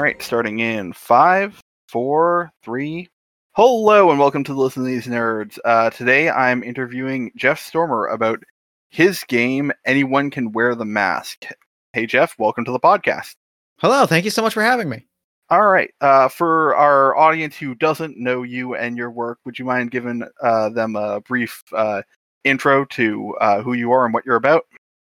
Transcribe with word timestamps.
All 0.00 0.04
right, 0.04 0.22
starting 0.22 0.60
in 0.60 0.94
five, 0.94 1.60
four, 1.86 2.50
three. 2.62 3.10
Hello, 3.52 4.08
and 4.08 4.18
welcome 4.18 4.42
to 4.44 4.54
the 4.54 4.58
Listen 4.58 4.82
to 4.82 4.88
These 4.88 5.06
Nerds. 5.06 5.58
Uh, 5.62 5.90
today 5.90 6.30
I'm 6.30 6.62
interviewing 6.62 7.30
Jeff 7.36 7.60
Stormer 7.60 8.06
about 8.06 8.42
his 8.88 9.22
game, 9.24 9.70
Anyone 9.84 10.30
Can 10.30 10.52
Wear 10.52 10.74
the 10.74 10.86
Mask. 10.86 11.44
Hey, 11.92 12.06
Jeff, 12.06 12.34
welcome 12.38 12.64
to 12.64 12.72
the 12.72 12.80
podcast. 12.80 13.34
Hello, 13.76 14.06
thank 14.06 14.24
you 14.24 14.30
so 14.30 14.40
much 14.40 14.54
for 14.54 14.62
having 14.62 14.88
me. 14.88 15.04
All 15.50 15.68
right, 15.68 15.90
uh, 16.00 16.28
for 16.28 16.74
our 16.76 17.14
audience 17.14 17.58
who 17.58 17.74
doesn't 17.74 18.16
know 18.16 18.42
you 18.42 18.74
and 18.74 18.96
your 18.96 19.10
work, 19.10 19.38
would 19.44 19.58
you 19.58 19.66
mind 19.66 19.90
giving 19.90 20.22
uh, 20.42 20.70
them 20.70 20.96
a 20.96 21.20
brief 21.20 21.62
uh, 21.76 22.00
intro 22.44 22.86
to 22.86 23.36
uh, 23.42 23.60
who 23.60 23.74
you 23.74 23.92
are 23.92 24.06
and 24.06 24.14
what 24.14 24.24
you're 24.24 24.36
about? 24.36 24.64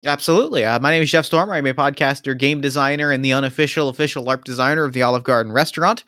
Absolutely. 0.07 0.65
Uh, 0.65 0.81
my 0.81 0.91
name 0.91 1.03
is 1.03 1.11
Jeff 1.11 1.27
Stormer. 1.27 1.53
I'm 1.53 1.67
a 1.67 1.75
podcaster, 1.75 2.37
game 2.37 2.63
designer, 2.63 3.11
and 3.13 3.23
the 3.23 3.35
unofficial 3.35 3.91
official 3.91 4.25
LARP 4.25 4.45
designer 4.45 4.85
of 4.85 4.95
the 4.95 5.03
Olive 5.03 5.25
Garden 5.25 5.53
restaurant. 5.53 6.05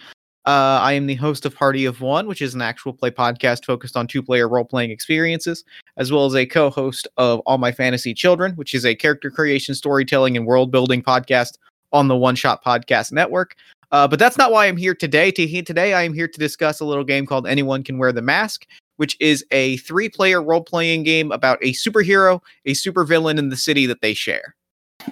Uh, 0.46 0.80
I 0.82 0.94
am 0.94 1.06
the 1.06 1.14
host 1.14 1.44
of 1.44 1.54
Party 1.54 1.84
of 1.84 2.00
One, 2.00 2.26
which 2.26 2.40
is 2.40 2.54
an 2.54 2.62
actual 2.62 2.94
play 2.94 3.10
podcast 3.10 3.66
focused 3.66 3.94
on 3.94 4.06
two 4.06 4.22
player 4.22 4.48
role 4.48 4.64
playing 4.64 4.90
experiences, 4.90 5.62
as 5.98 6.10
well 6.10 6.24
as 6.24 6.34
a 6.34 6.46
co 6.46 6.70
host 6.70 7.06
of 7.18 7.40
All 7.40 7.58
My 7.58 7.70
Fantasy 7.70 8.14
Children, 8.14 8.54
which 8.54 8.72
is 8.72 8.86
a 8.86 8.94
character 8.94 9.30
creation, 9.30 9.74
storytelling, 9.74 10.38
and 10.38 10.46
world 10.46 10.70
building 10.70 11.02
podcast 11.02 11.58
on 11.92 12.08
the 12.08 12.16
One 12.16 12.34
Shot 12.34 12.64
Podcast 12.64 13.12
Network. 13.12 13.56
Uh, 13.92 14.08
but 14.08 14.18
that's 14.18 14.38
not 14.38 14.50
why 14.50 14.66
I'm 14.66 14.78
here 14.78 14.94
today. 14.94 15.30
Today, 15.30 15.92
I 15.92 16.02
am 16.02 16.14
here 16.14 16.26
to 16.26 16.38
discuss 16.38 16.80
a 16.80 16.84
little 16.86 17.04
game 17.04 17.26
called 17.26 17.46
Anyone 17.46 17.84
Can 17.84 17.98
Wear 17.98 18.10
the 18.10 18.22
Mask, 18.22 18.66
which 19.02 19.16
is 19.18 19.44
a 19.50 19.78
three 19.78 20.08
player 20.08 20.40
role 20.40 20.62
playing 20.62 21.02
game 21.02 21.32
about 21.32 21.58
a 21.60 21.72
superhero, 21.72 22.40
a 22.66 22.72
supervillain, 22.72 23.36
and 23.36 23.50
the 23.50 23.56
city 23.56 23.84
that 23.84 24.00
they 24.00 24.14
share. 24.14 24.54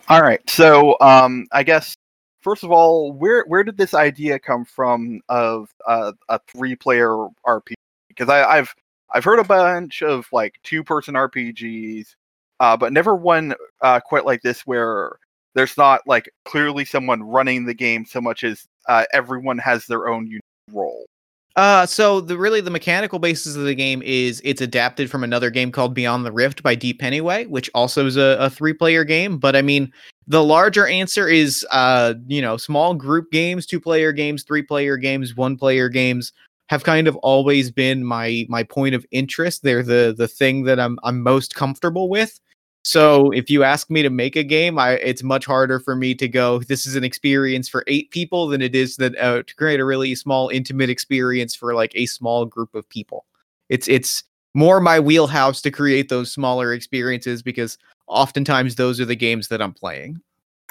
All 0.08 0.22
right. 0.22 0.40
So, 0.48 0.96
um, 1.00 1.48
I 1.50 1.64
guess 1.64 1.96
first 2.40 2.62
of 2.62 2.70
all, 2.70 3.12
where 3.12 3.42
where 3.48 3.64
did 3.64 3.76
this 3.76 3.92
idea 3.92 4.38
come 4.38 4.64
from 4.64 5.20
of 5.28 5.74
uh, 5.88 6.12
a 6.28 6.38
three 6.46 6.76
player 6.76 7.08
RPG? 7.44 7.74
Because 8.06 8.28
I, 8.28 8.44
I've 8.44 8.72
I've 9.10 9.24
heard 9.24 9.40
a 9.40 9.44
bunch 9.44 10.04
of 10.04 10.28
like 10.30 10.60
two 10.62 10.84
person 10.84 11.14
RPGs, 11.14 12.14
uh, 12.60 12.76
but 12.76 12.92
never 12.92 13.16
one 13.16 13.56
uh, 13.82 13.98
quite 13.98 14.24
like 14.24 14.42
this 14.42 14.60
where 14.68 15.18
there's 15.56 15.76
not 15.76 16.02
like 16.06 16.30
clearly 16.44 16.84
someone 16.84 17.24
running 17.24 17.64
the 17.64 17.74
game 17.74 18.04
so 18.04 18.20
much 18.20 18.44
as 18.44 18.68
uh, 18.88 19.02
everyone 19.12 19.58
has 19.58 19.86
their 19.86 20.08
own 20.08 20.28
unique 20.28 20.42
role. 20.70 21.06
Uh, 21.56 21.84
so 21.84 22.20
the 22.20 22.38
really 22.38 22.60
the 22.60 22.70
mechanical 22.70 23.18
basis 23.18 23.56
of 23.56 23.64
the 23.64 23.74
game 23.74 24.02
is 24.02 24.40
it's 24.44 24.60
adapted 24.60 25.10
from 25.10 25.24
another 25.24 25.50
game 25.50 25.72
called 25.72 25.94
Beyond 25.94 26.24
the 26.24 26.32
Rift 26.32 26.62
by 26.62 26.74
Deep 26.74 27.00
Pennyway, 27.00 27.48
which 27.48 27.68
also 27.74 28.06
is 28.06 28.16
a, 28.16 28.36
a 28.38 28.48
three 28.48 28.72
player 28.72 29.04
game. 29.04 29.38
But 29.38 29.56
I 29.56 29.62
mean, 29.62 29.92
the 30.26 30.44
larger 30.44 30.86
answer 30.86 31.28
is 31.28 31.66
uh, 31.70 32.14
you 32.28 32.40
know, 32.40 32.56
small 32.56 32.94
group 32.94 33.30
games, 33.32 33.66
two 33.66 33.80
player 33.80 34.12
games, 34.12 34.44
three 34.44 34.62
player 34.62 34.96
games, 34.96 35.36
one 35.36 35.56
player 35.56 35.88
games 35.88 36.32
have 36.68 36.84
kind 36.84 37.08
of 37.08 37.16
always 37.16 37.72
been 37.72 38.04
my 38.04 38.46
my 38.48 38.62
point 38.62 38.94
of 38.94 39.04
interest. 39.10 39.64
They're 39.64 39.82
the 39.82 40.14
the 40.16 40.28
thing 40.28 40.62
that 40.64 40.78
I'm 40.78 41.00
I'm 41.02 41.20
most 41.20 41.56
comfortable 41.56 42.08
with. 42.08 42.38
So 42.82 43.30
if 43.32 43.50
you 43.50 43.62
ask 43.62 43.90
me 43.90 44.02
to 44.02 44.10
make 44.10 44.36
a 44.36 44.42
game, 44.42 44.78
I 44.78 44.92
it's 44.92 45.22
much 45.22 45.44
harder 45.44 45.78
for 45.78 45.94
me 45.94 46.14
to 46.14 46.28
go. 46.28 46.60
This 46.60 46.86
is 46.86 46.96
an 46.96 47.04
experience 47.04 47.68
for 47.68 47.84
eight 47.86 48.10
people 48.10 48.48
than 48.48 48.62
it 48.62 48.74
is 48.74 48.96
that 48.96 49.16
uh, 49.18 49.42
to 49.42 49.56
create 49.56 49.80
a 49.80 49.84
really 49.84 50.14
small, 50.14 50.48
intimate 50.48 50.88
experience 50.88 51.54
for 51.54 51.74
like 51.74 51.92
a 51.94 52.06
small 52.06 52.46
group 52.46 52.74
of 52.74 52.88
people. 52.88 53.26
It's 53.68 53.86
it's 53.86 54.24
more 54.54 54.80
my 54.80 54.98
wheelhouse 54.98 55.60
to 55.62 55.70
create 55.70 56.08
those 56.08 56.32
smaller 56.32 56.72
experiences 56.72 57.42
because 57.42 57.76
oftentimes 58.06 58.76
those 58.76 58.98
are 58.98 59.04
the 59.04 59.14
games 59.16 59.48
that 59.48 59.60
I'm 59.60 59.74
playing. 59.74 60.20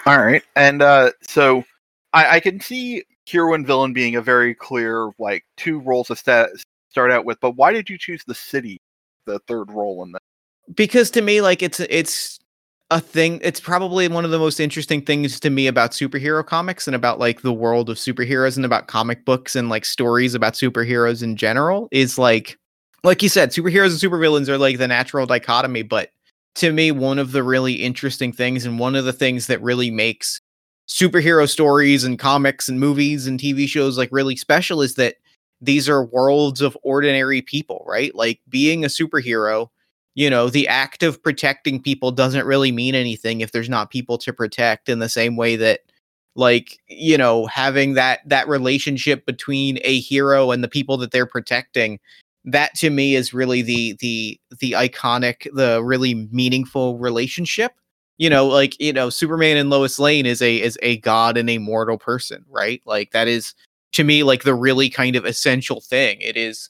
All 0.06 0.18
right, 0.18 0.44
and 0.56 0.82
uh, 0.82 1.12
so 1.22 1.64
I, 2.14 2.38
I 2.38 2.40
can 2.40 2.60
see 2.60 3.04
hero 3.26 3.54
and 3.54 3.68
villain 3.68 3.94
being 3.94 4.16
a 4.16 4.22
very 4.22 4.56
clear 4.56 5.12
like 5.20 5.46
two 5.58 5.80
roles 5.80 6.08
to 6.08 6.16
st- 6.16 6.50
start 6.90 7.12
out 7.12 7.26
with. 7.26 7.40
But 7.40 7.52
why 7.52 7.72
did 7.72 7.90
you 7.90 7.98
choose 8.00 8.24
the 8.26 8.34
city, 8.34 8.80
the 9.26 9.40
third 9.48 9.72
role 9.72 10.04
in 10.04 10.12
that? 10.14 10.22
Because 10.74 11.10
to 11.12 11.22
me 11.22 11.42
like 11.42 11.62
it's 11.62 11.80
it's 11.80 12.40
a 12.92 13.00
thing 13.00 13.40
it's 13.44 13.60
probably 13.60 14.08
one 14.08 14.26
of 14.26 14.32
the 14.32 14.40
most 14.40 14.60
interesting 14.60 15.02
things 15.02 15.40
to 15.40 15.50
me 15.50 15.68
about 15.68 15.92
superhero 15.92 16.46
comics 16.46 16.88
and 16.88 16.96
about 16.96 17.20
like 17.20 17.42
the 17.42 17.54
world 17.54 17.90
of 17.90 17.98
superheroes 17.98 18.56
and 18.56 18.66
about 18.66 18.88
comic 18.88 19.26
books 19.26 19.56
and 19.56 19.70
like 19.70 19.86
stories 19.86 20.34
about 20.34 20.54
superheroes 20.54 21.22
in 21.22 21.36
general 21.36 21.88
is 21.92 22.18
like 22.18 22.58
like 23.04 23.22
you 23.22 23.30
said 23.30 23.52
superheroes 23.52 23.92
and 24.04 24.12
supervillains 24.12 24.50
are 24.50 24.58
like 24.58 24.78
the 24.80 24.88
natural 24.88 25.26
dichotomy 25.26 25.84
but 25.84 26.10
to 26.56 26.72
me 26.72 26.92
one 26.92 27.20
of 27.20 27.32
the 27.32 27.44
really 27.44 27.74
interesting 27.74 28.34
things 28.34 28.66
and 28.66 28.80
one 28.80 28.96
of 28.96 29.06
the 29.06 29.14
things 29.14 29.48
that 29.48 29.62
really 29.62 29.92
makes 29.92 30.42
superhero 30.88 31.48
stories 31.48 32.04
and 32.04 32.18
comics 32.18 32.68
and 32.68 32.80
movies 32.80 33.28
and 33.28 33.40
TV 33.40 33.68
shows 33.68 33.98
like 33.98 34.10
really 34.12 34.36
special 34.36 34.82
is 34.82 34.96
that 34.96 35.16
these 35.62 35.88
are 35.88 36.04
worlds 36.06 36.62
of 36.62 36.76
ordinary 36.82 37.44
people 37.44 37.86
right? 37.88 38.16
Like 38.16 38.40
being 38.50 38.84
a 38.84 38.88
superhero 38.88 39.70
you 40.20 40.30
know, 40.30 40.50
the 40.50 40.68
act 40.68 41.02
of 41.02 41.24
protecting 41.24 41.82
people 41.82 42.12
doesn't 42.12 42.46
really 42.46 42.74
mean 42.74 42.94
anything 42.94 43.40
if 43.40 43.54
there's 43.54 43.70
not 43.70 43.90
people 43.90 44.18
to 44.18 44.34
protect 44.34 44.90
in 44.90 45.00
the 45.00 45.08
same 45.08 45.38
way 45.38 45.56
that 45.56 45.80
like, 46.36 46.78
you 46.90 47.18
know, 47.18 47.46
having 47.46 47.94
that 47.94 48.20
that 48.28 48.46
relationship 48.50 49.26
between 49.26 49.80
a 49.86 50.02
hero 50.02 50.52
and 50.52 50.62
the 50.62 50.68
people 50.68 50.98
that 50.98 51.12
they're 51.12 51.26
protecting 51.26 52.02
that 52.44 52.76
to 52.76 52.90
me 52.90 53.16
is 53.16 53.34
really 53.34 53.62
the 53.62 53.96
the 54.02 54.38
the 54.60 54.74
iconic 54.74 55.48
the 55.54 55.82
really 55.82 56.28
meaningful 56.34 56.98
relationship. 56.98 57.72
You 58.18 58.30
know 58.30 58.46
like 58.46 58.78
you 58.78 58.92
know 58.92 59.10
superman 59.10 59.56
and 59.56 59.70
lois 59.70 60.00
lane 60.00 60.26
is 60.26 60.42
a 60.42 60.62
is 60.62 60.78
a 60.82 60.98
god 60.98 61.38
and 61.38 61.50
a 61.50 61.60
mortal 61.60 61.98
person 61.98 62.44
right? 62.50 62.82
Like 62.86 63.12
that 63.12 63.30
is 63.30 63.56
to 63.94 64.04
me 64.04 64.24
like 64.24 64.44
the 64.44 64.54
really 64.54 64.90
kind 64.90 65.16
of 65.16 65.24
essential 65.24 65.80
thing. 65.80 66.18
It 66.20 66.36
is 66.36 66.70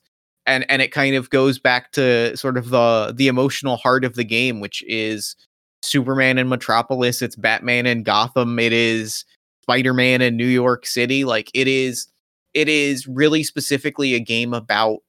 and 0.49 0.65
and 0.69 0.81
it 0.81 0.91
kind 0.91 1.15
of 1.15 1.29
goes 1.29 1.59
back 1.59 1.91
to 1.93 2.35
sort 2.35 2.57
of 2.57 2.69
the 2.69 3.13
the 3.15 3.27
emotional 3.27 3.77
heart 3.77 4.03
of 4.03 4.15
the 4.15 4.23
game 4.23 4.59
which 4.59 4.83
is 4.87 5.35
superman 5.81 6.37
and 6.37 6.49
metropolis 6.49 7.21
it's 7.21 7.35
batman 7.37 7.85
and 7.85 8.03
gotham 8.03 8.59
it 8.59 8.73
is 8.73 9.23
spider-man 9.63 10.21
and 10.21 10.35
new 10.35 10.45
york 10.45 10.85
city 10.85 11.23
like 11.23 11.49
it 11.53 11.67
is 11.67 12.07
it 12.53 12.67
is 12.67 13.07
really 13.07 13.43
specifically 13.43 14.13
a 14.13 14.19
game 14.19 14.53
about 14.53 14.99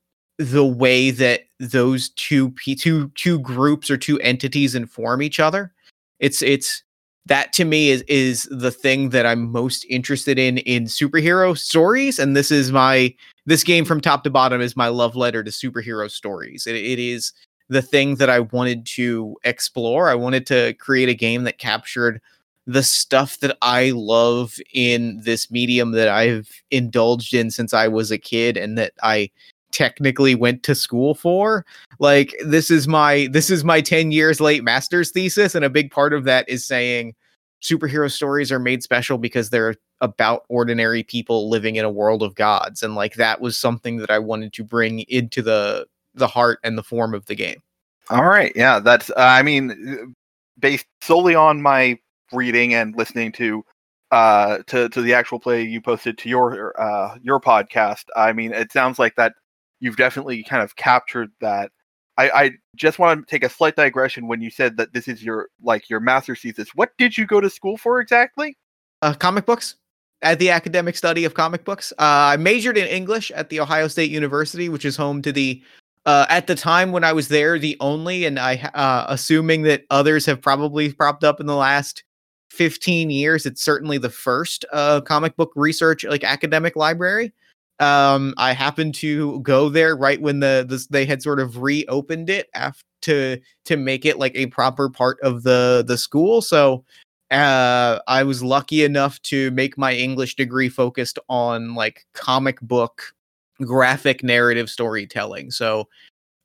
the 0.40 0.64
way 0.64 1.10
that 1.10 1.42
those 1.58 2.08
two 2.10 2.50
two 2.78 3.08
two 3.10 3.38
groups 3.40 3.90
or 3.90 3.98
two 3.98 4.18
entities 4.20 4.74
inform 4.74 5.20
each 5.20 5.38
other. 5.38 5.70
It's 6.18 6.40
it's 6.40 6.82
that 7.30 7.52
to 7.52 7.64
me 7.64 7.90
is 7.90 8.02
is 8.02 8.48
the 8.50 8.72
thing 8.72 9.10
that 9.10 9.24
I'm 9.24 9.52
most 9.52 9.86
interested 9.88 10.36
in 10.36 10.58
in 10.58 10.84
superhero 10.84 11.56
stories 11.56 12.18
and 12.18 12.36
this 12.36 12.50
is 12.50 12.72
my 12.72 13.14
this 13.46 13.62
game 13.62 13.84
from 13.84 14.00
top 14.00 14.24
to 14.24 14.30
bottom 14.30 14.60
is 14.60 14.76
my 14.76 14.88
love 14.88 15.14
letter 15.14 15.42
to 15.44 15.50
superhero 15.50 16.10
stories. 16.10 16.66
It, 16.66 16.74
it 16.74 16.98
is 16.98 17.32
the 17.68 17.82
thing 17.82 18.16
that 18.16 18.28
I 18.28 18.40
wanted 18.40 18.84
to 18.86 19.36
explore. 19.44 20.10
I 20.10 20.14
wanted 20.16 20.44
to 20.48 20.74
create 20.74 21.08
a 21.08 21.14
game 21.14 21.44
that 21.44 21.58
captured 21.58 22.20
the 22.66 22.82
stuff 22.82 23.38
that 23.40 23.56
I 23.62 23.90
love 23.90 24.56
in 24.74 25.20
this 25.24 25.52
medium 25.52 25.92
that 25.92 26.08
I've 26.08 26.50
indulged 26.72 27.32
in 27.32 27.52
since 27.52 27.72
I 27.72 27.86
was 27.86 28.10
a 28.10 28.18
kid 28.18 28.56
and 28.56 28.76
that 28.76 28.92
I 29.04 29.30
technically 29.70 30.34
went 30.34 30.64
to 30.64 30.74
school 30.74 31.14
for. 31.14 31.64
Like 32.00 32.34
this 32.44 32.72
is 32.72 32.88
my 32.88 33.28
this 33.30 33.50
is 33.50 33.62
my 33.62 33.80
10 33.80 34.10
years 34.10 34.40
late 34.40 34.64
master's 34.64 35.12
thesis 35.12 35.54
and 35.54 35.64
a 35.64 35.70
big 35.70 35.92
part 35.92 36.12
of 36.12 36.24
that 36.24 36.48
is 36.48 36.64
saying 36.64 37.14
superhero 37.62 38.10
stories 38.10 38.50
are 38.50 38.58
made 38.58 38.82
special 38.82 39.18
because 39.18 39.50
they're 39.50 39.74
about 40.00 40.44
ordinary 40.48 41.02
people 41.02 41.48
living 41.48 41.76
in 41.76 41.84
a 41.84 41.90
world 41.90 42.22
of 42.22 42.34
gods 42.34 42.82
and 42.82 42.94
like 42.94 43.14
that 43.14 43.40
was 43.40 43.56
something 43.56 43.98
that 43.98 44.10
i 44.10 44.18
wanted 44.18 44.52
to 44.52 44.64
bring 44.64 45.00
into 45.00 45.42
the 45.42 45.86
the 46.14 46.26
heart 46.26 46.58
and 46.64 46.76
the 46.78 46.82
form 46.82 47.14
of 47.14 47.26
the 47.26 47.34
game 47.34 47.62
all 48.08 48.24
right 48.24 48.52
yeah 48.56 48.78
that's 48.78 49.10
uh, 49.10 49.14
i 49.18 49.42
mean 49.42 50.14
based 50.58 50.86
solely 51.02 51.34
on 51.34 51.60
my 51.60 51.98
reading 52.32 52.74
and 52.74 52.96
listening 52.96 53.30
to 53.30 53.62
uh 54.10 54.58
to 54.66 54.88
to 54.88 55.02
the 55.02 55.14
actual 55.14 55.38
play 55.38 55.62
you 55.62 55.80
posted 55.80 56.16
to 56.16 56.28
your 56.28 56.78
uh 56.80 57.16
your 57.22 57.40
podcast 57.40 58.04
i 58.16 58.32
mean 58.32 58.52
it 58.52 58.72
sounds 58.72 58.98
like 58.98 59.14
that 59.16 59.34
you've 59.80 59.96
definitely 59.96 60.44
kind 60.44 60.62
of 60.62 60.76
captured 60.76 61.32
that. 61.40 61.72
I, 62.20 62.42
I 62.42 62.50
just 62.76 62.98
want 62.98 63.26
to 63.26 63.30
take 63.30 63.44
a 63.44 63.48
slight 63.48 63.76
digression 63.76 64.28
when 64.28 64.42
you 64.42 64.50
said 64.50 64.76
that 64.76 64.92
this 64.92 65.08
is 65.08 65.22
your 65.22 65.48
like 65.62 65.88
your 65.88 66.00
master's 66.00 66.40
thesis. 66.40 66.74
What 66.74 66.90
did 66.98 67.16
you 67.16 67.26
go 67.26 67.40
to 67.40 67.48
school 67.48 67.78
for 67.78 68.00
exactly? 68.00 68.58
Uh, 69.00 69.14
comic 69.14 69.46
books. 69.46 69.76
At 70.22 70.38
the 70.38 70.50
academic 70.50 70.98
study 70.98 71.24
of 71.24 71.32
comic 71.32 71.64
books, 71.64 71.92
uh, 71.92 72.34
I 72.34 72.36
majored 72.36 72.76
in 72.76 72.86
English 72.88 73.30
at 73.30 73.48
the 73.48 73.58
Ohio 73.58 73.88
State 73.88 74.10
University, 74.10 74.68
which 74.68 74.84
is 74.84 74.94
home 74.94 75.22
to 75.22 75.32
the 75.32 75.62
uh, 76.04 76.26
at 76.28 76.46
the 76.46 76.54
time 76.54 76.92
when 76.92 77.04
I 77.04 77.14
was 77.14 77.28
there, 77.28 77.58
the 77.58 77.76
only, 77.80 78.26
and 78.26 78.38
I, 78.38 78.56
uh, 78.74 79.06
assuming 79.08 79.62
that 79.62 79.84
others 79.88 80.26
have 80.26 80.42
probably 80.42 80.92
propped 80.92 81.24
up 81.24 81.40
in 81.40 81.46
the 81.46 81.56
last 81.56 82.04
15 82.50 83.08
years, 83.10 83.46
it's 83.46 83.62
certainly 83.62 83.96
the 83.96 84.10
first 84.10 84.66
uh, 84.72 85.00
comic 85.00 85.36
book 85.36 85.52
research, 85.56 86.04
like 86.04 86.24
academic 86.24 86.76
library. 86.76 87.32
Um, 87.80 88.34
I 88.36 88.52
happened 88.52 88.94
to 88.96 89.40
go 89.40 89.68
there 89.68 89.96
right 89.96 90.20
when 90.20 90.40
the, 90.40 90.66
the 90.68 90.86
they 90.90 91.06
had 91.06 91.22
sort 91.22 91.40
of 91.40 91.62
reopened 91.62 92.30
it 92.30 92.48
after 92.54 92.84
to 93.02 93.38
to 93.64 93.76
make 93.76 94.04
it 94.04 94.18
like 94.18 94.34
a 94.34 94.46
proper 94.46 94.88
part 94.88 95.18
of 95.22 95.42
the 95.42 95.84
the 95.86 95.98
school. 95.98 96.42
So 96.42 96.84
uh, 97.30 98.00
I 98.08 98.24
was 98.24 98.42
lucky 98.42 98.84
enough 98.84 99.20
to 99.22 99.50
make 99.52 99.78
my 99.78 99.94
English 99.94 100.36
degree 100.36 100.68
focused 100.68 101.18
on 101.28 101.74
like 101.74 102.06
comic 102.12 102.60
book 102.60 103.14
graphic 103.62 104.24
narrative 104.24 104.68
storytelling. 104.70 105.50
So, 105.50 105.88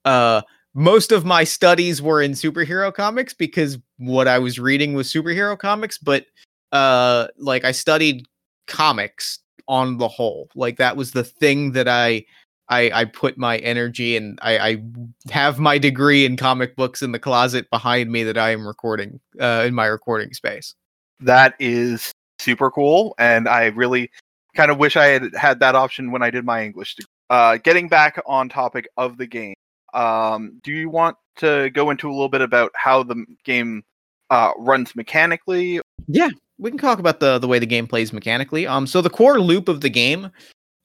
uh, 0.04 0.42
most 0.74 1.12
of 1.12 1.26
my 1.26 1.46
studies 1.46 2.02
were 2.02 2.22
in 2.22 2.34
superhero 2.34 2.94
comics 2.94 3.34
because 3.34 3.78
what 3.98 4.28
I 4.28 4.40
was 4.40 4.60
reading 4.60 4.94
was 4.94 5.12
superhero 5.12 5.58
comics, 5.58 5.98
but 5.98 6.26
uh, 6.74 7.28
like 7.38 7.64
I 7.64 7.72
studied 7.72 8.26
comics 8.68 9.40
on 9.68 9.98
the 9.98 10.08
whole. 10.08 10.50
Like 10.56 10.78
that 10.78 10.98
was 10.98 11.12
the 11.12 11.24
thing 11.24 11.74
that 11.74 11.88
I 11.88 12.26
I, 12.68 12.92
I 12.94 13.06
put 13.06 13.38
my 13.38 13.58
energy 13.58 14.18
and 14.18 14.40
I, 14.42 14.58
I 14.58 14.84
have 15.30 15.60
my 15.60 15.78
degree 15.78 16.26
in 16.26 16.36
comic 16.36 16.76
books 16.76 17.02
in 17.02 17.12
the 17.12 17.20
closet 17.20 17.70
behind 17.70 18.12
me 18.12 18.24
that 18.24 18.38
I 18.38 18.52
am 18.52 18.68
recording 18.68 19.20
uh, 19.40 19.66
in 19.68 19.76
my 19.76 19.86
recording 19.86 20.34
space. 20.34 20.74
That 21.20 21.54
is 21.60 22.12
super 22.40 22.72
cool, 22.72 23.16
and 23.20 23.48
I 23.48 23.66
really 23.68 24.10
kind 24.56 24.72
of 24.72 24.78
wish 24.78 24.96
I 24.96 25.06
had 25.06 25.36
had 25.36 25.60
that 25.60 25.76
option 25.76 26.12
when 26.12 26.24
I 26.24 26.30
did 26.30 26.44
my 26.44 26.64
English. 26.64 26.96
degree. 26.96 27.08
Uh, 27.30 27.58
getting 27.58 27.88
back 27.88 28.22
on 28.26 28.50
topic 28.50 28.88
of 28.98 29.18
the 29.18 29.26
game, 29.26 29.56
um, 29.94 30.60
do 30.64 30.72
you 30.72 30.90
want 30.90 31.18
to 31.38 31.70
go 31.72 31.90
into 31.90 32.10
a 32.10 32.12
little 32.12 32.30
bit 32.30 32.42
about 32.42 32.72
how 32.76 33.04
the 33.04 33.26
game 33.44 33.84
uh, 34.30 34.52
runs 34.58 34.96
mechanically? 34.96 35.82
Yeah, 36.08 36.30
we 36.57 36.69
can 36.69 36.80
talk 36.80 37.00
about 37.00 37.19
the 37.19 37.40
the 37.40 37.48
way 37.48 37.60
the 37.60 37.66
game 37.66 37.88
plays 37.88 38.13
mechanically. 38.13 38.66
Um, 38.68 38.88
so 38.88 39.02
the 39.02 39.10
core 39.10 39.40
loop 39.40 39.68
of 39.68 39.81
the 39.81 39.90
game 39.90 40.31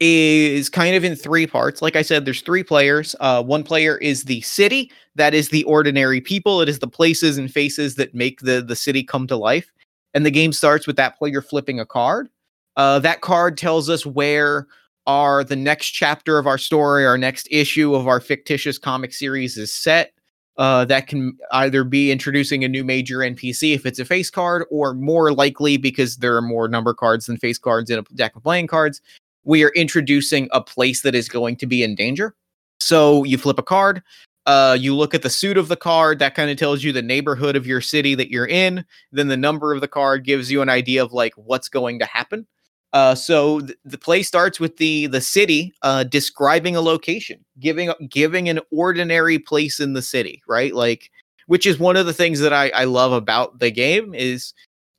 is 0.00 0.68
kind 0.70 0.96
of 0.96 1.04
in 1.04 1.14
three 1.14 1.46
parts. 1.46 1.82
Like 1.82 1.94
I 1.94 2.02
said, 2.02 2.24
there's 2.24 2.40
three 2.40 2.64
players. 2.64 3.14
Uh, 3.20 3.42
one 3.42 3.62
player 3.62 3.98
is 3.98 4.24
the 4.24 4.40
city. 4.40 4.90
That 5.14 5.34
is 5.34 5.50
the 5.50 5.62
ordinary 5.64 6.20
people. 6.20 6.62
It 6.62 6.68
is 6.68 6.78
the 6.78 6.88
places 6.88 7.36
and 7.36 7.52
faces 7.52 7.96
that 7.96 8.14
make 8.14 8.40
the 8.40 8.62
the 8.62 8.76
city 8.76 9.02
come 9.04 9.26
to 9.26 9.36
life. 9.36 9.70
And 10.14 10.26
the 10.26 10.30
game 10.30 10.52
starts 10.52 10.86
with 10.86 10.96
that 10.96 11.16
player 11.18 11.42
flipping 11.42 11.78
a 11.78 11.86
card. 11.86 12.28
Uh, 12.76 12.98
that 13.00 13.20
card 13.20 13.56
tells 13.56 13.88
us 13.88 14.06
where 14.06 14.66
our 15.06 15.44
the 15.44 15.56
next 15.56 15.90
chapter 15.90 16.38
of 16.38 16.46
our 16.46 16.58
story, 16.58 17.06
our 17.06 17.18
next 17.18 17.46
issue 17.50 17.94
of 17.94 18.08
our 18.08 18.20
fictitious 18.20 18.78
comic 18.78 19.12
series 19.12 19.56
is 19.56 19.72
set. 19.72 20.12
Uh, 20.60 20.84
that 20.84 21.06
can 21.06 21.38
either 21.52 21.84
be 21.84 22.12
introducing 22.12 22.62
a 22.62 22.68
new 22.68 22.84
major 22.84 23.20
NPC 23.20 23.74
if 23.74 23.86
it's 23.86 23.98
a 23.98 24.04
face 24.04 24.28
card, 24.28 24.66
or 24.70 24.92
more 24.92 25.32
likely 25.32 25.78
because 25.78 26.18
there 26.18 26.36
are 26.36 26.42
more 26.42 26.68
number 26.68 26.92
cards 26.92 27.24
than 27.24 27.38
face 27.38 27.56
cards 27.56 27.88
in 27.88 27.98
a 27.98 28.02
deck 28.14 28.36
of 28.36 28.42
playing 28.42 28.66
cards, 28.66 29.00
we 29.44 29.64
are 29.64 29.70
introducing 29.70 30.50
a 30.52 30.60
place 30.60 31.00
that 31.00 31.14
is 31.14 31.30
going 31.30 31.56
to 31.56 31.66
be 31.66 31.82
in 31.82 31.94
danger. 31.94 32.34
So 32.78 33.24
you 33.24 33.38
flip 33.38 33.58
a 33.58 33.62
card, 33.62 34.02
uh, 34.44 34.76
you 34.78 34.94
look 34.94 35.14
at 35.14 35.22
the 35.22 35.30
suit 35.30 35.56
of 35.56 35.68
the 35.68 35.76
card, 35.76 36.18
that 36.18 36.34
kind 36.34 36.50
of 36.50 36.58
tells 36.58 36.84
you 36.84 36.92
the 36.92 37.00
neighborhood 37.00 37.56
of 37.56 37.66
your 37.66 37.80
city 37.80 38.14
that 38.16 38.30
you're 38.30 38.46
in. 38.46 38.84
Then 39.12 39.28
the 39.28 39.38
number 39.38 39.72
of 39.72 39.80
the 39.80 39.88
card 39.88 40.24
gives 40.26 40.52
you 40.52 40.60
an 40.60 40.68
idea 40.68 41.02
of 41.02 41.14
like 41.14 41.32
what's 41.36 41.70
going 41.70 42.00
to 42.00 42.04
happen. 42.04 42.46
Uh, 42.92 43.14
so 43.14 43.60
th- 43.60 43.78
the 43.84 43.98
play 43.98 44.22
starts 44.22 44.58
with 44.58 44.76
the 44.78 45.06
the 45.06 45.20
city 45.20 45.72
uh, 45.82 46.04
describing 46.04 46.74
a 46.74 46.80
location, 46.80 47.44
giving 47.60 47.92
giving 48.08 48.48
an 48.48 48.60
ordinary 48.72 49.38
place 49.38 49.78
in 49.78 49.92
the 49.92 50.02
city, 50.02 50.42
right? 50.48 50.74
Like, 50.74 51.10
which 51.46 51.66
is 51.66 51.78
one 51.78 51.96
of 51.96 52.06
the 52.06 52.12
things 52.12 52.40
that 52.40 52.52
I, 52.52 52.70
I 52.70 52.84
love 52.84 53.12
about 53.12 53.58
the 53.60 53.70
game 53.70 54.14
is 54.14 54.52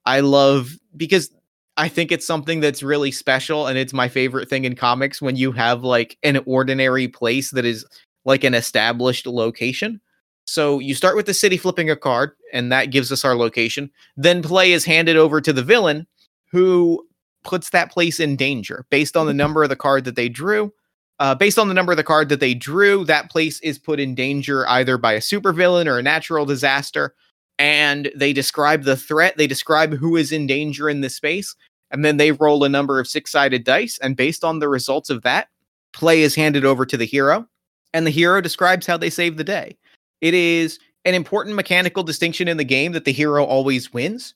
I 0.05 0.21
love 0.21 0.71
because 0.95 1.31
I 1.77 1.87
think 1.89 2.11
it's 2.11 2.27
something 2.27 2.59
that's 2.59 2.83
really 2.83 3.11
special 3.11 3.67
and 3.67 3.77
it's 3.77 3.93
my 3.93 4.07
favorite 4.07 4.49
thing 4.49 4.65
in 4.65 4.75
comics 4.75 5.21
when 5.21 5.35
you 5.35 5.51
have 5.51 5.83
like 5.83 6.17
an 6.23 6.41
ordinary 6.45 7.07
place 7.07 7.51
that 7.51 7.65
is 7.65 7.85
like 8.25 8.43
an 8.43 8.53
established 8.53 9.25
location. 9.25 9.99
So 10.45 10.79
you 10.79 10.95
start 10.95 11.15
with 11.15 11.25
the 11.25 11.33
city 11.33 11.57
flipping 11.57 11.89
a 11.89 11.95
card, 11.95 12.31
and 12.51 12.71
that 12.71 12.91
gives 12.91 13.11
us 13.11 13.23
our 13.23 13.35
location. 13.35 13.89
Then 14.17 14.41
play 14.41 14.73
is 14.73 14.83
handed 14.83 15.15
over 15.15 15.39
to 15.39 15.53
the 15.53 15.63
villain, 15.63 16.07
who 16.51 17.07
puts 17.43 17.69
that 17.71 17.91
place 17.91 18.19
in 18.19 18.35
danger 18.35 18.85
based 18.89 19.17
on 19.17 19.27
the 19.27 19.33
number 19.33 19.63
of 19.63 19.69
the 19.69 19.75
card 19.75 20.05
that 20.05 20.15
they 20.15 20.29
drew. 20.29 20.73
Uh, 21.19 21.35
based 21.35 21.59
on 21.59 21.67
the 21.67 21.73
number 21.73 21.91
of 21.91 21.97
the 21.97 22.03
card 22.03 22.29
that 22.29 22.39
they 22.39 22.55
drew, 22.55 23.05
that 23.05 23.29
place 23.29 23.59
is 23.59 23.77
put 23.77 23.99
in 23.99 24.15
danger 24.15 24.67
either 24.67 24.97
by 24.97 25.13
a 25.13 25.19
supervillain 25.19 25.85
or 25.85 25.99
a 25.99 26.03
natural 26.03 26.45
disaster. 26.47 27.13
And 27.59 28.11
they 28.15 28.33
describe 28.33 28.83
the 28.83 28.97
threat, 28.97 29.37
they 29.37 29.45
describe 29.45 29.93
who 29.93 30.15
is 30.15 30.31
in 30.31 30.47
danger 30.47 30.89
in 30.89 31.01
this 31.01 31.15
space, 31.15 31.55
and 31.91 32.03
then 32.03 32.17
they 32.17 32.31
roll 32.31 32.63
a 32.63 32.69
number 32.69 32.99
of 32.99 33.07
six 33.07 33.31
sided 33.31 33.63
dice. 33.63 33.99
And 33.99 34.15
based 34.17 34.43
on 34.43 34.57
the 34.57 34.67
results 34.67 35.11
of 35.11 35.21
that, 35.21 35.49
play 35.93 36.23
is 36.23 36.33
handed 36.33 36.65
over 36.65 36.87
to 36.87 36.97
the 36.97 37.05
hero, 37.05 37.47
and 37.93 38.07
the 38.07 38.11
hero 38.11 38.41
describes 38.41 38.87
how 38.87 38.97
they 38.97 39.11
save 39.11 39.37
the 39.37 39.43
day. 39.43 39.77
It 40.21 40.33
is 40.33 40.79
an 41.05 41.13
important 41.13 41.55
mechanical 41.55 42.01
distinction 42.01 42.47
in 42.47 42.57
the 42.57 42.63
game 42.63 42.93
that 42.93 43.05
the 43.05 43.11
hero 43.11 43.43
always 43.43 43.93
wins. 43.93 44.33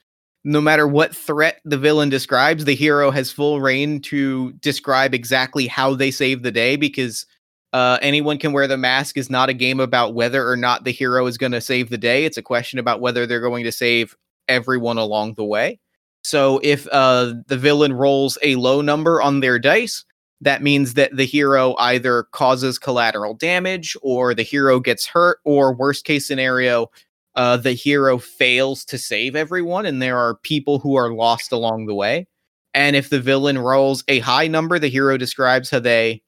No 0.47 0.61
matter 0.61 0.87
what 0.87 1.15
threat 1.15 1.59
the 1.65 1.77
villain 1.77 2.09
describes, 2.09 2.65
the 2.65 2.75
hero 2.75 3.09
has 3.09 3.31
full 3.31 3.61
reign 3.61 3.99
to 4.01 4.53
describe 4.53 5.15
exactly 5.15 5.65
how 5.65 5.95
they 5.95 6.11
save 6.11 6.43
the 6.43 6.51
day 6.51 6.75
because 6.75 7.25
uh, 7.73 7.97
anyone 8.03 8.37
can 8.37 8.53
wear 8.53 8.67
the 8.67 8.77
mask 8.77 9.17
is 9.17 9.27
not 9.27 9.49
a 9.49 9.53
game 9.53 9.79
about 9.79 10.13
whether 10.13 10.47
or 10.47 10.55
not 10.55 10.83
the 10.83 10.91
hero 10.91 11.25
is 11.25 11.39
going 11.39 11.51
to 11.51 11.59
save 11.59 11.89
the 11.89 11.97
day. 11.97 12.25
It's 12.25 12.37
a 12.37 12.43
question 12.43 12.77
about 12.77 13.01
whether 13.01 13.25
they're 13.25 13.41
going 13.41 13.63
to 13.63 13.71
save 13.71 14.15
everyone 14.47 14.99
along 14.99 15.33
the 15.33 15.43
way. 15.43 15.79
So 16.23 16.59
if 16.63 16.87
uh, 16.91 17.33
the 17.47 17.57
villain 17.57 17.93
rolls 17.93 18.37
a 18.43 18.55
low 18.55 18.81
number 18.81 19.21
on 19.23 19.39
their 19.39 19.57
dice, 19.57 20.05
that 20.41 20.61
means 20.61 20.93
that 20.93 21.15
the 21.15 21.25
hero 21.25 21.75
either 21.79 22.23
causes 22.31 22.77
collateral 22.77 23.33
damage 23.33 23.97
or 24.03 24.35
the 24.35 24.43
hero 24.43 24.79
gets 24.79 25.07
hurt, 25.07 25.39
or 25.43 25.73
worst 25.73 26.05
case 26.05 26.27
scenario, 26.27 26.91
uh, 27.35 27.57
the 27.57 27.73
hero 27.73 28.17
fails 28.17 28.85
to 28.85 28.97
save 28.97 29.35
everyone, 29.35 29.85
and 29.85 30.01
there 30.01 30.17
are 30.17 30.35
people 30.35 30.79
who 30.79 30.95
are 30.95 31.13
lost 31.13 31.51
along 31.51 31.85
the 31.85 31.95
way. 31.95 32.27
And 32.73 32.95
if 32.95 33.09
the 33.09 33.21
villain 33.21 33.57
rolls 33.57 34.03
a 34.07 34.19
high 34.19 34.47
number, 34.47 34.79
the 34.79 34.89
hero 34.89 35.17
describes 35.17 35.69
how 35.69 35.79
they 35.79 36.21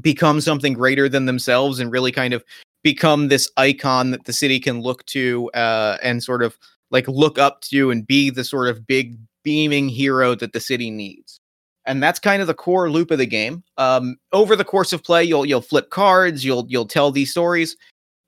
become 0.00 0.40
something 0.40 0.74
greater 0.74 1.08
than 1.08 1.26
themselves 1.26 1.80
and 1.80 1.90
really 1.90 2.12
kind 2.12 2.34
of 2.34 2.44
become 2.82 3.28
this 3.28 3.50
icon 3.56 4.10
that 4.10 4.24
the 4.24 4.32
city 4.32 4.60
can 4.60 4.82
look 4.82 5.04
to 5.06 5.50
uh, 5.54 5.96
and 6.02 6.22
sort 6.22 6.42
of 6.42 6.58
like 6.90 7.08
look 7.08 7.38
up 7.38 7.60
to 7.62 7.90
and 7.90 8.06
be 8.06 8.30
the 8.30 8.44
sort 8.44 8.68
of 8.68 8.86
big 8.86 9.16
beaming 9.42 9.88
hero 9.88 10.34
that 10.34 10.52
the 10.52 10.60
city 10.60 10.90
needs. 10.90 11.40
And 11.86 12.02
that's 12.02 12.18
kind 12.18 12.40
of 12.40 12.48
the 12.48 12.54
core 12.54 12.90
loop 12.90 13.10
of 13.10 13.18
the 13.18 13.26
game. 13.26 13.62
Um, 13.76 14.16
over 14.32 14.56
the 14.56 14.64
course 14.64 14.92
of 14.92 15.02
play, 15.02 15.24
you'll 15.24 15.44
you'll 15.44 15.60
flip 15.60 15.90
cards, 15.90 16.44
you'll 16.44 16.66
you'll 16.68 16.86
tell 16.86 17.10
these 17.10 17.30
stories, 17.30 17.76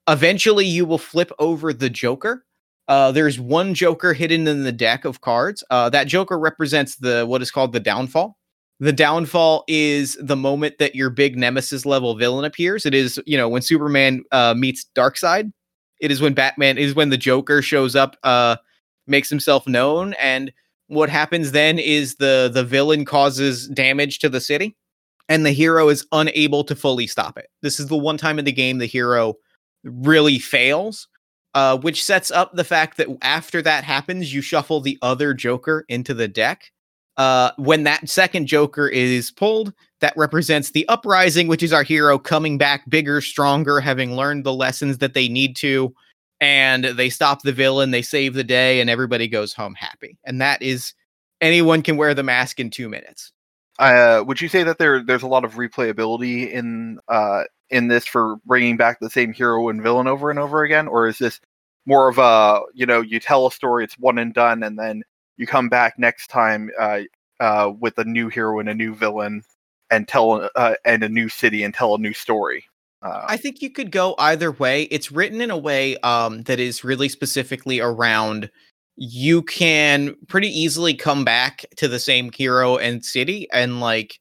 Eventually, 0.07 0.65
you 0.65 0.85
will 0.85 0.97
flip 0.97 1.31
over 1.39 1.73
the 1.73 1.89
Joker. 1.89 2.45
Uh, 2.87 3.11
there's 3.11 3.39
one 3.39 3.73
Joker 3.73 4.13
hidden 4.13 4.47
in 4.47 4.63
the 4.63 4.71
deck 4.71 5.03
of 5.03 5.21
cards. 5.21 5.63
Uh, 5.69 5.89
that 5.89 6.07
Joker 6.07 6.39
represents 6.39 6.95
the 6.95 7.25
what 7.25 7.41
is 7.41 7.51
called 7.51 7.73
the 7.73 7.79
downfall. 7.79 8.37
The 8.79 8.93
downfall 8.93 9.65
is 9.67 10.17
the 10.21 10.35
moment 10.35 10.77
that 10.77 10.95
your 10.95 11.09
big 11.09 11.37
nemesis 11.37 11.85
level 11.85 12.15
villain 12.15 12.45
appears. 12.45 12.85
It 12.85 12.93
is, 12.93 13.19
you 13.25 13.35
know, 13.35 13.49
when 13.49 13.61
Superman 13.61 14.23
uh, 14.31 14.53
meets 14.55 14.85
Darkseid. 14.95 15.51
It 15.99 16.11
is 16.11 16.21
when 16.21 16.33
Batman 16.33 16.77
is 16.77 16.93
when 16.93 17.09
the 17.09 17.17
Joker 17.17 17.61
shows 17.61 17.95
up, 17.95 18.15
uh, 18.23 18.57
makes 19.07 19.29
himself 19.29 19.67
known, 19.67 20.13
and 20.13 20.53
what 20.87 21.09
happens 21.09 21.51
then 21.51 21.79
is 21.79 22.15
the 22.15 22.49
the 22.53 22.63
villain 22.63 23.03
causes 23.03 23.67
damage 23.69 24.19
to 24.19 24.29
the 24.29 24.39
city, 24.39 24.77
and 25.27 25.43
the 25.43 25.51
hero 25.51 25.89
is 25.89 26.05
unable 26.11 26.63
to 26.63 26.75
fully 26.75 27.07
stop 27.07 27.37
it. 27.37 27.49
This 27.63 27.79
is 27.79 27.87
the 27.87 27.97
one 27.97 28.17
time 28.17 28.37
in 28.37 28.45
the 28.45 28.51
game 28.51 28.77
the 28.77 28.85
hero 28.85 29.35
really 29.91 30.39
fails, 30.39 31.07
uh, 31.53 31.77
which 31.77 32.03
sets 32.03 32.31
up 32.31 32.53
the 32.53 32.63
fact 32.63 32.97
that 32.97 33.07
after 33.21 33.61
that 33.61 33.83
happens, 33.83 34.33
you 34.33 34.41
shuffle 34.41 34.81
the 34.81 34.97
other 35.01 35.33
Joker 35.33 35.85
into 35.87 36.13
the 36.13 36.27
deck. 36.27 36.71
Uh, 37.17 37.51
when 37.57 37.83
that 37.83 38.07
second 38.07 38.45
Joker 38.45 38.87
is 38.87 39.31
pulled, 39.31 39.73
that 40.01 40.13
represents 40.15 40.71
the 40.71 40.87
uprising, 40.87 41.47
which 41.47 41.63
is 41.63 41.73
our 41.73 41.81
hero 41.81 42.19
coming 42.19 42.57
back 42.59 42.87
bigger, 42.89 43.21
stronger, 43.21 43.79
having 43.79 44.15
learned 44.15 44.43
the 44.43 44.53
lessons 44.53 44.99
that 44.99 45.15
they 45.15 45.27
need 45.27 45.55
to. 45.57 45.93
And 46.39 46.85
they 46.85 47.09
stop 47.09 47.41
the 47.41 47.51
villain, 47.51 47.89
they 47.89 48.03
save 48.03 48.35
the 48.35 48.43
day, 48.43 48.79
and 48.79 48.91
everybody 48.91 49.27
goes 49.27 49.53
home 49.53 49.73
happy. 49.73 50.19
And 50.23 50.39
that 50.39 50.61
is 50.61 50.93
anyone 51.41 51.81
can 51.81 51.97
wear 51.97 52.13
the 52.13 52.21
mask 52.21 52.59
in 52.59 52.69
two 52.69 52.87
minutes. 52.87 53.31
Uh, 53.79 54.23
would 54.25 54.41
you 54.41 54.47
say 54.47 54.63
that 54.63 54.77
there 54.77 55.03
there's 55.03 55.23
a 55.23 55.27
lot 55.27 55.45
of 55.45 55.53
replayability 55.53 56.51
in 56.51 56.99
uh, 57.07 57.43
in 57.69 57.87
this 57.87 58.05
for 58.05 58.37
bringing 58.45 58.77
back 58.77 58.99
the 58.99 59.09
same 59.09 59.33
hero 59.33 59.69
and 59.69 59.81
villain 59.81 60.07
over 60.07 60.29
and 60.29 60.39
over 60.39 60.63
again, 60.63 60.87
or 60.87 61.07
is 61.07 61.17
this 61.17 61.39
more 61.85 62.09
of 62.09 62.17
a 62.17 62.61
you 62.73 62.85
know 62.85 63.01
you 63.01 63.19
tell 63.19 63.47
a 63.47 63.51
story, 63.51 63.83
it's 63.83 63.97
one 63.97 64.17
and 64.17 64.33
done, 64.33 64.63
and 64.63 64.77
then 64.77 65.03
you 65.37 65.47
come 65.47 65.69
back 65.69 65.97
next 65.97 66.27
time 66.27 66.69
uh, 66.79 67.01
uh, 67.39 67.71
with 67.79 67.97
a 67.97 68.05
new 68.05 68.29
hero 68.29 68.59
and 68.59 68.69
a 68.69 68.73
new 68.73 68.93
villain, 68.95 69.43
and 69.89 70.07
tell 70.07 70.49
uh, 70.55 70.75
and 70.85 71.03
a 71.03 71.09
new 71.09 71.29
city 71.29 71.63
and 71.63 71.73
tell 71.73 71.95
a 71.95 71.99
new 71.99 72.13
story. 72.13 72.65
Uh, 73.01 73.25
I 73.27 73.37
think 73.37 73.61
you 73.61 73.69
could 73.69 73.91
go 73.91 74.15
either 74.17 74.51
way. 74.51 74.83
It's 74.83 75.11
written 75.11 75.39
in 75.39 75.51
a 75.51 75.57
way 75.57 75.97
um, 75.97 76.43
that 76.43 76.59
is 76.59 76.83
really 76.83 77.09
specifically 77.09 77.79
around 77.79 78.49
you 78.97 79.43
can 79.43 80.15
pretty 80.27 80.47
easily 80.47 80.95
come 80.95 81.23
back 81.23 81.65
to 81.77 81.87
the 81.87 81.99
same 81.99 82.31
hero 82.31 82.77
and 82.77 83.05
city 83.05 83.47
and 83.53 83.79
like 83.79 84.19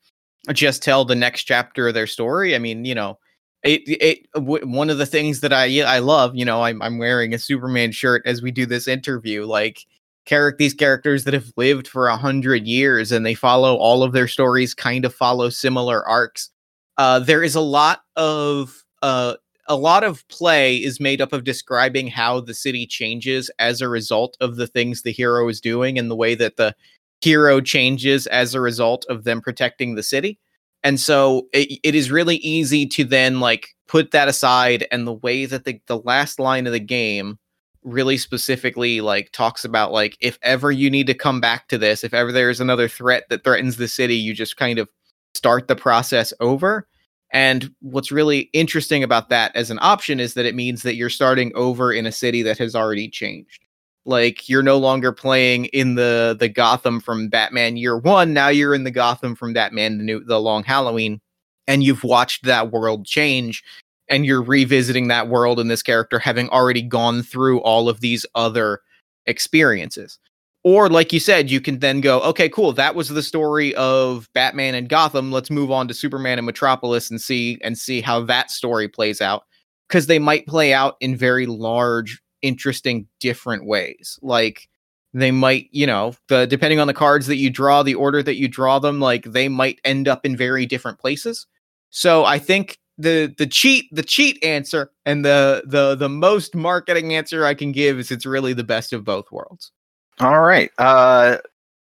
just 0.52 0.82
tell 0.82 1.04
the 1.04 1.14
next 1.14 1.44
chapter 1.44 1.88
of 1.88 1.94
their 1.94 2.06
story. 2.06 2.54
I 2.54 2.58
mean, 2.58 2.84
you 2.84 2.94
know, 2.94 3.18
it 3.66 3.82
it 3.86 4.32
w- 4.34 4.66
one 4.66 4.90
of 4.90 4.98
the 4.98 5.06
things 5.06 5.40
that 5.40 5.52
I 5.52 5.82
I 5.82 5.98
love, 5.98 6.36
you 6.36 6.44
know, 6.44 6.62
I'm 6.62 6.80
I'm 6.82 6.98
wearing 6.98 7.34
a 7.34 7.38
Superman 7.38 7.92
shirt 7.92 8.22
as 8.24 8.42
we 8.42 8.50
do 8.50 8.66
this 8.66 8.88
interview. 8.88 9.44
Like 9.44 9.86
character 10.26 10.58
these 10.58 10.74
characters 10.74 11.24
that 11.24 11.34
have 11.34 11.52
lived 11.56 11.86
for 11.88 12.08
a 12.08 12.16
hundred 12.16 12.66
years 12.66 13.12
and 13.12 13.24
they 13.24 13.34
follow 13.34 13.76
all 13.76 14.02
of 14.02 14.12
their 14.12 14.28
stories 14.28 14.74
kind 14.74 15.04
of 15.04 15.14
follow 15.14 15.48
similar 15.48 16.06
arcs. 16.06 16.50
Uh, 16.98 17.18
there 17.20 17.42
is 17.42 17.54
a 17.54 17.60
lot 17.60 18.02
of 18.16 18.84
uh, 19.02 19.34
a 19.68 19.76
lot 19.76 20.04
of 20.04 20.26
play 20.28 20.76
is 20.76 21.00
made 21.00 21.20
up 21.20 21.32
of 21.32 21.44
describing 21.44 22.06
how 22.06 22.40
the 22.40 22.54
city 22.54 22.86
changes 22.86 23.50
as 23.58 23.80
a 23.80 23.88
result 23.88 24.36
of 24.40 24.56
the 24.56 24.66
things 24.66 25.02
the 25.02 25.12
hero 25.12 25.48
is 25.48 25.60
doing 25.60 25.98
and 25.98 26.10
the 26.10 26.16
way 26.16 26.34
that 26.34 26.56
the 26.56 26.74
hero 27.20 27.60
changes 27.60 28.26
as 28.28 28.54
a 28.54 28.60
result 28.60 29.04
of 29.08 29.24
them 29.24 29.40
protecting 29.40 29.94
the 29.94 30.02
city. 30.02 30.38
And 30.86 31.00
so 31.00 31.48
it, 31.52 31.80
it 31.82 31.96
is 31.96 32.12
really 32.12 32.36
easy 32.36 32.86
to 32.86 33.02
then 33.02 33.40
like 33.40 33.74
put 33.88 34.12
that 34.12 34.28
aside 34.28 34.86
and 34.92 35.04
the 35.04 35.14
way 35.14 35.44
that 35.44 35.64
the, 35.64 35.80
the 35.88 35.98
last 35.98 36.38
line 36.38 36.64
of 36.68 36.72
the 36.72 36.78
game 36.78 37.40
really 37.82 38.16
specifically 38.16 39.00
like 39.00 39.32
talks 39.32 39.64
about 39.64 39.90
like 39.90 40.16
if 40.20 40.38
ever 40.42 40.70
you 40.70 40.88
need 40.88 41.08
to 41.08 41.12
come 41.14 41.40
back 41.40 41.66
to 41.66 41.76
this, 41.76 42.04
if 42.04 42.14
ever 42.14 42.30
there's 42.30 42.60
another 42.60 42.86
threat 42.86 43.24
that 43.30 43.42
threatens 43.42 43.78
the 43.78 43.88
city, 43.88 44.14
you 44.14 44.32
just 44.32 44.56
kind 44.56 44.78
of 44.78 44.88
start 45.34 45.66
the 45.66 45.74
process 45.74 46.32
over. 46.38 46.86
And 47.32 47.68
what's 47.80 48.12
really 48.12 48.48
interesting 48.52 49.02
about 49.02 49.28
that 49.30 49.56
as 49.56 49.72
an 49.72 49.80
option 49.82 50.20
is 50.20 50.34
that 50.34 50.46
it 50.46 50.54
means 50.54 50.84
that 50.84 50.94
you're 50.94 51.10
starting 51.10 51.50
over 51.56 51.92
in 51.92 52.06
a 52.06 52.12
city 52.12 52.42
that 52.42 52.58
has 52.58 52.76
already 52.76 53.08
changed. 53.08 53.65
Like 54.06 54.48
you're 54.48 54.62
no 54.62 54.78
longer 54.78 55.12
playing 55.12 55.66
in 55.66 55.96
the 55.96 56.36
the 56.38 56.48
Gotham 56.48 57.00
from 57.00 57.28
Batman 57.28 57.76
Year 57.76 57.98
One. 57.98 58.32
Now 58.32 58.48
you're 58.48 58.74
in 58.74 58.84
the 58.84 58.90
Gotham 58.90 59.34
from 59.34 59.52
Batman 59.52 59.98
the 59.98 60.04
New 60.04 60.24
the 60.24 60.40
Long 60.40 60.62
Halloween, 60.62 61.20
and 61.66 61.82
you've 61.82 62.04
watched 62.04 62.44
that 62.44 62.70
world 62.70 63.04
change, 63.04 63.64
and 64.08 64.24
you're 64.24 64.42
revisiting 64.42 65.08
that 65.08 65.28
world 65.28 65.58
and 65.58 65.70
this 65.70 65.82
character 65.82 66.20
having 66.20 66.48
already 66.50 66.82
gone 66.82 67.22
through 67.22 67.60
all 67.62 67.88
of 67.88 68.00
these 68.00 68.24
other 68.36 68.80
experiences. 69.26 70.20
Or, 70.62 70.88
like 70.88 71.12
you 71.12 71.20
said, 71.20 71.48
you 71.48 71.60
can 71.60 71.78
then 71.78 72.00
go, 72.00 72.20
okay, 72.22 72.48
cool. 72.48 72.72
That 72.72 72.96
was 72.96 73.08
the 73.08 73.22
story 73.22 73.72
of 73.76 74.28
Batman 74.34 74.74
and 74.74 74.88
Gotham. 74.88 75.30
Let's 75.30 75.50
move 75.50 75.70
on 75.70 75.86
to 75.86 75.94
Superman 75.94 76.40
and 76.40 76.46
Metropolis 76.46 77.08
and 77.08 77.20
see 77.20 77.58
and 77.62 77.78
see 77.78 78.00
how 78.00 78.24
that 78.24 78.50
story 78.50 78.88
plays 78.88 79.20
out. 79.20 79.44
Because 79.88 80.06
they 80.06 80.18
might 80.18 80.44
play 80.48 80.72
out 80.72 80.96
in 81.00 81.16
very 81.16 81.46
large, 81.46 82.20
interesting, 82.42 83.06
different 83.20 83.66
ways. 83.66 84.18
Like 84.22 84.68
they 85.12 85.30
might, 85.30 85.68
you 85.70 85.86
know, 85.86 86.14
the 86.28 86.46
depending 86.46 86.80
on 86.80 86.86
the 86.86 86.94
cards 86.94 87.26
that 87.26 87.36
you 87.36 87.50
draw, 87.50 87.82
the 87.82 87.94
order 87.94 88.22
that 88.22 88.36
you 88.36 88.48
draw 88.48 88.78
them, 88.78 89.00
like 89.00 89.24
they 89.24 89.48
might 89.48 89.80
end 89.84 90.08
up 90.08 90.24
in 90.24 90.36
very 90.36 90.66
different 90.66 90.98
places. 90.98 91.46
So 91.90 92.24
I 92.24 92.38
think 92.38 92.78
the 92.98 93.34
the 93.36 93.46
cheat 93.46 93.88
the 93.92 94.02
cheat 94.02 94.42
answer 94.42 94.90
and 95.04 95.24
the 95.24 95.62
the 95.66 95.94
the 95.94 96.08
most 96.08 96.54
marketing 96.54 97.14
answer 97.14 97.44
I 97.44 97.54
can 97.54 97.72
give 97.72 97.98
is 97.98 98.10
it's 98.10 98.26
really 98.26 98.52
the 98.52 98.64
best 98.64 98.92
of 98.92 99.04
both 99.04 99.30
worlds. 99.30 99.72
All 100.20 100.40
right. 100.40 100.70
Uh, 100.78 101.38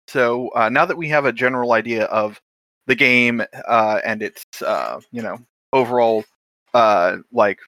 so 0.06 0.48
uh, 0.50 0.68
now 0.68 0.84
that 0.84 0.96
we 0.96 1.08
have 1.08 1.24
a 1.24 1.32
general 1.32 1.72
idea 1.72 2.04
of 2.04 2.40
the 2.86 2.94
game 2.94 3.42
uh, 3.66 4.00
and 4.04 4.22
its, 4.22 4.44
uh, 4.62 5.00
you 5.12 5.22
know, 5.22 5.38
overall, 5.72 6.24
uh, 6.74 7.18
like 7.32 7.58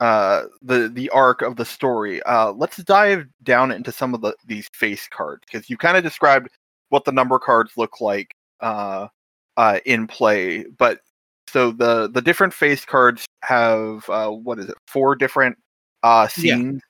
uh, 0.00 0.44
the 0.62 0.88
the 0.88 1.08
arc 1.10 1.42
of 1.42 1.56
the 1.56 1.64
story, 1.64 2.22
uh, 2.24 2.52
let's 2.52 2.76
dive 2.78 3.26
down 3.42 3.72
into 3.72 3.92
some 3.92 4.14
of 4.14 4.20
the 4.20 4.34
these 4.46 4.68
face 4.72 5.08
cards 5.08 5.42
because 5.50 5.70
you 5.70 5.76
kind 5.76 5.96
of 5.96 6.02
described 6.02 6.48
what 6.88 7.04
the 7.04 7.12
number 7.12 7.38
cards 7.38 7.72
look 7.76 8.00
like 8.00 8.34
uh, 8.60 9.08
uh, 9.56 9.78
in 9.84 10.06
play. 10.06 10.64
But 10.64 11.00
so 11.48 11.70
the 11.70 12.08
the 12.08 12.22
different 12.22 12.54
face 12.54 12.84
cards 12.84 13.26
have 13.42 14.08
uh, 14.08 14.30
what 14.30 14.58
is 14.58 14.68
it? 14.68 14.76
Four 14.86 15.14
different 15.16 15.56
uh, 16.02 16.28
scenes 16.28 16.82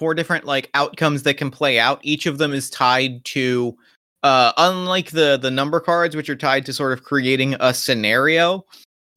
four 0.00 0.14
different 0.14 0.46
like 0.46 0.70
outcomes 0.72 1.24
that 1.24 1.34
can 1.34 1.50
play 1.50 1.78
out. 1.78 2.00
Each 2.02 2.24
of 2.24 2.38
them 2.38 2.52
is 2.52 2.70
tied 2.70 3.24
to 3.26 3.76
uh 4.22 4.52
unlike 4.58 5.10
the 5.10 5.38
the 5.38 5.50
number 5.50 5.80
cards 5.80 6.14
which 6.14 6.28
are 6.28 6.36
tied 6.36 6.66
to 6.66 6.72
sort 6.72 6.92
of 6.92 7.04
creating 7.04 7.54
a 7.60 7.72
scenario. 7.74 8.64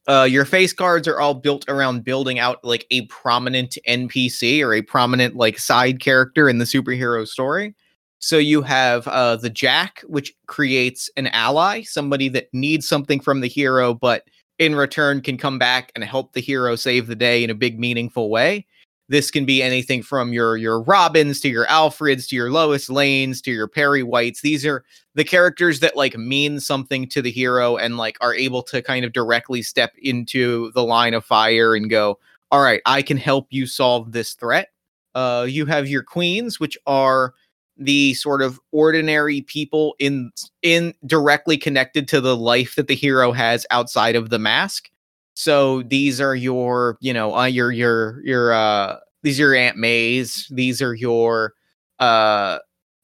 Uh 0.08 0.28
your 0.30 0.46
face 0.46 0.74
cards 0.74 1.08
are 1.08 1.20
all 1.20 1.34
built 1.34 1.66
around 1.70 2.04
building 2.04 2.40
out 2.40 2.64
like 2.64 2.86
a 2.92 3.06
prominent 3.08 3.78
NPC 3.88 4.62
or 4.64 4.74
a 4.74 4.82
prominent 4.82 5.36
like 5.36 5.58
side 5.58 6.00
character 6.00 6.50
in 6.50 6.58
the 6.58 6.66
superhero 6.66 7.28
story. 7.28 7.76
So 8.20 8.38
you 8.38 8.62
have 8.62 9.08
uh 9.08 9.38
the 9.38 9.50
Jack 9.50 10.02
which 10.08 10.34
creates 10.48 11.10
an 11.18 11.28
ally, 11.28 11.84
somebody 11.84 12.30
that 12.30 12.48
needs 12.54 12.88
something 12.88 13.20
from 13.20 13.42
the 13.42 13.48
hero 13.48 13.94
but 13.94 14.24
in 14.60 14.76
return 14.76 15.22
can 15.22 15.38
come 15.38 15.58
back 15.60 15.92
and 15.96 16.04
help 16.04 16.34
the 16.34 16.40
hero 16.42 16.76
save 16.76 17.08
the 17.08 17.16
day 17.16 17.44
in 17.44 17.50
a 17.50 17.56
big 17.56 17.80
meaningful 17.80 18.30
way. 18.30 18.66
This 19.10 19.32
can 19.32 19.46
be 19.46 19.62
anything 19.62 20.02
from 20.02 20.32
your 20.32 20.56
your 20.56 20.82
Robins 20.82 21.40
to 21.42 21.50
your 21.50 21.66
Alfreds 21.68 22.28
to 22.30 22.36
your 22.36 22.50
Lois 22.50 22.90
Lanes 22.90 23.42
to 23.42 23.52
your 23.52 23.68
Perry 23.68 24.02
Whites. 24.02 24.42
These 24.42 24.66
are 24.66 24.84
the 25.14 25.26
characters 25.26 25.82
that 25.82 25.98
like 25.98 26.18
mean 26.18 26.60
something 26.60 27.08
to 27.10 27.22
the 27.22 27.32
hero 27.32 27.76
and 27.76 27.98
like 27.98 28.18
are 28.22 28.34
able 28.34 28.64
to 28.64 28.82
kind 28.82 29.04
of 29.04 29.12
directly 29.12 29.62
step 29.62 29.92
into 30.02 30.72
the 30.72 30.84
line 30.84 31.14
of 31.14 31.26
fire 31.26 31.76
and 31.76 31.90
go, 31.90 32.18
"All 32.50 32.62
right, 32.62 32.82
I 32.86 33.02
can 33.02 33.18
help 33.18 33.48
you 33.50 33.68
solve 33.68 34.14
this 34.14 34.34
threat." 34.34 34.70
Uh, 35.16 35.46
you 35.50 35.66
have 35.66 35.88
your 35.88 36.04
queens, 36.04 36.60
which 36.60 36.78
are 36.88 37.34
the 37.78 38.14
sort 38.14 38.42
of 38.42 38.60
ordinary 38.72 39.42
people 39.42 39.96
in 40.00 40.32
in 40.62 40.94
directly 41.06 41.58
connected 41.58 42.08
to 42.08 42.22
the 42.22 42.38
life 42.38 42.76
that 42.76 42.88
the 42.88 42.96
hero 42.96 43.32
has 43.32 43.66
outside 43.70 44.16
of 44.16 44.30
the 44.30 44.40
mask 44.40 44.90
so 45.34 45.84
these 45.84 46.22
are 46.22 46.36
your, 46.36 46.98
you 47.02 47.14
know, 47.14 47.36
uh, 47.36 47.46
your 47.46 47.72
your 47.72 48.22
your 48.24 48.54
uh 48.54 48.98
these 49.24 49.40
are 49.40 49.44
your 49.44 49.56
Aunt 49.56 49.78
May's. 49.78 50.48
These 50.52 50.82
are 50.82 50.94
your 50.94 51.54
uh 52.00 52.60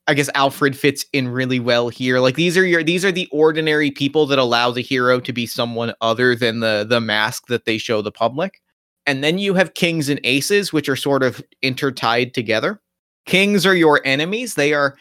I 0.08 0.16
guess 0.16 0.30
Alfred 0.34 0.76
fits 0.76 1.06
in 1.14 1.28
really 1.28 1.60
well 1.60 1.90
here. 1.90 2.20
Like 2.20 2.36
these 2.36 2.58
are 2.58 2.66
your 2.66 2.84
these 2.84 3.06
are 3.06 3.12
the 3.12 3.28
ordinary 3.32 3.92
people 3.92 4.26
that 4.28 4.40
allow 4.40 4.72
the 4.72 4.82
hero 4.82 5.20
to 5.20 5.34
be 5.34 5.46
someone 5.46 5.94
other 6.02 6.36
than 6.36 6.60
the 6.60 6.86
the 6.88 7.00
mask 7.02 7.48
that 7.48 7.66
they 7.66 7.78
show 7.78 8.02
the 8.02 8.12
public. 8.12 8.62
And 9.06 9.24
then 9.24 9.38
you 9.38 9.54
have 9.54 9.74
kings 9.74 10.10
and 10.10 10.20
aces 10.24 10.74
which 10.74 10.90
are 10.90 10.96
sort 10.96 11.24
of 11.24 11.44
intertied 11.62 12.34
together. 12.34 12.82
Kings 13.26 13.66
are 13.66 13.76
your 13.76 14.02
enemies. 14.06 14.56
They 14.56 14.74
are 14.74 14.96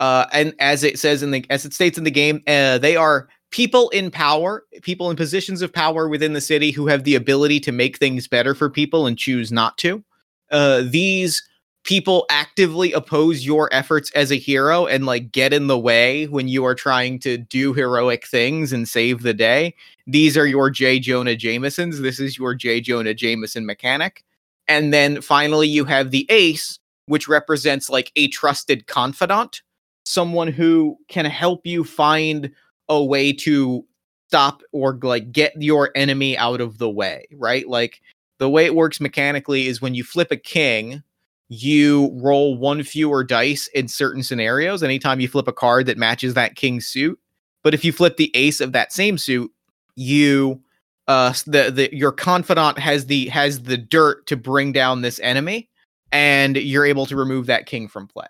uh 0.00 0.26
and 0.32 0.54
as 0.58 0.82
it 0.82 0.98
says 0.98 1.22
in 1.22 1.30
the 1.30 1.44
as 1.50 1.64
it 1.64 1.72
states 1.72 1.98
in 1.98 2.04
the 2.04 2.10
game, 2.10 2.42
uh 2.46 2.78
they 2.78 2.96
are 2.96 3.28
people 3.54 3.88
in 3.90 4.10
power, 4.10 4.64
people 4.82 5.10
in 5.10 5.16
positions 5.16 5.62
of 5.62 5.72
power 5.72 6.08
within 6.08 6.32
the 6.32 6.40
city 6.40 6.72
who 6.72 6.88
have 6.88 7.04
the 7.04 7.14
ability 7.14 7.60
to 7.60 7.70
make 7.70 7.96
things 7.98 8.26
better 8.26 8.52
for 8.52 8.68
people 8.68 9.06
and 9.06 9.16
choose 9.16 9.52
not 9.52 9.78
to. 9.78 10.02
Uh, 10.50 10.82
these 10.84 11.40
people 11.84 12.26
actively 12.30 12.92
oppose 12.92 13.46
your 13.46 13.72
efforts 13.72 14.10
as 14.16 14.32
a 14.32 14.38
hero 14.38 14.86
and 14.86 15.06
like 15.06 15.30
get 15.30 15.52
in 15.52 15.68
the 15.68 15.78
way 15.78 16.26
when 16.26 16.48
you 16.48 16.64
are 16.64 16.74
trying 16.74 17.16
to 17.16 17.38
do 17.38 17.72
heroic 17.72 18.26
things 18.26 18.72
and 18.72 18.88
save 18.88 19.22
the 19.22 19.32
day. 19.32 19.72
These 20.08 20.36
are 20.36 20.48
your 20.48 20.68
J. 20.68 20.98
Jonah 20.98 21.36
Jamesons. 21.36 22.00
This 22.00 22.18
is 22.18 22.36
your 22.36 22.56
J. 22.56 22.80
Jonah 22.80 23.14
Jameson 23.14 23.64
mechanic. 23.64 24.24
And 24.66 24.92
then 24.92 25.20
finally, 25.20 25.68
you 25.68 25.84
have 25.84 26.10
the 26.10 26.26
ace, 26.28 26.80
which 27.06 27.28
represents 27.28 27.88
like 27.88 28.10
a 28.16 28.26
trusted 28.28 28.88
confidant, 28.88 29.62
someone 30.04 30.48
who 30.48 30.96
can 31.06 31.24
help 31.24 31.64
you 31.64 31.84
find 31.84 32.50
a 32.88 33.02
way 33.02 33.32
to 33.32 33.84
stop 34.28 34.62
or 34.72 34.98
like 35.02 35.32
get 35.32 35.52
your 35.60 35.90
enemy 35.94 36.36
out 36.36 36.60
of 36.60 36.78
the 36.78 36.90
way, 36.90 37.26
right? 37.32 37.68
Like 37.68 38.00
the 38.38 38.50
way 38.50 38.64
it 38.64 38.74
works 38.74 39.00
mechanically 39.00 39.66
is 39.66 39.80
when 39.80 39.94
you 39.94 40.04
flip 40.04 40.30
a 40.30 40.36
king, 40.36 41.02
you 41.48 42.10
roll 42.14 42.56
one 42.56 42.82
fewer 42.82 43.22
dice 43.22 43.68
in 43.68 43.86
certain 43.86 44.22
scenarios 44.22 44.82
anytime 44.82 45.20
you 45.20 45.28
flip 45.28 45.46
a 45.46 45.52
card 45.52 45.86
that 45.86 45.98
matches 45.98 46.34
that 46.34 46.56
king's 46.56 46.86
suit. 46.86 47.18
But 47.62 47.74
if 47.74 47.84
you 47.84 47.92
flip 47.92 48.16
the 48.16 48.30
ace 48.34 48.60
of 48.60 48.72
that 48.72 48.92
same 48.92 49.18
suit, 49.18 49.50
you 49.96 50.60
uh 51.06 51.32
the 51.46 51.70
the 51.70 51.94
your 51.94 52.10
confidant 52.10 52.78
has 52.78 53.06
the 53.06 53.28
has 53.28 53.62
the 53.62 53.76
dirt 53.76 54.26
to 54.26 54.36
bring 54.36 54.72
down 54.72 55.02
this 55.02 55.20
enemy 55.20 55.68
and 56.10 56.56
you're 56.56 56.86
able 56.86 57.06
to 57.06 57.16
remove 57.16 57.46
that 57.46 57.66
king 57.66 57.88
from 57.88 58.08
play. 58.08 58.26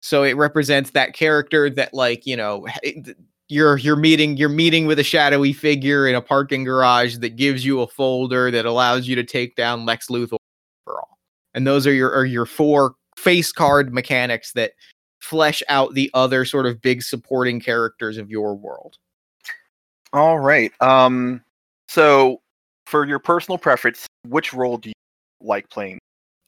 So 0.00 0.22
it 0.22 0.36
represents 0.36 0.90
that 0.90 1.14
character 1.14 1.70
that 1.70 1.94
like, 1.94 2.26
you 2.26 2.36
know, 2.36 2.66
you're 3.48 3.76
you're 3.76 3.96
meeting 3.96 4.36
you're 4.36 4.48
meeting 4.48 4.86
with 4.86 4.98
a 4.98 5.04
shadowy 5.04 5.52
figure 5.52 6.06
in 6.06 6.14
a 6.14 6.20
parking 6.20 6.64
garage 6.64 7.18
that 7.18 7.36
gives 7.36 7.64
you 7.64 7.80
a 7.80 7.86
folder 7.86 8.50
that 8.50 8.64
allows 8.64 9.06
you 9.06 9.14
to 9.14 9.24
take 9.24 9.54
down 9.54 9.84
Lex 9.84 10.08
Luthor 10.08 10.36
for 10.84 11.00
all. 11.00 11.18
And 11.52 11.66
those 11.66 11.86
are 11.86 11.92
your 11.92 12.12
are 12.12 12.24
your 12.24 12.46
four 12.46 12.94
face 13.16 13.52
card 13.52 13.92
mechanics 13.92 14.52
that 14.52 14.72
flesh 15.20 15.62
out 15.68 15.94
the 15.94 16.10
other 16.14 16.44
sort 16.44 16.66
of 16.66 16.80
big 16.80 17.02
supporting 17.02 17.60
characters 17.60 18.18
of 18.18 18.30
your 18.30 18.54
world. 18.54 18.96
All 20.12 20.38
right. 20.38 20.72
Um 20.80 21.42
so 21.88 22.40
for 22.86 23.04
your 23.06 23.18
personal 23.18 23.58
preference, 23.58 24.06
which 24.26 24.54
role 24.54 24.78
do 24.78 24.88
you 24.88 24.94
like 25.40 25.68
playing 25.68 25.98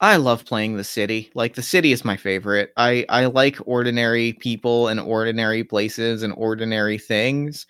I 0.00 0.16
love 0.16 0.44
playing 0.44 0.76
the 0.76 0.84
city. 0.84 1.30
Like 1.34 1.54
the 1.54 1.62
city 1.62 1.92
is 1.92 2.04
my 2.04 2.16
favorite. 2.16 2.72
I 2.76 3.06
I 3.08 3.26
like 3.26 3.56
ordinary 3.66 4.34
people 4.34 4.88
and 4.88 5.00
ordinary 5.00 5.64
places 5.64 6.22
and 6.22 6.34
ordinary 6.36 6.98
things. 6.98 7.66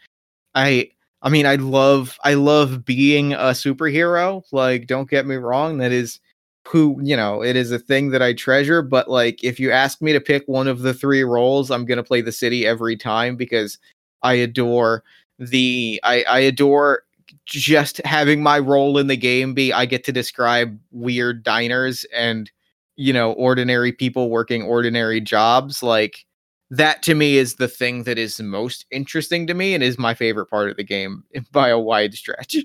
I 0.54 0.90
I 1.22 1.30
mean 1.30 1.46
I 1.46 1.56
love 1.56 2.18
I 2.24 2.34
love 2.34 2.84
being 2.84 3.34
a 3.34 3.52
superhero. 3.54 4.42
Like 4.52 4.86
don't 4.88 5.10
get 5.10 5.26
me 5.26 5.36
wrong, 5.36 5.78
that 5.78 5.92
is 5.92 6.20
who 6.68 6.98
you 7.02 7.16
know 7.16 7.42
it 7.42 7.56
is 7.56 7.72
a 7.72 7.78
thing 7.78 8.10
that 8.10 8.22
I 8.22 8.34
treasure. 8.34 8.82
But 8.82 9.10
like, 9.10 9.44
if 9.44 9.60
you 9.60 9.70
ask 9.72 10.02
me 10.02 10.12
to 10.12 10.20
pick 10.20 10.44
one 10.46 10.68
of 10.68 10.80
the 10.80 10.94
three 10.94 11.24
roles, 11.24 11.70
I'm 11.70 11.86
gonna 11.86 12.02
play 12.04 12.22
the 12.22 12.32
city 12.32 12.66
every 12.66 12.96
time 12.96 13.36
because 13.36 13.78
I 14.22 14.34
adore 14.34 15.04
the 15.38 16.00
I, 16.04 16.24
I 16.24 16.40
adore 16.40 17.02
just 17.44 18.00
having 18.04 18.42
my 18.42 18.58
role 18.58 18.98
in 18.98 19.06
the 19.06 19.16
game 19.16 19.54
be 19.54 19.72
I 19.72 19.86
get 19.86 20.04
to 20.04 20.12
describe 20.12 20.78
weird 20.90 21.42
diners 21.42 22.04
and 22.14 22.50
you 22.96 23.12
know 23.12 23.32
ordinary 23.32 23.92
people 23.92 24.30
working 24.30 24.62
ordinary 24.62 25.20
jobs 25.20 25.82
like 25.82 26.24
that 26.70 27.02
to 27.02 27.14
me 27.14 27.36
is 27.36 27.56
the 27.56 27.68
thing 27.68 28.02
that 28.04 28.18
is 28.18 28.40
most 28.40 28.86
interesting 28.90 29.46
to 29.46 29.54
me 29.54 29.74
and 29.74 29.82
is 29.82 29.98
my 29.98 30.14
favorite 30.14 30.46
part 30.46 30.70
of 30.70 30.76
the 30.76 30.84
game 30.84 31.24
by 31.52 31.68
a 31.68 31.78
wide 31.78 32.14
stretch. 32.14 32.56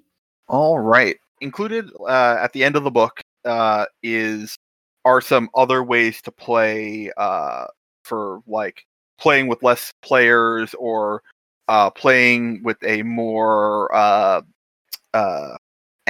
All 0.47 0.79
right. 0.79 1.17
Included 1.39 1.89
uh, 2.07 2.37
at 2.39 2.53
the 2.53 2.63
end 2.63 2.75
of 2.75 2.83
the 2.83 2.91
book 2.91 3.21
uh, 3.45 3.85
is 4.03 4.57
are 5.05 5.21
some 5.21 5.49
other 5.55 5.83
ways 5.83 6.21
to 6.21 6.31
play 6.31 7.11
uh, 7.17 7.65
for 8.03 8.41
like 8.45 8.85
playing 9.17 9.47
with 9.47 9.63
less 9.63 9.91
players 10.01 10.75
or 10.75 11.23
uh, 11.67 11.89
playing 11.89 12.61
with 12.63 12.77
a 12.83 13.01
more 13.03 13.93
uh, 13.95 14.41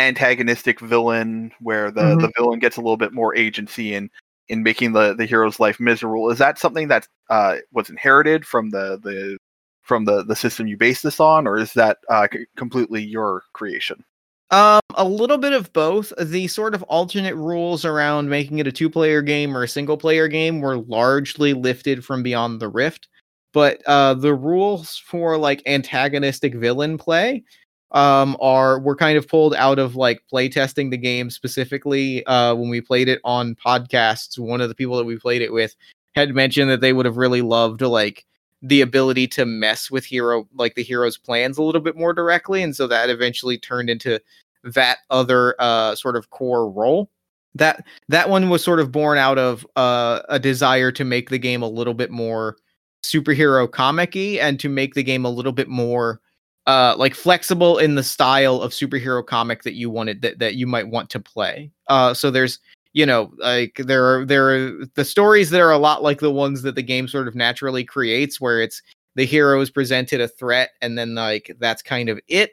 antagonistic 0.02 0.80
villain 0.80 1.52
where 1.60 1.92
the, 1.92 2.02
mm-hmm. 2.02 2.22
the 2.22 2.32
villain 2.38 2.60
gets 2.60 2.78
a 2.78 2.82
little 2.82 2.98
bit 2.98 3.14
more 3.14 3.36
agency 3.36 3.94
in 3.94 4.10
in 4.50 4.64
making 4.64 4.92
the, 4.92 5.14
the 5.14 5.26
hero's 5.26 5.60
life 5.60 5.80
miserable. 5.80 6.30
Is 6.30 6.40
that 6.40 6.60
something 6.60 6.90
that 6.90 7.08
uh, 7.30 7.58
was 7.72 7.90
inherited 7.90 8.46
from 8.46 8.72
the, 8.72 9.00
the 9.02 9.38
from 9.82 10.06
the, 10.06 10.24
the 10.24 10.36
system 10.36 10.68
you 10.68 10.76
base 10.78 11.02
this 11.02 11.20
on, 11.20 11.48
or 11.48 11.58
is 11.58 11.74
that 11.74 11.98
uh, 12.10 12.28
c- 12.32 12.46
completely 12.58 13.02
your 13.02 13.44
creation? 13.54 14.04
Um, 14.52 14.82
a 14.96 15.06
little 15.06 15.38
bit 15.38 15.54
of 15.54 15.72
both. 15.72 16.12
The 16.20 16.48
sort 16.48 16.76
of 16.76 16.84
alternate 16.84 17.36
rules 17.36 17.86
around 17.86 18.30
making 18.30 18.60
it 18.60 18.68
a 18.68 18.72
two-player 18.72 19.22
game 19.22 19.56
or 19.56 19.64
a 19.64 19.68
single-player 19.70 20.28
game 20.28 20.60
were 20.60 20.80
largely 20.80 21.54
lifted 21.54 22.04
from 22.04 22.22
Beyond 22.22 22.60
the 22.60 22.68
Rift, 22.68 23.08
but 23.54 23.82
uh, 23.88 24.14
the 24.14 24.34
rules 24.34 24.98
for 24.98 25.38
like 25.38 25.64
antagonistic 25.66 26.54
villain 26.56 26.98
play 26.98 27.44
um, 27.92 28.38
are 28.40 28.80
were 28.80 28.96
kind 28.96 29.18
of 29.18 29.28
pulled 29.28 29.54
out 29.56 29.80
of 29.80 29.96
like 29.96 30.24
playtesting 30.32 30.92
the 30.92 30.98
game 30.98 31.30
specifically 31.30 32.26
uh, 32.26 32.56
when 32.56 32.70
we 32.70 32.82
played 32.82 33.10
it 33.10 33.20
on 33.24 33.56
podcasts. 33.56 34.40
One 34.40 34.62
of 34.62 34.70
the 34.70 34.76
people 34.76 34.98
that 34.98 35.04
we 35.04 35.18
played 35.18 35.42
it 35.42 35.52
with 35.52 35.76
had 36.16 36.34
mentioned 36.34 36.70
that 36.70 36.82
they 36.82 36.94
would 36.94 37.06
have 37.06 37.18
really 37.18 37.42
loved 37.42 37.82
like 37.82 38.26
the 38.62 38.82
ability 38.82 39.28
to 39.28 39.46
mess 39.46 39.90
with 39.90 40.06
hero 40.06 40.48
like 40.56 40.76
the 40.76 40.84
hero's 40.84 41.18
plans 41.18 41.58
a 41.58 41.64
little 41.64 41.82
bit 41.82 41.98
more 41.98 42.14
directly, 42.14 42.64
and 42.64 42.76
so 42.76 42.88
that 42.88 43.10
eventually 43.10 43.58
turned 43.58 43.90
into 43.90 44.20
that 44.64 45.00
other 45.10 45.56
uh, 45.60 45.96
sort 45.96 46.16
of 46.16 46.30
core 46.30 46.70
role. 46.70 47.10
That 47.56 47.84
that 48.08 48.30
one 48.30 48.50
was 48.50 48.64
sort 48.64 48.80
of 48.80 48.92
born 48.92 49.18
out 49.18 49.38
of 49.38 49.68
uh, 49.76 50.22
a 50.30 50.40
desire 50.40 50.92
to 50.94 51.04
make 51.04 51.30
the 51.30 51.40
game 51.40 51.62
a 51.62 51.68
little 51.68 51.94
bit 51.94 52.10
more 52.10 52.56
superhero 53.04 53.70
comic-y 53.70 54.38
and 54.40 54.60
to 54.60 54.70
make 54.70 54.94
the 54.94 55.04
game 55.04 55.26
a 55.26 55.30
little 55.30 55.52
bit 55.52 55.68
more 55.68 56.22
uh 56.68 56.96
like 56.98 57.16
flexible 57.16 57.78
in 57.78 57.96
the 57.96 58.04
style 58.04 58.62
of 58.62 58.72
superhero 58.72 59.26
comic 59.26 59.64
that 59.64 59.74
you 59.74 59.90
wanted 59.90 60.22
that, 60.22 60.40
that 60.40 60.56
you 60.56 60.68
might 60.68 60.88
want 60.88 61.10
to 61.10 61.20
play. 61.20 61.72
Uh 61.88 62.14
so 62.14 62.30
there's 62.32 62.60
you 62.94 63.06
know 63.06 63.32
like 63.38 63.76
there 63.78 64.06
are 64.06 64.26
there 64.26 64.50
are 64.54 64.86
the 64.96 65.06
stories 65.06 65.50
that 65.50 65.62
are 65.62 65.72
a 65.72 65.78
lot 65.78 66.04
like 66.04 66.20
the 66.20 66.32
ones 66.32 66.62
that 66.62 66.76
the 66.76 66.84
game 66.84 67.08
sort 67.08 67.28
of 67.28 67.36
naturally 67.36 67.84
creates 67.84 68.40
where 68.40 68.62
it's 68.62 68.82
the 69.16 69.26
hero 69.26 69.60
is 69.62 69.70
presented 69.70 70.22
a 70.22 70.28
threat 70.28 70.72
and 70.82 70.98
then 70.98 71.16
like 71.16 71.56
that's 71.60 71.82
kind 71.82 72.10
of 72.10 72.20
it 72.28 72.52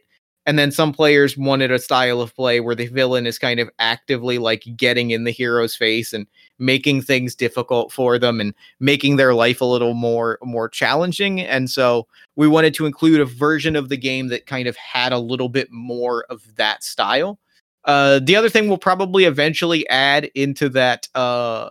and 0.49 0.59
then 0.59 0.73
some 0.73 0.95
players 0.95 1.37
wanted 1.37 1.71
a 1.71 1.79
style 1.79 2.23
of 2.23 2.35
play 2.35 2.59
where 2.61 2.75
the 2.75 2.87
villain 2.87 3.27
is 3.27 3.39
kind 3.39 3.61
of 3.61 3.69
actively 3.79 4.39
like 4.39 4.65
getting 4.79 5.11
in 5.11 5.25
the 5.25 5.31
hero's 5.31 5.77
face 5.77 6.15
and 6.15 6.27
making 6.59 7.03
things 7.03 7.35
difficult 7.35 7.93
for 7.93 8.19
them 8.19 8.41
and 8.41 8.55
making 8.81 9.17
their 9.17 9.35
life 9.35 9.61
a 9.61 9.67
little 9.67 9.93
more 9.93 10.39
more 10.43 10.67
challenging. 10.67 11.43
And 11.43 11.69
so 11.69 12.07
we 12.35 12.49
wanted 12.49 12.73
to 12.75 12.87
include 12.87 13.21
a 13.21 13.27
version 13.27 13.77
of 13.77 13.91
the 13.91 13.99
game 13.99 14.29
that 14.29 14.47
kind 14.47 14.67
of 14.67 14.75
had 14.77 15.13
a 15.13 15.19
little 15.19 15.51
bit 15.51 15.71
more 15.71 16.25
of 16.31 16.41
that 16.57 16.83
style. 16.83 17.39
Uh, 17.85 18.19
the 18.19 18.35
other 18.35 18.49
thing 18.49 18.69
we'll 18.69 18.79
probably 18.79 19.25
eventually 19.25 19.87
add 19.91 20.31
into 20.35 20.71
that 20.71 21.09
uh, 21.15 21.69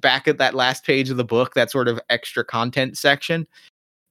back 0.00 0.28
at 0.28 0.36
that 0.36 0.52
last 0.52 0.84
page 0.84 1.08
of 1.08 1.16
the 1.16 1.24
book 1.24 1.54
that 1.54 1.70
sort 1.70 1.88
of 1.88 1.98
extra 2.10 2.44
content 2.44 2.98
section 2.98 3.46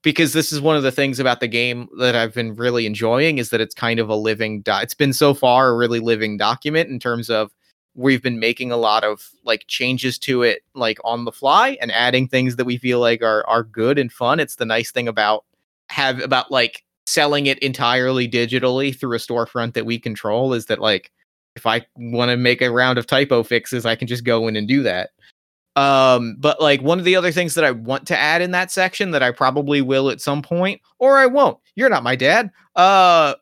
because 0.07 0.31
this 0.31 0.53
is 0.53 0.61
one 0.61 0.77
of 0.77 0.83
the 0.83 0.91
things 0.91 1.19
about 1.19 1.41
the 1.41 1.49
game 1.49 1.89
that 1.97 2.15
I've 2.15 2.33
been 2.33 2.55
really 2.55 2.85
enjoying 2.85 3.39
is 3.39 3.49
that 3.49 3.59
it's 3.59 3.75
kind 3.75 3.99
of 3.99 4.07
a 4.07 4.15
living 4.15 4.61
do- 4.61 4.79
it's 4.81 4.93
been 4.93 5.11
so 5.11 5.33
far 5.33 5.67
a 5.67 5.75
really 5.75 5.99
living 5.99 6.37
document 6.37 6.89
in 6.89 6.97
terms 6.97 7.29
of 7.29 7.51
we've 7.93 8.23
been 8.23 8.39
making 8.39 8.71
a 8.71 8.77
lot 8.77 9.03
of 9.03 9.29
like 9.43 9.65
changes 9.67 10.17
to 10.19 10.43
it 10.43 10.61
like 10.75 10.97
on 11.03 11.25
the 11.25 11.31
fly 11.33 11.77
and 11.81 11.91
adding 11.91 12.25
things 12.25 12.55
that 12.55 12.63
we 12.63 12.77
feel 12.77 13.01
like 13.01 13.21
are 13.21 13.45
are 13.49 13.63
good 13.63 13.99
and 13.99 14.13
fun. 14.13 14.39
It's 14.39 14.55
the 14.55 14.65
nice 14.65 14.91
thing 14.91 15.09
about 15.09 15.43
have 15.89 16.21
about 16.21 16.51
like 16.51 16.85
selling 17.05 17.47
it 17.47 17.59
entirely 17.59 18.29
digitally 18.29 18.97
through 18.97 19.17
a 19.17 19.19
storefront 19.19 19.73
that 19.73 19.85
we 19.85 19.99
control 19.99 20.53
is 20.53 20.67
that 20.67 20.79
like 20.79 21.11
if 21.57 21.65
I 21.65 21.85
want 21.97 22.31
to 22.31 22.37
make 22.37 22.61
a 22.61 22.71
round 22.71 22.97
of 22.97 23.07
typo 23.07 23.43
fixes, 23.43 23.85
I 23.85 23.97
can 23.97 24.07
just 24.07 24.23
go 24.23 24.47
in 24.47 24.55
and 24.55 24.69
do 24.69 24.83
that. 24.83 25.09
Um, 25.77 26.35
but 26.39 26.59
like 26.59 26.81
one 26.81 26.97
of 26.97 27.05
the 27.05 27.15
other 27.15 27.31
things 27.31 27.53
that 27.53 27.63
I 27.63 27.69
want 27.69 28.07
to 28.07 28.17
add 28.17 28.41
in 28.41 28.49
that 28.51 28.71
section 28.71 29.11
that 29.11 29.21
I 29.21 29.29
probably 29.29 29.79
will 29.79 30.09
at 30.09 30.19
some 30.19 30.41
point, 30.41 30.81
or 30.97 31.19
I 31.19 31.27
won't. 31.27 31.59
You're 31.75 31.89
not 31.89 32.01
my 32.01 32.15
dad. 32.15 32.49
Uh, 32.75 33.35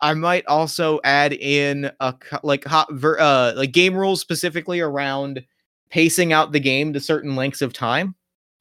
I 0.00 0.14
might 0.14 0.46
also 0.46 1.00
add 1.04 1.34
in 1.34 1.90
a 2.00 2.14
like 2.42 2.64
hot 2.64 2.90
ver, 2.92 3.18
uh 3.20 3.52
like 3.56 3.72
game 3.72 3.94
rules 3.94 4.22
specifically 4.22 4.80
around 4.80 5.44
pacing 5.90 6.32
out 6.32 6.52
the 6.52 6.60
game 6.60 6.94
to 6.94 6.98
certain 6.98 7.36
lengths 7.36 7.60
of 7.60 7.74
time 7.74 8.14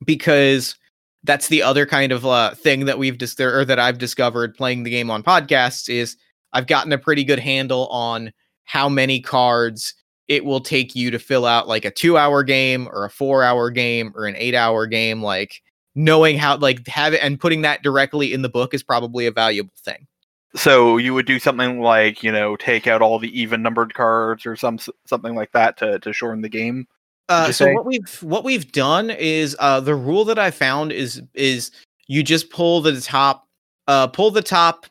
because 0.05 0.75
that's 1.23 1.47
the 1.47 1.63
other 1.63 1.85
kind 1.85 2.11
of 2.11 2.25
uh, 2.25 2.53
thing 2.53 2.85
that 2.85 2.97
we've 2.99 3.17
dis- 3.17 3.39
or 3.39 3.63
that 3.63 3.79
I've 3.79 3.97
discovered 3.97 4.55
playing 4.55 4.83
the 4.83 4.89
game 4.89 5.09
on 5.09 5.23
podcasts 5.23 5.87
is 5.87 6.17
I've 6.51 6.67
gotten 6.67 6.91
a 6.91 6.97
pretty 6.97 7.23
good 7.23 7.39
handle 7.39 7.87
on 7.87 8.33
how 8.65 8.89
many 8.89 9.21
cards 9.21 9.93
it 10.31 10.45
will 10.45 10.61
take 10.61 10.95
you 10.95 11.11
to 11.11 11.19
fill 11.19 11.45
out 11.45 11.67
like 11.67 11.83
a 11.83 11.91
two 11.91 12.17
hour 12.17 12.41
game 12.41 12.87
or 12.93 13.03
a 13.03 13.09
four 13.09 13.43
hour 13.43 13.69
game 13.69 14.13
or 14.15 14.27
an 14.27 14.35
eight 14.37 14.55
hour 14.55 14.87
game. 14.87 15.21
Like 15.21 15.61
knowing 15.93 16.37
how, 16.37 16.55
like, 16.55 16.87
have 16.87 17.13
it 17.13 17.21
and 17.21 17.37
putting 17.37 17.63
that 17.63 17.83
directly 17.83 18.31
in 18.31 18.41
the 18.41 18.47
book 18.47 18.73
is 18.73 18.81
probably 18.81 19.25
a 19.25 19.31
valuable 19.31 19.73
thing. 19.83 20.07
So 20.55 20.95
you 20.95 21.13
would 21.13 21.25
do 21.25 21.37
something 21.37 21.81
like 21.81 22.23
you 22.23 22.31
know 22.31 22.55
take 22.55 22.87
out 22.87 23.01
all 23.01 23.19
the 23.19 23.37
even 23.37 23.61
numbered 23.61 23.93
cards 23.93 24.45
or 24.45 24.55
some 24.55 24.79
something 25.05 25.35
like 25.35 25.51
that 25.51 25.75
to 25.77 25.99
to 25.99 26.13
shorten 26.13 26.41
the 26.41 26.49
game. 26.49 26.87
Uh, 27.27 27.47
so 27.47 27.65
say? 27.65 27.73
what 27.73 27.85
we've 27.85 28.23
what 28.23 28.45
we've 28.45 28.71
done 28.71 29.09
is 29.09 29.55
uh, 29.59 29.81
the 29.81 29.95
rule 29.95 30.23
that 30.25 30.39
I 30.39 30.49
found 30.49 30.93
is 30.93 31.21
is 31.33 31.71
you 32.07 32.23
just 32.23 32.49
pull 32.49 32.79
the 32.79 33.01
top 33.01 33.47
uh, 33.87 34.07
pull 34.07 34.31
the 34.31 34.41
top 34.41 34.85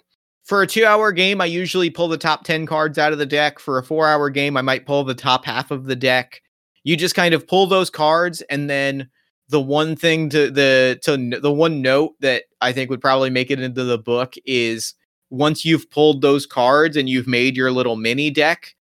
for 0.51 0.63
a 0.63 0.67
two 0.67 0.85
hour 0.85 1.13
game, 1.13 1.41
I 1.41 1.45
usually 1.45 1.91
pull 1.91 2.09
the 2.09 2.19
top 2.19 2.43
10 2.43 2.67
cards 2.67 2.99
out 2.99 3.13
of 3.13 3.19
the 3.19 3.25
deck. 3.25 3.61
For 3.61 3.79
a 3.79 3.85
four 3.85 4.09
hour 4.09 4.29
game, 4.31 4.57
I 4.57 4.63
might 4.63 4.85
pull 4.85 5.05
the 5.05 5.15
top 5.15 5.45
half 5.45 5.71
of 5.71 5.85
the 5.85 5.95
deck. 5.95 6.43
You 6.83 6.97
just 6.97 7.15
kind 7.15 7.35
of 7.35 7.47
pull 7.47 7.69
those 7.69 7.89
cards 7.89 8.43
and 8.51 8.69
then 8.69 9.09
the 9.49 9.61
one 9.61 9.95
thing 9.95 10.29
to 10.31 10.51
the 10.51 10.99
to 11.05 11.39
the 11.41 11.53
one 11.53 11.83
note 11.83 12.15
that 12.19 12.47
I 12.61 12.73
think 12.73 12.91
would 12.91 13.01
probably 13.01 13.31
make 13.31 13.53
it 13.53 13.61
into 13.61 13.85
the 13.85 13.97
book 13.97 14.35
is 14.45 14.95
once 15.31 15.65
you've 15.65 15.89
pulled 15.89 16.21
those 16.21 16.47
cards 16.47 16.97
and 16.97 17.09
you've 17.09 17.29
made 17.29 17.57
your 17.57 17.71
little 17.71 17.95
mini 17.95 18.29
deck, 18.29 18.75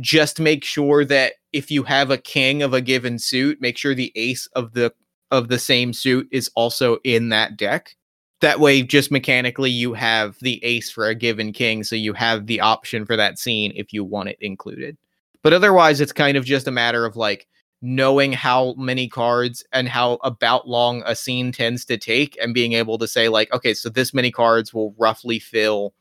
just 0.00 0.40
make 0.40 0.64
sure 0.64 1.04
that 1.04 1.34
if 1.52 1.70
you 1.70 1.82
have 1.82 2.10
a 2.10 2.16
king 2.16 2.62
of 2.62 2.72
a 2.72 2.80
given 2.80 3.18
suit, 3.18 3.60
make 3.60 3.76
sure 3.76 3.94
the 3.94 4.12
ace 4.14 4.48
of 4.54 4.72
the 4.72 4.90
of 5.30 5.48
the 5.48 5.58
same 5.58 5.92
suit 5.92 6.28
is 6.32 6.50
also 6.54 6.96
in 7.04 7.28
that 7.28 7.58
deck 7.58 7.94
that 8.40 8.60
way 8.60 8.82
just 8.82 9.10
mechanically 9.10 9.70
you 9.70 9.92
have 9.92 10.36
the 10.40 10.62
ace 10.64 10.90
for 10.90 11.06
a 11.06 11.14
given 11.14 11.52
king 11.52 11.84
so 11.84 11.94
you 11.94 12.12
have 12.12 12.46
the 12.46 12.60
option 12.60 13.04
for 13.04 13.16
that 13.16 13.38
scene 13.38 13.72
if 13.76 13.92
you 13.92 14.04
want 14.04 14.28
it 14.28 14.38
included. 14.40 14.96
But 15.42 15.52
otherwise 15.52 16.00
it's 16.00 16.12
kind 16.12 16.36
of 16.36 16.44
just 16.44 16.66
a 16.66 16.72
matter 16.72 17.04
of 17.04 17.16
like 17.16 17.46
knowing 17.82 18.32
how 18.32 18.74
many 18.74 19.08
cards 19.08 19.64
and 19.72 19.88
how 19.88 20.18
about 20.22 20.68
long 20.68 21.02
a 21.06 21.16
scene 21.16 21.50
tends 21.50 21.84
to 21.86 21.96
take 21.96 22.36
and 22.42 22.52
being 22.52 22.74
able 22.74 22.98
to 22.98 23.08
say 23.08 23.28
like 23.28 23.52
okay 23.54 23.72
so 23.72 23.88
this 23.88 24.12
many 24.12 24.30
cards 24.30 24.74
will 24.74 24.94
roughly 24.98 25.38
fill 25.38 25.94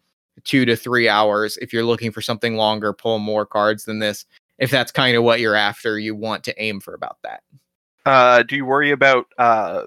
two 0.43 0.65
to 0.65 0.75
three 0.75 1.07
hours 1.07 1.57
if 1.57 1.71
you're 1.73 1.83
looking 1.83 2.11
for 2.11 2.21
something 2.21 2.55
longer 2.55 2.93
pull 2.93 3.19
more 3.19 3.45
cards 3.45 3.85
than 3.85 3.99
this. 3.99 4.25
If 4.57 4.71
that's 4.71 4.91
kind 4.91 5.15
of 5.15 5.23
what 5.23 5.39
you're 5.39 5.55
after 5.55 5.97
you 5.97 6.15
want 6.15 6.43
to 6.45 6.61
aim 6.61 6.81
for 6.81 6.93
about 6.93 7.17
that. 7.23 7.43
Uh, 8.05 8.43
do 8.43 8.55
you 8.57 8.65
worry 8.65 8.91
about 8.91 9.27
uh, 9.37 9.85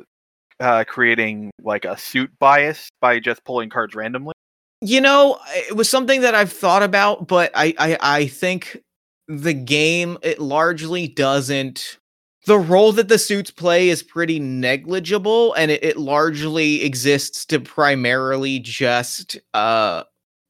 uh, 0.62 0.84
creating 0.84 1.50
like 1.62 1.84
a 1.84 1.98
suit 1.98 2.30
bias 2.38 2.88
by 3.00 3.18
just 3.18 3.44
pulling 3.44 3.68
cards 3.68 3.94
randomly? 3.94 4.32
You 4.80 5.00
know, 5.00 5.38
it 5.50 5.76
was 5.76 5.88
something 5.88 6.22
that 6.22 6.34
I've 6.34 6.52
thought 6.52 6.82
about, 6.82 7.28
but 7.28 7.50
I, 7.54 7.74
I, 7.78 7.98
I 8.00 8.26
think 8.26 8.82
the 9.28 9.54
game 9.54 10.18
it 10.22 10.40
largely 10.40 11.08
doesn't. 11.08 11.98
The 12.46 12.58
role 12.58 12.90
that 12.92 13.08
the 13.08 13.18
suits 13.18 13.52
play 13.52 13.88
is 13.88 14.02
pretty 14.02 14.40
negligible, 14.40 15.54
and 15.54 15.70
it, 15.70 15.84
it 15.84 15.96
largely 15.96 16.82
exists 16.82 17.44
to 17.46 17.60
primarily 17.60 18.58
just 18.58 19.38
uh 19.54 20.02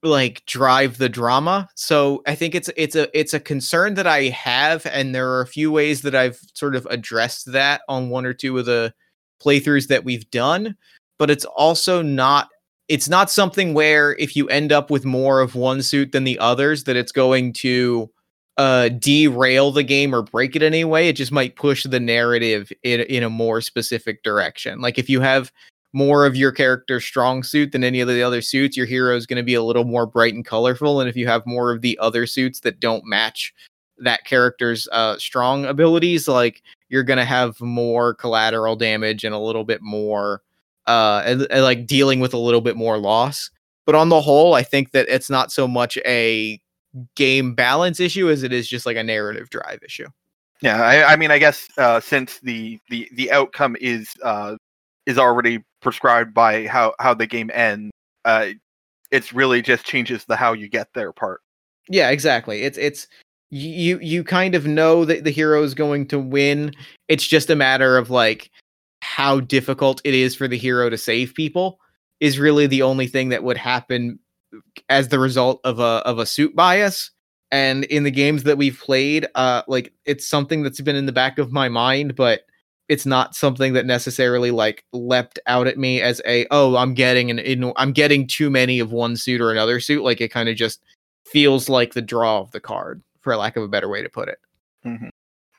like 0.03 0.45
drive 0.47 0.99
the 0.99 1.09
drama. 1.09 1.69
So 1.77 2.23
I 2.27 2.35
think 2.35 2.55
it's 2.55 2.71
it's 2.77 2.97
a 2.97 3.19
it's 3.19 3.35
a 3.35 3.41
concern 3.41 3.95
that 3.95 4.07
I 4.07 4.25
have, 4.25 4.87
and 4.87 5.15
there 5.15 5.31
are 5.31 5.43
a 5.43 5.47
few 5.47 5.71
ways 5.71 6.03
that 6.03 6.15
I've 6.15 6.41
sort 6.55 6.75
of 6.75 6.87
addressed 6.91 7.53
that 7.53 7.83
on 7.89 8.09
one 8.09 8.25
or 8.25 8.33
two 8.33 8.59
of 8.59 8.65
the 8.67 8.95
playthroughs 9.43 9.89
that 9.89 10.05
we've 10.05 10.31
done. 10.31 10.77
But 11.19 11.31
it's 11.31 11.45
also 11.45 12.03
not 12.03 12.49
it's 12.89 13.09
not 13.09 13.31
something 13.31 13.75
where 13.75 14.15
if 14.19 14.37
you 14.37 14.49
end 14.49 14.73
up 14.73 14.91
with 14.91 15.05
more 15.05 15.41
of 15.41 15.55
one 15.55 15.83
suit 15.83 16.13
than 16.13 16.25
the 16.25 16.39
others, 16.39 16.85
that 16.85 16.97
it's 16.97 17.13
going 17.13 17.53
to 17.55 18.11
uh 18.59 18.91
derail 18.91 19.71
the 19.71 19.83
game 19.83 20.15
or 20.15 20.23
break 20.23 20.57
it 20.57 20.63
anyway. 20.63 21.09
It 21.09 21.17
just 21.17 21.33
might 21.33 21.57
push 21.57 21.85
the 21.85 22.01
narrative 22.01 22.71
in 22.83 23.01
in 23.01 23.23
a 23.23 23.31
more 23.31 23.61
specific 23.61 24.23
direction. 24.23 24.81
Like 24.81 24.99
if 24.99 25.09
you 25.09 25.21
have 25.21 25.53
more 25.93 26.27
of 26.27 26.37
your 26.37 26.53
character's 26.53 27.05
strong 27.05 27.43
suit 27.43 27.73
than 27.73 27.85
any 27.85 28.01
of 28.01 28.09
the 28.09 28.23
other 28.23 28.43
suits, 28.43 28.77
your 28.77 28.87
hero 28.87 29.15
is 29.17 29.27
going 29.27 29.37
to 29.37 29.43
be 29.43 29.55
a 29.55 29.63
little 29.63 29.85
more 29.85 30.07
bright 30.07 30.35
and 30.35 30.45
colorful. 30.45 31.01
And 31.01 31.09
if 31.09 31.17
you 31.17 31.27
have 31.27 31.47
more 31.47 31.71
of 31.71 31.83
the 31.83 31.99
other 31.99 32.27
suits 32.27 32.61
that 32.61 32.81
don't 32.81 33.05
match 33.05 33.53
that 34.03 34.25
character's 34.25 34.89
uh, 34.93 35.19
strong 35.19 35.65
abilities, 35.65 36.29
like 36.29 36.63
you're 36.89 37.03
going 37.03 37.19
to 37.19 37.25
have 37.25 37.61
more 37.61 38.15
collateral 38.15 38.77
damage 38.77 39.25
and 39.25 39.35
a 39.35 39.39
little 39.39 39.65
bit 39.65 39.81
more, 39.83 40.43
uh, 40.87 41.23
and, 41.25 41.47
and 41.51 41.63
like 41.63 41.87
dealing 41.87 42.21
with 42.21 42.35
a 42.35 42.39
little 42.39 42.61
bit 42.61 42.77
more 42.77 42.99
loss. 42.99 43.51
But 43.87 43.95
on 43.95 44.09
the 44.09 44.21
whole, 44.21 44.55
I 44.55 44.63
think 44.63 44.93
that 44.93 45.09
it's 45.09 45.31
not 45.31 45.51
so 45.51 45.67
much 45.67 45.99
a 46.07 46.61
game 47.17 47.55
balance 47.55 48.01
issue 48.01 48.29
as 48.31 48.43
it 48.43 48.53
is 48.53 48.69
just 48.69 48.87
like 48.87 48.97
a 48.97 49.03
narrative 49.03 49.51
drive 49.51 49.81
issue. 49.85 50.09
Yeah, 50.61 50.81
I, 50.81 51.13
I 51.13 51.17
mean, 51.17 51.31
I 51.31 51.39
guess 51.39 51.67
uh, 51.77 51.99
since 51.99 52.39
the 52.41 52.79
the 52.89 53.09
the 53.15 53.33
outcome 53.33 53.77
is 53.81 54.09
uh, 54.23 54.57
is 55.07 55.19
already 55.19 55.65
prescribed 55.81 56.33
by 56.33 56.67
how 56.67 56.95
how 57.01 57.15
the 57.15 57.27
game 57.27 57.51
ends. 57.53 57.91
Uh, 58.25 58.51
it's 59.11 59.33
really 59.33 59.61
just 59.61 59.85
changes 59.85 60.25
the 60.25 60.37
how 60.37 60.53
you 60.53 60.69
get 60.69 60.89
there 60.95 61.13
part. 61.13 61.41
Yeah, 61.89 62.11
exactly. 62.11 62.63
It's 62.63 62.79
it's 62.79 63.09
you 63.53 63.99
you 64.01 64.25
kind 64.25 64.55
of 64.55 64.67
know 64.67 65.05
that 65.05 65.25
the 65.25 65.31
hero 65.31 65.63
is 65.63 65.75
going 65.75 66.09
to 66.09 66.19
win. 66.19 66.73
It's 67.09 67.27
just 67.27 67.51
a 67.51 67.57
matter 67.57 67.99
of 67.99 68.09
like 68.09 68.51
how 69.03 69.41
difficult 69.41 70.01
it 70.05 70.15
is 70.15 70.35
for 70.35 70.49
the 70.49 70.57
hero 70.57 70.89
to 70.89 70.97
save 70.97 71.35
people 71.35 71.79
is 72.21 72.39
really 72.39 72.67
the 72.67 72.81
only 72.81 73.07
thing 73.07 73.29
that 73.29 73.45
would 73.45 73.59
happen 73.59 74.19
as 74.89 75.09
the 75.09 75.19
result 75.19 75.61
of 75.65 75.81
a 75.81 76.03
of 76.07 76.19
a 76.19 76.25
suit 76.25 76.57
bias. 76.57 77.11
And 77.51 77.85
in 77.85 78.05
the 78.05 78.11
games 78.11 78.45
that 78.45 78.57
we've 78.57 78.81
played, 78.81 79.27
uh, 79.35 79.63
like 79.69 79.93
it's 80.07 80.27
something 80.27 80.63
that's 80.63 80.81
been 80.81 80.97
in 80.97 81.05
the 81.05 81.13
back 81.13 81.39
of 81.39 81.53
my 81.53 81.69
mind, 81.69 82.17
but 82.17 82.43
it's 82.89 83.05
not 83.05 83.35
something 83.35 83.75
that 83.75 83.85
necessarily 83.85 84.51
like 84.51 84.85
leapt 84.95 85.39
out 85.47 85.67
at 85.67 85.77
me 85.77 86.01
as 86.01 86.23
a 86.27 86.47
oh 86.51 86.77
I'm 86.77 86.95
getting 86.95 87.31
an 87.31 87.73
I'm 87.77 87.93
getting 87.93 88.27
too 88.27 88.49
many 88.49 88.79
of 88.81 88.93
one 88.93 89.15
suit 89.19 89.43
or 89.43 89.51
another 89.51 89.79
suit. 89.79 90.03
Like 90.03 90.23
it 90.23 90.31
kind 90.31 90.49
of 90.49 90.57
just 90.57 90.83
feels 91.27 91.69
like 91.69 91.93
the 91.93 92.01
draw 92.01 92.41
of 92.41 92.51
the 92.53 92.61
card, 92.61 93.03
for 93.23 93.37
lack 93.37 93.57
of 93.57 93.63
a 93.63 93.69
better 93.69 93.89
way 93.89 94.03
to 94.03 94.09
put 94.09 94.29
it. 94.29 94.39
Mm-hmm. 94.85 95.09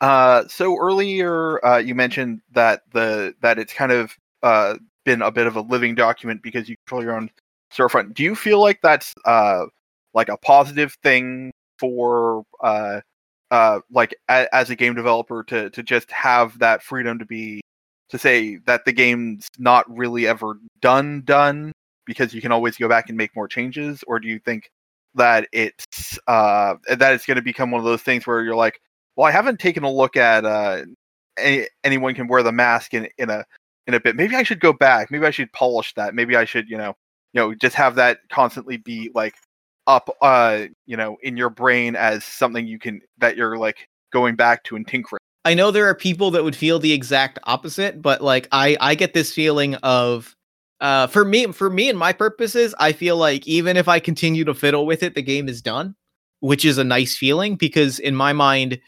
Uh, 0.02 0.44
so 0.48 0.78
earlier 0.78 1.66
uh, 1.66 1.78
you 1.78 1.96
mentioned 1.96 2.42
that 2.52 2.82
the 2.92 3.34
that 3.42 3.58
it's 3.58 3.74
kind 3.74 3.92
of 3.92 4.16
uh, 4.44 4.76
been 5.06 5.22
a 5.22 5.32
bit 5.32 5.48
of 5.48 5.56
a 5.56 5.62
living 5.62 5.96
document 5.96 6.44
because 6.44 6.68
you 6.70 6.76
control 6.86 7.04
your 7.04 7.16
own 7.16 7.30
storefront. 7.72 8.14
Do 8.14 8.24
you 8.24 8.36
feel 8.36 8.60
like 8.62 8.82
that's 8.82 9.14
uh, 9.26 9.66
like 10.14 10.30
a 10.30 10.38
positive 10.38 10.94
thing 11.04 11.52
for 11.80 12.44
uh, 12.62 13.02
uh, 13.52 13.80
like 13.92 14.16
a, 14.30 14.54
as 14.54 14.70
a 14.70 14.76
game 14.76 14.96
developer 14.96 15.44
to 15.44 15.70
to 15.70 15.84
just 15.84 16.12
have 16.12 16.58
that 16.60 16.84
freedom 16.84 17.20
to 17.20 17.26
be 17.26 17.62
to 18.10 18.18
say 18.18 18.58
that 18.66 18.86
the 18.86 18.92
game's 18.92 19.48
not 19.58 19.90
really 19.96 20.28
ever 20.28 20.60
done 20.82 21.22
done 21.26 21.72
because 22.06 22.34
you 22.34 22.42
can 22.42 22.52
always 22.52 22.76
go 22.78 22.90
back 22.90 23.10
and 23.10 23.18
make 23.18 23.36
more 23.36 23.48
changes 23.48 24.04
or 24.08 24.20
do 24.20 24.28
you 24.28 24.40
think 24.40 24.70
that 25.16 25.48
it's 25.52 26.18
uh 26.28 26.76
that 26.90 27.14
it's 27.14 27.26
going 27.26 27.36
to 27.36 27.44
become 27.44 27.72
one 27.72 27.80
of 27.80 27.86
those 27.86 28.02
things 28.02 28.26
where 28.26 28.42
you're 28.42 28.56
like 28.56 28.80
well 29.16 29.28
i 29.28 29.32
haven't 29.32 29.60
taken 29.60 29.84
a 29.84 29.92
look 29.92 30.16
at 30.16 30.46
uh 30.46 30.82
any, 31.38 31.68
anyone 31.84 32.14
can 32.14 32.28
wear 32.28 32.44
the 32.44 32.52
mask 32.52 32.94
in 32.94 33.08
in 33.18 33.30
a 33.30 33.46
in 33.88 33.94
a 33.94 34.00
bit. 34.00 34.16
Maybe 34.16 34.36
i 34.36 34.44
should 34.44 34.60
go 34.60 34.74
back. 34.74 35.12
Maybe 35.12 35.26
i 35.26 35.32
should 35.32 35.52
polish 35.54 35.94
that. 35.96 36.14
Maybe 36.16 36.36
i 36.36 36.46
should 36.46 36.70
you 36.70 36.78
know 36.78 36.96
you 37.34 37.42
know 37.42 37.54
just 37.56 37.76
have 37.76 37.96
that 37.96 38.20
constantly 38.30 38.78
be 38.78 39.12
like 39.14 39.36
up 39.88 40.10
uh 40.22 40.66
you 40.86 40.96
know 40.96 41.18
in 41.24 41.36
your 41.36 41.50
brain 41.50 41.96
as 41.96 42.24
something 42.24 42.66
you 42.66 42.80
can 42.80 43.02
that 43.18 43.36
you're 43.36 43.58
like 43.58 43.88
going 44.12 44.36
back 44.36 44.64
to 44.66 44.76
and 44.76 44.88
tinkering. 44.88 45.20
I 45.46 45.56
know 45.56 45.72
there 45.72 45.90
are 45.90 45.96
people 45.96 46.32
that 46.32 46.44
would 46.44 46.56
feel 46.56 46.80
the 46.80 46.94
exact 46.94 47.40
opposite 47.44 48.02
but 48.02 48.22
like 48.22 48.48
i 48.52 48.78
i 48.80 48.96
get 48.96 49.14
this 49.14 49.34
feeling 49.34 49.76
of 49.76 50.36
uh 50.84 51.08
for 51.08 51.26
me 51.26 51.48
for 51.48 51.70
me 51.70 51.90
and 51.90 51.98
my 51.98 52.14
purposes 52.14 52.76
i 52.80 52.92
feel 52.92 53.18
like 53.18 53.48
even 53.48 53.76
if 53.76 53.88
i 53.88 54.00
continue 54.00 54.44
to 54.44 54.54
fiddle 54.54 54.86
with 54.86 55.02
it 55.02 55.16
the 55.16 55.22
game 55.22 55.50
is 55.50 55.62
done 55.62 55.96
which 56.42 56.64
is 56.64 56.78
a 56.78 56.84
nice 56.84 57.18
feeling 57.18 57.56
because 57.56 57.98
in 58.00 58.16
my 58.16 58.32
mind 58.32 58.80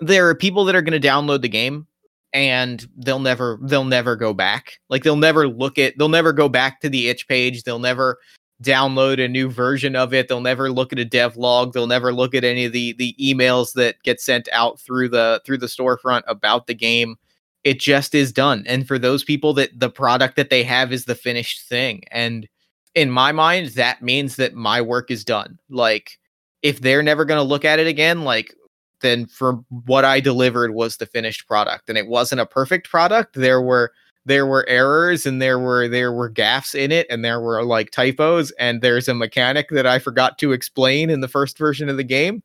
there 0.00 0.28
are 0.28 0.34
people 0.34 0.64
that 0.64 0.74
are 0.74 0.82
going 0.82 0.98
to 0.98 1.08
download 1.08 1.42
the 1.42 1.48
game 1.48 1.86
and 2.32 2.88
they'll 2.96 3.18
never 3.18 3.58
they'll 3.62 3.84
never 3.84 4.16
go 4.16 4.32
back 4.32 4.78
like 4.88 5.02
they'll 5.02 5.16
never 5.16 5.46
look 5.48 5.78
at 5.78 5.92
they'll 5.98 6.08
never 6.08 6.32
go 6.32 6.48
back 6.48 6.80
to 6.80 6.88
the 6.88 7.08
itch 7.08 7.28
page 7.28 7.64
they'll 7.64 7.78
never 7.78 8.18
download 8.62 9.22
a 9.22 9.28
new 9.28 9.48
version 9.48 9.96
of 9.96 10.12
it. 10.12 10.28
They'll 10.28 10.40
never 10.40 10.70
look 10.70 10.92
at 10.92 10.98
a 10.98 11.04
dev 11.04 11.36
log. 11.36 11.72
They'll 11.72 11.86
never 11.86 12.12
look 12.12 12.34
at 12.34 12.44
any 12.44 12.64
of 12.64 12.72
the 12.72 12.92
the 12.94 13.14
emails 13.20 13.72
that 13.74 13.96
get 14.02 14.20
sent 14.20 14.48
out 14.52 14.80
through 14.80 15.08
the 15.08 15.40
through 15.44 15.58
the 15.58 15.66
storefront 15.66 16.22
about 16.26 16.66
the 16.66 16.74
game. 16.74 17.16
It 17.64 17.78
just 17.78 18.14
is 18.14 18.32
done. 18.32 18.64
And 18.66 18.86
for 18.86 18.98
those 18.98 19.22
people 19.24 19.52
that 19.54 19.78
the 19.78 19.90
product 19.90 20.36
that 20.36 20.50
they 20.50 20.62
have 20.64 20.92
is 20.92 21.04
the 21.04 21.14
finished 21.14 21.68
thing. 21.68 22.04
And 22.10 22.48
in 22.94 23.10
my 23.10 23.32
mind, 23.32 23.68
that 23.70 24.02
means 24.02 24.36
that 24.36 24.54
my 24.54 24.80
work 24.80 25.10
is 25.10 25.24
done. 25.24 25.58
Like 25.68 26.18
if 26.62 26.80
they're 26.80 27.02
never 27.02 27.24
going 27.24 27.38
to 27.38 27.42
look 27.42 27.64
at 27.64 27.78
it 27.78 27.86
again, 27.86 28.24
like 28.24 28.54
then 29.00 29.26
for 29.26 29.64
what 29.68 30.04
I 30.04 30.20
delivered 30.20 30.74
was 30.74 30.96
the 30.96 31.06
finished 31.06 31.46
product. 31.46 31.88
And 31.88 31.98
it 31.98 32.06
wasn't 32.06 32.40
a 32.40 32.46
perfect 32.46 32.88
product. 32.90 33.34
There 33.34 33.60
were 33.60 33.92
there 34.26 34.46
were 34.46 34.68
errors 34.68 35.24
and 35.24 35.40
there 35.40 35.58
were 35.58 35.88
there 35.88 36.12
were 36.12 36.28
gaffs 36.28 36.74
in 36.74 36.92
it 36.92 37.06
and 37.08 37.24
there 37.24 37.40
were 37.40 37.64
like 37.64 37.90
typos 37.90 38.50
and 38.52 38.82
there's 38.82 39.08
a 39.08 39.14
mechanic 39.14 39.70
that 39.70 39.86
I 39.86 39.98
forgot 39.98 40.38
to 40.38 40.52
explain 40.52 41.08
in 41.10 41.20
the 41.20 41.28
first 41.28 41.56
version 41.56 41.88
of 41.88 41.96
the 41.96 42.04
game. 42.04 42.42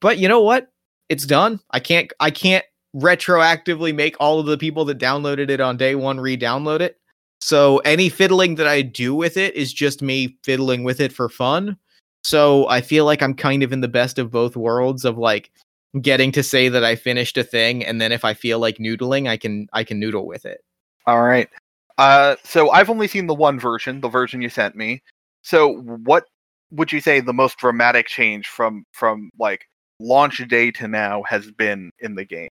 But 0.00 0.18
you 0.18 0.26
know 0.26 0.40
what? 0.40 0.68
It's 1.08 1.26
done. 1.26 1.60
I 1.70 1.80
can't 1.80 2.10
I 2.20 2.30
can't 2.30 2.64
retroactively 2.94 3.94
make 3.94 4.16
all 4.20 4.38
of 4.38 4.46
the 4.46 4.58
people 4.58 4.84
that 4.84 4.98
downloaded 4.98 5.50
it 5.50 5.60
on 5.60 5.76
day 5.76 5.94
1 5.94 6.20
re-download 6.20 6.80
it. 6.80 6.98
So 7.40 7.78
any 7.78 8.08
fiddling 8.08 8.54
that 8.56 8.66
I 8.66 8.82
do 8.82 9.14
with 9.14 9.36
it 9.36 9.54
is 9.56 9.72
just 9.72 10.02
me 10.02 10.36
fiddling 10.44 10.84
with 10.84 11.00
it 11.00 11.12
for 11.12 11.28
fun. 11.28 11.76
So 12.24 12.68
I 12.68 12.80
feel 12.80 13.04
like 13.04 13.22
I'm 13.22 13.34
kind 13.34 13.62
of 13.62 13.72
in 13.72 13.80
the 13.80 13.88
best 13.88 14.18
of 14.18 14.30
both 14.30 14.56
worlds 14.56 15.04
of 15.04 15.18
like 15.18 15.50
getting 16.00 16.30
to 16.32 16.42
say 16.42 16.68
that 16.68 16.84
I 16.84 16.94
finished 16.94 17.36
a 17.36 17.44
thing 17.44 17.84
and 17.84 18.00
then 18.00 18.12
if 18.12 18.24
I 18.24 18.34
feel 18.34 18.58
like 18.58 18.78
noodling, 18.78 19.28
I 19.28 19.36
can 19.36 19.68
I 19.72 19.84
can 19.84 19.98
noodle 19.98 20.26
with 20.26 20.44
it. 20.44 20.62
All 21.06 21.22
right. 21.22 21.48
Uh, 21.98 22.36
so 22.44 22.70
I've 22.70 22.90
only 22.90 23.08
seen 23.08 23.26
the 23.26 23.34
one 23.34 23.58
version, 23.58 24.00
the 24.00 24.08
version 24.08 24.40
you 24.40 24.48
sent 24.48 24.76
me. 24.76 25.02
So 25.42 25.78
what 25.80 26.24
would 26.70 26.92
you 26.92 27.00
say 27.00 27.20
the 27.20 27.32
most 27.32 27.58
dramatic 27.58 28.06
change 28.06 28.48
from 28.48 28.84
from 28.92 29.30
like 29.38 29.66
launch 29.98 30.38
day 30.48 30.70
to 30.72 30.88
now 30.88 31.22
has 31.24 31.50
been 31.50 31.90
in 32.00 32.14
the 32.14 32.24
game? 32.24 32.48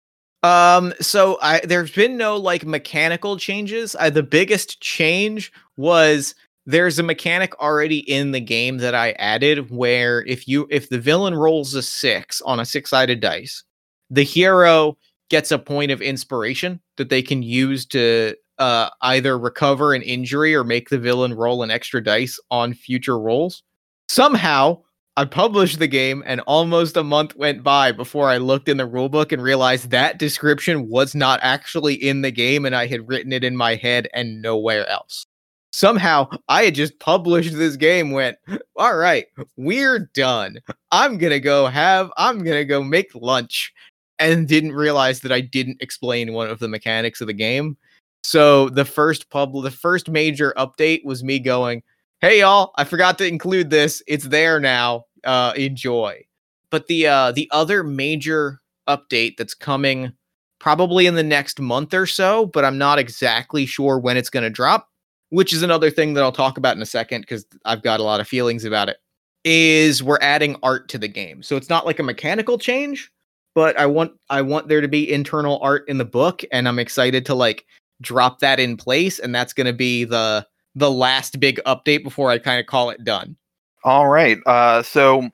Um, 0.48 0.94
so 1.02 1.38
I 1.42 1.60
there's 1.66 1.92
been 1.92 2.16
no 2.16 2.38
like 2.38 2.66
mechanical 2.66 3.38
changes. 3.38 3.96
I, 4.00 4.10
the 4.10 4.24
biggest 4.24 4.80
change 4.80 5.52
was 5.76 6.36
there's 6.66 7.00
a 7.00 7.04
mechanic 7.04 7.60
already 7.60 8.00
in 8.10 8.32
the 8.32 8.40
game 8.40 8.78
that 8.78 8.96
I 8.96 9.12
added 9.14 9.70
where 9.72 10.24
if 10.26 10.48
you 10.48 10.66
if 10.70 10.88
the 10.88 11.00
villain 11.00 11.36
rolls 11.36 11.74
a 11.74 11.82
six 11.82 12.42
on 12.42 12.60
a 12.62 12.66
six-sided 12.66 13.20
dice, 13.20 13.64
the 14.10 14.24
hero 14.24 14.98
gets 15.30 15.52
a 15.52 15.60
point 15.60 15.92
of 15.92 16.02
inspiration 16.02 16.80
that 16.96 17.10
they 17.10 17.22
can 17.22 17.44
use 17.44 17.86
to 17.88 18.34
uh, 18.58 18.90
either 19.02 19.38
recover 19.38 19.94
an 19.94 20.02
injury 20.02 20.56
or 20.56 20.64
make 20.64 20.90
the 20.90 20.98
villain 20.98 21.34
roll 21.34 21.62
an 21.62 21.72
extra 21.72 22.02
dice 22.02 22.40
on 22.52 22.74
future 22.74 23.20
rolls. 23.20 23.64
Somehow, 24.08 24.82
I 25.18 25.26
published 25.26 25.80
the 25.80 25.88
game, 25.88 26.22
and 26.28 26.42
almost 26.42 26.96
a 26.96 27.04
month 27.04 27.36
went 27.36 27.64
by 27.64 27.92
before 27.92 28.30
I 28.30 28.38
looked 28.38 28.70
in 28.70 28.78
the 28.78 28.88
rulebook 28.88 29.32
and 29.32 29.42
realized 29.42 29.90
that 29.90 30.20
description 30.20 30.90
was 30.90 31.16
not 31.16 31.40
actually 31.42 31.96
in 31.96 32.22
the 32.22 32.30
game, 32.30 32.68
and 32.68 32.76
I 32.76 32.86
had 32.86 33.08
written 33.08 33.34
it 33.34 33.44
in 33.44 33.58
my 33.58 33.74
head 33.74 34.08
and 34.14 34.44
nowhere 34.44 34.88
else. 34.88 35.26
Somehow, 35.74 36.30
I 36.50 36.66
had 36.66 36.76
just 36.76 37.00
published 37.00 37.58
this 37.58 37.76
game, 37.78 38.12
went, 38.12 38.38
all 38.76 38.96
right, 38.96 39.26
we're 39.56 40.08
done. 40.14 40.60
I'm 40.92 41.18
gonna 41.18 41.40
go 41.40 41.66
have, 41.66 42.12
I'm 42.18 42.44
gonna 42.44 42.64
go 42.64 42.84
make 42.84 43.10
lunch 43.16 43.74
and 44.20 44.48
didn't 44.48 44.74
realize 44.74 45.22
that 45.22 45.32
I 45.32 45.42
didn't 45.42 45.82
explain 45.82 46.34
one 46.34 46.48
of 46.48 46.60
the 46.60 46.68
mechanics 46.68 47.22
of 47.22 47.28
the 47.28 47.34
game. 47.34 47.76
So 48.22 48.70
the 48.70 48.86
first 48.86 49.32
pub 49.32 49.52
the 49.64 49.72
first 49.72 50.10
major 50.10 50.54
update 50.58 51.04
was 51.06 51.24
me 51.24 51.40
going, 51.40 51.82
"Hey 52.22 52.42
y'all, 52.42 52.72
I 52.76 52.84
forgot 52.84 53.18
to 53.18 53.28
include 53.28 53.72
this. 53.72 54.04
It's 54.08 54.26
there 54.26 54.60
now. 54.60 55.07
Uh 55.28 55.54
enjoy." 55.56 56.26
But 56.72 56.88
the 56.88 57.08
uh 57.08 57.32
the 57.34 57.50
other 57.52 57.84
major 57.84 58.62
update 58.88 59.38
that's 59.38 59.54
coming 59.54 60.14
probably 60.60 61.06
in 61.06 61.16
the 61.16 61.24
next 61.24 61.60
month 61.60 61.94
or 61.94 62.08
so, 62.08 62.48
but 62.48 62.66
I'm 62.66 62.78
not 62.78 63.00
exactly 63.00 63.66
sure 63.66 64.00
when 64.00 64.18
it's 64.18 64.30
going 64.30 64.44
to 64.44 64.50
drop, 64.50 64.90
which 65.30 65.54
is 65.54 65.62
another 65.62 65.92
thing 65.92 66.14
that 66.16 66.24
I'll 66.24 66.32
talk 66.32 66.58
about 66.58 66.76
in 66.76 66.82
a 66.82 66.86
second 66.86 67.28
cuz 67.28 67.46
I've 67.66 67.84
got 67.84 68.00
a 68.00 68.04
lot 68.04 68.20
of 68.20 68.28
feelings 68.28 68.66
about 68.66 68.90
it 68.90 68.98
is 69.44 70.02
we're 70.02 70.20
adding 70.22 70.58
art 70.64 70.90
to 70.90 70.98
the 70.98 71.08
game. 71.08 71.44
So 71.44 71.56
it's 71.56 71.70
not 71.70 71.86
like 71.86 72.00
a 72.00 72.04
mechanical 72.04 72.58
change, 72.58 73.12
but 73.56 73.80
I 73.80 73.86
want 73.86 74.12
I 74.30 74.42
want 74.42 74.68
there 74.68 74.82
to 74.82 74.88
be 74.88 75.12
internal 75.12 75.60
art 75.62 75.88
in 75.88 75.98
the 75.98 76.06
book 76.06 76.44
and 76.52 76.68
I'm 76.68 76.80
excited 76.80 77.26
to 77.28 77.36
like 77.36 77.66
drop 78.02 78.40
that 78.40 78.60
in 78.60 78.78
place 78.78 79.20
and 79.20 79.34
that's 79.34 79.54
going 79.54 79.68
to 79.68 79.74
be 79.74 80.04
the 80.04 80.46
the 80.76 80.92
last 80.92 81.40
big 81.40 81.60
update 81.66 82.04
before 82.04 82.30
I 82.30 82.38
kind 82.38 82.60
of 82.60 82.68
call 82.68 82.90
it 82.90 83.04
done. 83.04 83.36
All 83.84 84.08
right. 84.08 84.40
Uh 84.46 84.84
so 84.84 85.30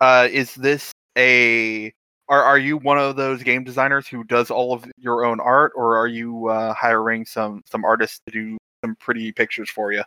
uh 0.00 0.28
is 0.30 0.54
this 0.54 0.92
a 1.16 1.92
are 2.28 2.42
are 2.42 2.58
you 2.58 2.76
one 2.78 2.98
of 2.98 3.16
those 3.16 3.42
game 3.42 3.64
designers 3.64 4.06
who 4.06 4.24
does 4.24 4.50
all 4.50 4.72
of 4.72 4.84
your 4.98 5.24
own 5.24 5.40
art 5.40 5.72
or 5.74 5.96
are 5.96 6.08
you 6.08 6.48
uh 6.48 6.74
hiring 6.74 7.24
some 7.24 7.62
some 7.66 7.84
artists 7.84 8.20
to 8.26 8.32
do 8.32 8.58
some 8.84 8.96
pretty 8.96 9.32
pictures 9.32 9.70
for 9.70 9.92
you? 9.92 10.02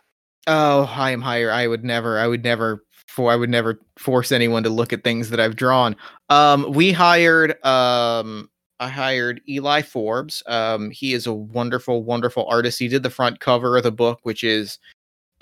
Oh, 0.46 0.92
I 0.92 1.10
am 1.12 1.20
higher. 1.20 1.50
I 1.50 1.66
would 1.66 1.84
never. 1.84 2.18
I 2.18 2.26
would 2.26 2.44
never. 2.44 2.84
For 3.08 3.30
I 3.30 3.36
would 3.36 3.50
never 3.50 3.80
force 3.98 4.32
anyone 4.32 4.62
to 4.62 4.70
look 4.70 4.92
at 4.92 5.04
things 5.04 5.30
that 5.30 5.40
I've 5.40 5.56
drawn. 5.56 5.96
Um, 6.30 6.72
we 6.72 6.92
hired. 6.92 7.62
Um, 7.64 8.48
I 8.80 8.88
hired 8.88 9.40
Eli 9.48 9.82
Forbes. 9.82 10.42
Um, 10.46 10.90
he 10.90 11.12
is 11.12 11.26
a 11.26 11.32
wonderful, 11.32 12.02
wonderful 12.02 12.46
artist. 12.46 12.78
He 12.78 12.88
did 12.88 13.02
the 13.02 13.10
front 13.10 13.38
cover 13.38 13.76
of 13.76 13.82
the 13.82 13.92
book, 13.92 14.20
which 14.22 14.42
is 14.42 14.78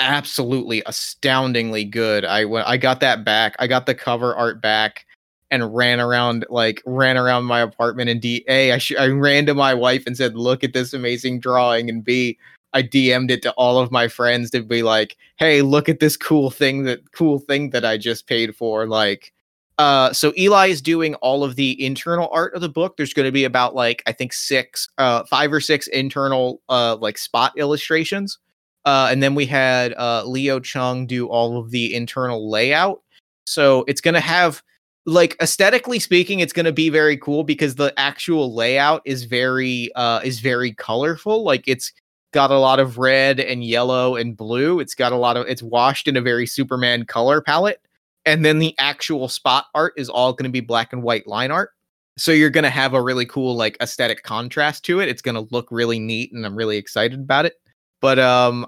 absolutely 0.00 0.82
astoundingly 0.86 1.84
good. 1.84 2.24
I 2.24 2.42
I 2.66 2.76
got 2.76 3.00
that 3.00 3.24
back. 3.24 3.54
I 3.58 3.66
got 3.68 3.86
the 3.86 3.94
cover 3.94 4.34
art 4.34 4.60
back 4.60 5.06
and 5.50 5.74
ran 5.74 6.00
around 6.00 6.46
like 6.48 6.82
ran 6.86 7.16
around 7.16 7.44
my 7.44 7.60
apartment 7.60 8.10
and 8.10 8.20
D 8.20 8.44
A 8.48 8.72
I 8.72 8.78
sh- 8.78 8.96
I 8.98 9.08
ran 9.08 9.46
to 9.46 9.54
my 9.54 9.74
wife 9.74 10.04
and 10.06 10.16
said, 10.16 10.34
"Look 10.36 10.64
at 10.64 10.72
this 10.72 10.92
amazing 10.94 11.40
drawing," 11.40 11.88
and 11.88 12.04
B 12.04 12.38
I 12.72 12.82
DM'd 12.82 13.30
it 13.30 13.42
to 13.42 13.52
all 13.52 13.78
of 13.78 13.90
my 13.90 14.08
friends 14.08 14.50
to 14.52 14.62
be 14.62 14.82
like, 14.82 15.16
"Hey, 15.36 15.62
look 15.62 15.88
at 15.88 16.00
this 16.00 16.16
cool 16.16 16.50
thing 16.50 16.84
that 16.84 17.00
cool 17.12 17.38
thing 17.38 17.70
that 17.70 17.84
I 17.84 17.98
just 17.98 18.26
paid 18.26 18.56
for." 18.56 18.86
Like, 18.86 19.32
uh, 19.78 20.12
so 20.12 20.32
Eli 20.38 20.68
is 20.68 20.80
doing 20.82 21.14
all 21.16 21.44
of 21.44 21.56
the 21.56 21.84
internal 21.84 22.28
art 22.32 22.54
of 22.54 22.60
the 22.62 22.68
book. 22.68 22.96
There's 22.96 23.14
going 23.14 23.26
to 23.26 23.32
be 23.32 23.44
about 23.44 23.74
like 23.74 24.02
I 24.06 24.12
think 24.12 24.32
six, 24.32 24.88
uh, 24.98 25.24
five 25.24 25.52
or 25.52 25.60
six 25.60 25.86
internal 25.88 26.62
uh 26.68 26.96
like 27.00 27.18
spot 27.18 27.52
illustrations, 27.58 28.38
uh, 28.84 29.08
and 29.10 29.22
then 29.22 29.34
we 29.34 29.46
had 29.46 29.94
uh 29.94 30.24
Leo 30.24 30.60
Chung 30.60 31.06
do 31.06 31.26
all 31.28 31.58
of 31.58 31.70
the 31.70 31.94
internal 31.94 32.50
layout. 32.50 33.02
So 33.44 33.84
it's 33.88 34.00
going 34.00 34.14
to 34.14 34.20
have 34.20 34.62
like 35.06 35.34
aesthetically 35.40 35.98
speaking 35.98 36.40
it's 36.40 36.52
going 36.52 36.66
to 36.66 36.72
be 36.72 36.90
very 36.90 37.16
cool 37.16 37.42
because 37.42 37.74
the 37.74 37.92
actual 37.98 38.54
layout 38.54 39.00
is 39.06 39.24
very 39.24 39.90
uh 39.94 40.20
is 40.22 40.40
very 40.40 40.74
colorful 40.74 41.42
like 41.42 41.64
it's 41.66 41.90
got 42.32 42.50
a 42.50 42.58
lot 42.58 42.78
of 42.80 42.98
red 42.98 43.40
and 43.40 43.64
yellow 43.64 44.16
and 44.16 44.36
blue. 44.36 44.80
It's 44.80 44.94
got 44.94 45.12
a 45.12 45.16
lot 45.16 45.36
of 45.36 45.46
it's 45.46 45.62
washed 45.62 46.08
in 46.08 46.16
a 46.16 46.20
very 46.20 46.46
Superman 46.46 47.04
color 47.04 47.40
palette. 47.40 47.80
And 48.26 48.44
then 48.44 48.58
the 48.58 48.74
actual 48.78 49.28
spot 49.28 49.66
art 49.74 49.94
is 49.96 50.08
all 50.08 50.32
going 50.32 50.44
to 50.44 50.52
be 50.52 50.60
black 50.60 50.92
and 50.92 51.02
white 51.02 51.26
line 51.26 51.50
art. 51.50 51.70
So 52.18 52.32
you're 52.32 52.50
going 52.50 52.64
to 52.64 52.70
have 52.70 52.92
a 52.92 53.02
really 53.02 53.24
cool 53.24 53.56
like 53.56 53.78
aesthetic 53.80 54.22
contrast 54.22 54.84
to 54.84 55.00
it. 55.00 55.08
It's 55.08 55.22
going 55.22 55.36
to 55.36 55.52
look 55.54 55.68
really 55.70 55.98
neat 55.98 56.32
and 56.32 56.44
I'm 56.44 56.56
really 56.56 56.76
excited 56.76 57.18
about 57.18 57.46
it. 57.46 57.54
But 58.00 58.18
um 58.18 58.66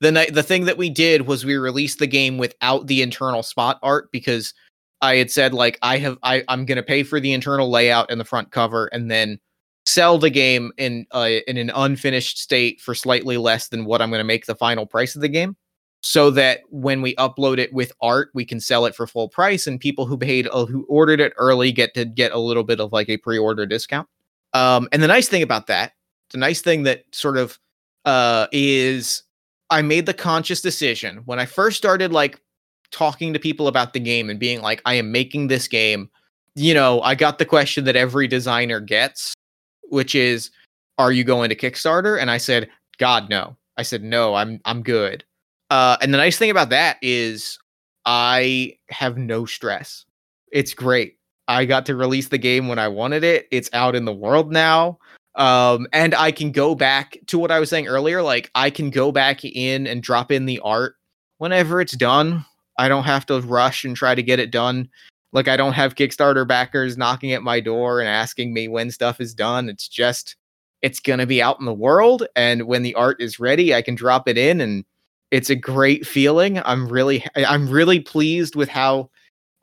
the 0.00 0.12
night 0.12 0.34
the 0.34 0.42
thing 0.42 0.64
that 0.66 0.76
we 0.76 0.90
did 0.90 1.26
was 1.26 1.44
we 1.44 1.56
released 1.56 1.98
the 1.98 2.06
game 2.06 2.38
without 2.38 2.86
the 2.86 3.02
internal 3.02 3.42
spot 3.42 3.78
art 3.82 4.10
because 4.12 4.52
I 5.00 5.16
had 5.16 5.30
said 5.30 5.54
like 5.54 5.78
I 5.82 5.98
have 5.98 6.18
I 6.22 6.44
I'm 6.48 6.64
going 6.64 6.76
to 6.76 6.82
pay 6.82 7.02
for 7.02 7.20
the 7.20 7.32
internal 7.32 7.70
layout 7.70 8.10
and 8.10 8.20
the 8.20 8.24
front 8.24 8.50
cover 8.50 8.86
and 8.86 9.10
then 9.10 9.38
sell 9.86 10.18
the 10.18 10.30
game 10.30 10.72
in 10.78 11.06
uh, 11.12 11.30
in 11.46 11.56
an 11.56 11.70
unfinished 11.74 12.38
state 12.38 12.80
for 12.80 12.94
slightly 12.94 13.36
less 13.36 13.68
than 13.68 13.84
what 13.84 14.00
I'm 14.00 14.10
going 14.10 14.20
to 14.20 14.24
make 14.24 14.46
the 14.46 14.54
final 14.54 14.86
price 14.86 15.14
of 15.14 15.20
the 15.20 15.28
game 15.28 15.56
so 16.02 16.30
that 16.30 16.60
when 16.70 17.00
we 17.00 17.14
upload 17.16 17.58
it 17.58 17.72
with 17.72 17.92
art 18.00 18.30
we 18.34 18.44
can 18.44 18.60
sell 18.60 18.86
it 18.86 18.94
for 18.94 19.06
full 19.06 19.28
price 19.28 19.66
and 19.66 19.80
people 19.80 20.06
who 20.06 20.18
paid 20.18 20.48
uh, 20.52 20.66
who 20.66 20.84
ordered 20.88 21.20
it 21.20 21.32
early 21.36 21.70
get 21.72 21.94
to 21.94 22.04
get 22.04 22.32
a 22.32 22.38
little 22.38 22.64
bit 22.64 22.80
of 22.80 22.92
like 22.92 23.08
a 23.08 23.16
pre-order 23.18 23.66
discount. 23.66 24.08
Um, 24.52 24.88
and 24.92 25.02
the 25.02 25.08
nice 25.08 25.28
thing 25.28 25.42
about 25.42 25.66
that 25.68 25.92
the 26.30 26.38
nice 26.38 26.60
thing 26.60 26.82
that 26.84 27.04
sort 27.12 27.36
of 27.36 27.58
uh, 28.04 28.46
is 28.52 29.22
i 29.70 29.82
made 29.82 30.06
the 30.06 30.14
conscious 30.14 30.60
decision 30.60 31.22
when 31.24 31.38
i 31.38 31.46
first 31.46 31.76
started 31.76 32.12
like 32.12 32.40
talking 32.90 33.32
to 33.32 33.38
people 33.38 33.66
about 33.66 33.92
the 33.92 34.00
game 34.00 34.30
and 34.30 34.38
being 34.38 34.60
like 34.60 34.80
i 34.84 34.94
am 34.94 35.10
making 35.10 35.48
this 35.48 35.66
game 35.66 36.08
you 36.54 36.74
know 36.74 37.00
i 37.02 37.14
got 37.14 37.38
the 37.38 37.44
question 37.44 37.84
that 37.84 37.96
every 37.96 38.28
designer 38.28 38.78
gets 38.78 39.34
which 39.88 40.14
is, 40.14 40.50
"Are 40.98 41.12
you 41.12 41.24
going 41.24 41.48
to 41.50 41.56
Kickstarter?" 41.56 42.20
And 42.20 42.30
I 42.30 42.38
said, 42.38 42.68
"God, 42.98 43.30
no." 43.30 43.56
I 43.76 43.82
said, 43.82 44.02
"No, 44.02 44.34
I'm 44.34 44.60
I'm 44.64 44.82
good." 44.82 45.24
Uh, 45.70 45.96
and 46.02 46.12
the 46.12 46.18
nice 46.18 46.38
thing 46.38 46.50
about 46.50 46.70
that 46.70 46.98
is, 47.02 47.58
I 48.04 48.76
have 48.90 49.16
no 49.16 49.46
stress. 49.46 50.04
It's 50.52 50.74
great. 50.74 51.18
I 51.48 51.64
got 51.64 51.86
to 51.86 51.96
release 51.96 52.28
the 52.28 52.38
game 52.38 52.68
when 52.68 52.78
I 52.78 52.88
wanted 52.88 53.24
it. 53.24 53.48
It's 53.50 53.70
out 53.72 53.96
in 53.96 54.04
the 54.04 54.12
world 54.12 54.52
now. 54.52 54.98
Um, 55.36 55.86
and 55.92 56.14
I 56.14 56.30
can 56.30 56.52
go 56.52 56.74
back 56.74 57.18
to 57.26 57.38
what 57.38 57.50
I 57.50 57.58
was 57.58 57.68
saying 57.68 57.88
earlier. 57.88 58.22
Like 58.22 58.50
I 58.54 58.70
can 58.70 58.90
go 58.90 59.10
back 59.10 59.44
in 59.44 59.86
and 59.86 60.02
drop 60.02 60.30
in 60.30 60.46
the 60.46 60.60
art 60.60 60.94
whenever 61.38 61.80
it's 61.80 61.96
done. 61.96 62.44
I 62.78 62.88
don't 62.88 63.04
have 63.04 63.26
to 63.26 63.40
rush 63.40 63.84
and 63.84 63.96
try 63.96 64.14
to 64.14 64.22
get 64.22 64.38
it 64.40 64.50
done 64.50 64.88
like 65.34 65.48
I 65.48 65.56
don't 65.56 65.72
have 65.72 65.96
Kickstarter 65.96 66.46
backers 66.46 66.96
knocking 66.96 67.32
at 67.32 67.42
my 67.42 67.58
door 67.58 68.00
and 68.00 68.08
asking 68.08 68.54
me 68.54 68.68
when 68.68 68.92
stuff 68.92 69.20
is 69.20 69.34
done. 69.34 69.68
It's 69.68 69.88
just 69.88 70.36
it's 70.80 71.00
going 71.00 71.18
to 71.18 71.26
be 71.26 71.42
out 71.42 71.58
in 71.58 71.66
the 71.66 71.74
world 71.74 72.26
and 72.36 72.66
when 72.66 72.82
the 72.82 72.94
art 72.94 73.20
is 73.20 73.40
ready, 73.40 73.74
I 73.74 73.82
can 73.82 73.96
drop 73.96 74.28
it 74.28 74.38
in 74.38 74.60
and 74.60 74.84
it's 75.32 75.50
a 75.50 75.56
great 75.56 76.06
feeling. 76.06 76.62
I'm 76.64 76.88
really 76.88 77.24
I'm 77.36 77.68
really 77.68 77.98
pleased 77.98 78.54
with 78.54 78.68
how 78.68 79.10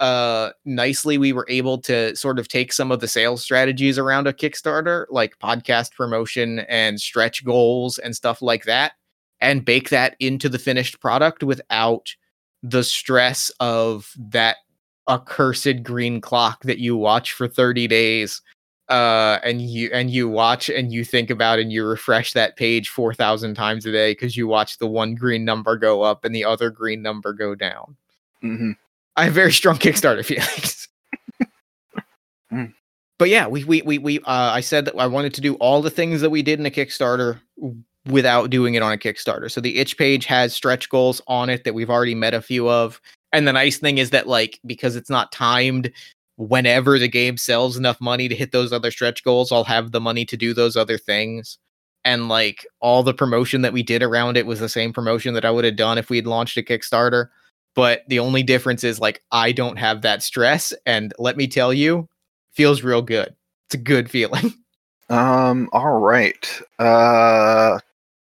uh 0.01 0.49
nicely 0.65 1.17
we 1.17 1.31
were 1.31 1.45
able 1.47 1.77
to 1.77 2.15
sort 2.15 2.39
of 2.39 2.47
take 2.47 2.73
some 2.73 2.91
of 2.91 2.99
the 2.99 3.07
sales 3.07 3.43
strategies 3.43 3.97
around 3.97 4.27
a 4.27 4.33
Kickstarter 4.33 5.05
like 5.09 5.37
podcast 5.39 5.93
promotion 5.93 6.59
and 6.67 6.99
stretch 6.99 7.45
goals 7.45 7.97
and 7.99 8.15
stuff 8.15 8.41
like 8.41 8.65
that 8.65 8.93
and 9.39 9.63
bake 9.63 9.89
that 9.89 10.15
into 10.19 10.49
the 10.49 10.59
finished 10.59 10.99
product 10.99 11.43
without 11.43 12.15
the 12.63 12.83
stress 12.83 13.51
of 13.59 14.11
that 14.17 14.57
accursed 15.07 15.83
green 15.83 16.19
clock 16.19 16.63
that 16.63 16.79
you 16.79 16.97
watch 16.97 17.33
for 17.33 17.47
30 17.47 17.87
days 17.87 18.41
uh 18.89 19.37
and 19.43 19.61
you 19.61 19.89
and 19.93 20.09
you 20.09 20.27
watch 20.27 20.67
and 20.67 20.91
you 20.91 21.05
think 21.05 21.29
about 21.29 21.59
and 21.59 21.71
you 21.71 21.85
refresh 21.85 22.33
that 22.33 22.57
page 22.57 22.89
4000 22.89 23.53
times 23.53 23.85
a 23.85 23.91
day 23.91 24.11
because 24.11 24.35
you 24.35 24.47
watch 24.47 24.79
the 24.79 24.87
one 24.87 25.13
green 25.13 25.45
number 25.45 25.77
go 25.77 26.01
up 26.01 26.25
and 26.25 26.33
the 26.33 26.43
other 26.43 26.71
green 26.71 27.03
number 27.03 27.33
go 27.33 27.53
down 27.53 27.95
Mm-hmm. 28.43 28.71
I 29.15 29.25
have 29.25 29.33
very 29.33 29.51
strong 29.51 29.75
kickstarter 29.77 30.25
feelings 30.25 30.87
Mm. 32.51 32.73
but 33.17 33.29
yeah 33.29 33.47
we 33.47 33.63
we 33.63 33.81
we, 33.83 33.97
we 33.97 34.19
uh, 34.19 34.51
i 34.51 34.59
said 34.59 34.83
that 34.83 34.99
i 34.99 35.07
wanted 35.07 35.33
to 35.35 35.39
do 35.39 35.55
all 35.55 35.81
the 35.81 35.89
things 35.89 36.19
that 36.19 36.31
we 36.31 36.41
did 36.41 36.59
in 36.59 36.65
a 36.65 36.69
kickstarter 36.69 37.39
without 38.07 38.49
doing 38.49 38.73
it 38.73 38.83
on 38.83 38.91
a 38.91 38.97
kickstarter 38.97 39.49
so 39.49 39.61
the 39.61 39.77
itch 39.77 39.97
page 39.97 40.25
has 40.25 40.53
stretch 40.53 40.89
goals 40.89 41.21
on 41.27 41.49
it 41.49 41.63
that 41.63 41.73
we've 41.73 41.89
already 41.89 42.13
met 42.13 42.33
a 42.33 42.41
few 42.41 42.69
of 42.69 42.99
and 43.31 43.47
the 43.47 43.53
nice 43.53 43.77
thing 43.77 43.99
is 43.99 44.09
that 44.09 44.27
like 44.27 44.59
because 44.65 44.97
it's 44.97 45.09
not 45.09 45.31
timed 45.31 45.93
whenever 46.37 46.97
the 46.97 47.07
game 47.07 47.37
sells 47.37 47.77
enough 47.77 48.01
money 48.01 48.27
to 48.27 48.35
hit 48.35 48.51
those 48.51 48.73
other 48.73 48.89
stretch 48.89 49.23
goals, 49.23 49.51
I'll 49.51 49.63
have 49.63 49.91
the 49.91 50.01
money 50.01 50.25
to 50.25 50.35
do 50.35 50.53
those 50.53 50.75
other 50.75 50.97
things. 50.97 51.59
And 52.03 52.29
like 52.29 52.65
all 52.79 53.03
the 53.03 53.13
promotion 53.13 53.61
that 53.61 53.73
we 53.73 53.83
did 53.83 54.01
around 54.01 54.37
it 54.37 54.47
was 54.47 54.59
the 54.59 54.69
same 54.69 54.91
promotion 54.91 55.35
that 55.35 55.45
I 55.45 55.51
would 55.51 55.65
have 55.65 55.75
done 55.75 55.99
if 55.99 56.09
we 56.09 56.17
had 56.17 56.25
launched 56.25 56.57
a 56.57 56.63
Kickstarter. 56.63 57.27
But 57.75 58.03
the 58.07 58.19
only 58.19 58.43
difference 58.43 58.83
is 58.83 58.99
like 58.99 59.21
I 59.31 59.51
don't 59.51 59.77
have 59.77 60.01
that 60.01 60.23
stress. 60.23 60.73
And 60.85 61.13
let 61.17 61.37
me 61.37 61.47
tell 61.47 61.73
you, 61.73 62.07
feels 62.53 62.83
real 62.83 63.01
good. 63.01 63.35
It's 63.67 63.75
a 63.75 63.77
good 63.77 64.09
feeling. 64.09 64.53
Um. 65.09 65.67
All 65.73 65.99
right. 65.99 66.61
Uh. 66.79 67.79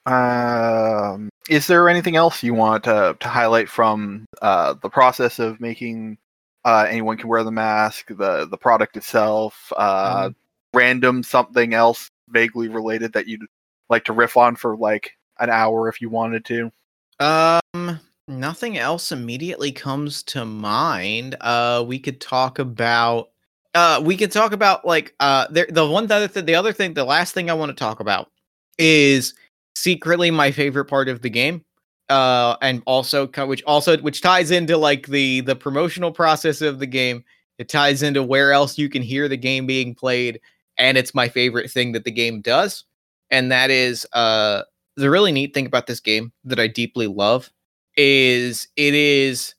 Um. 0.05 1.29
Is 1.49 1.67
there 1.67 1.89
anything 1.89 2.15
else 2.15 2.41
you 2.43 2.53
want 2.53 2.85
to 2.85 3.17
to 3.19 3.27
highlight 3.27 3.67
from 3.69 4.25
uh 4.41 4.73
the 4.81 4.89
process 4.89 5.37
of 5.39 5.59
making 5.59 6.17
uh 6.63 6.85
anyone 6.89 7.17
can 7.17 7.27
wear 7.27 7.43
the 7.43 7.51
mask, 7.51 8.07
the 8.07 8.45
the 8.49 8.57
product 8.57 8.95
itself, 8.95 9.71
uh, 9.75 10.29
Mhm. 10.29 10.35
random 10.73 11.23
something 11.23 11.73
else 11.73 12.09
vaguely 12.29 12.69
related 12.69 13.11
that 13.13 13.27
you'd 13.27 13.45
like 13.89 14.05
to 14.05 14.13
riff 14.13 14.37
on 14.37 14.55
for 14.55 14.77
like 14.77 15.11
an 15.39 15.49
hour 15.49 15.89
if 15.89 16.01
you 16.01 16.09
wanted 16.09 16.45
to? 16.45 16.71
Um, 17.19 17.99
nothing 18.27 18.77
else 18.77 19.11
immediately 19.11 19.71
comes 19.71 20.23
to 20.23 20.45
mind. 20.45 21.35
Uh, 21.41 21.83
we 21.87 21.99
could 21.99 22.19
talk 22.21 22.59
about. 22.59 23.29
Uh, 23.73 24.01
we 24.03 24.17
could 24.17 24.31
talk 24.31 24.53
about 24.53 24.85
like 24.85 25.13
uh, 25.19 25.47
there. 25.49 25.67
The 25.69 25.87
one 25.87 26.11
other 26.11 26.27
th- 26.27 26.45
the 26.45 26.55
other 26.55 26.73
thing, 26.73 26.93
the 26.93 27.05
last 27.05 27.33
thing 27.33 27.49
I 27.49 27.53
want 27.53 27.69
to 27.69 27.75
talk 27.75 27.99
about 27.99 28.31
is 28.77 29.33
secretly 29.75 30.31
my 30.31 30.51
favorite 30.51 30.85
part 30.85 31.09
of 31.09 31.21
the 31.21 31.29
game. 31.29 31.63
Uh, 32.09 32.55
and 32.61 32.81
also 32.85 33.27
which 33.27 33.61
also 33.63 33.97
which 33.97 34.21
ties 34.21 34.49
into 34.49 34.77
like 34.77 35.07
the 35.07 35.41
the 35.41 35.55
promotional 35.55 36.11
process 36.11 36.61
of 36.61 36.79
the 36.79 36.87
game. 36.87 37.23
It 37.57 37.69
ties 37.69 38.03
into 38.03 38.23
where 38.23 38.53
else 38.53 38.77
you 38.77 38.87
can 38.87 39.01
hear 39.01 39.27
the 39.27 39.37
game 39.37 39.65
being 39.65 39.93
played, 39.93 40.39
and 40.77 40.97
it's 40.97 41.13
my 41.13 41.27
favorite 41.27 41.69
thing 41.69 41.91
that 41.93 42.05
the 42.05 42.11
game 42.11 42.41
does, 42.41 42.85
and 43.29 43.51
that 43.51 43.69
is 43.69 44.07
uh 44.13 44.63
the 44.95 45.09
really 45.09 45.31
neat 45.31 45.53
thing 45.53 45.65
about 45.65 45.85
this 45.85 45.99
game 45.99 46.31
that 46.45 46.59
I 46.59 46.67
deeply 46.67 47.07
love 47.07 47.51
is 47.97 48.67
it 48.75 48.93
is 48.93 49.55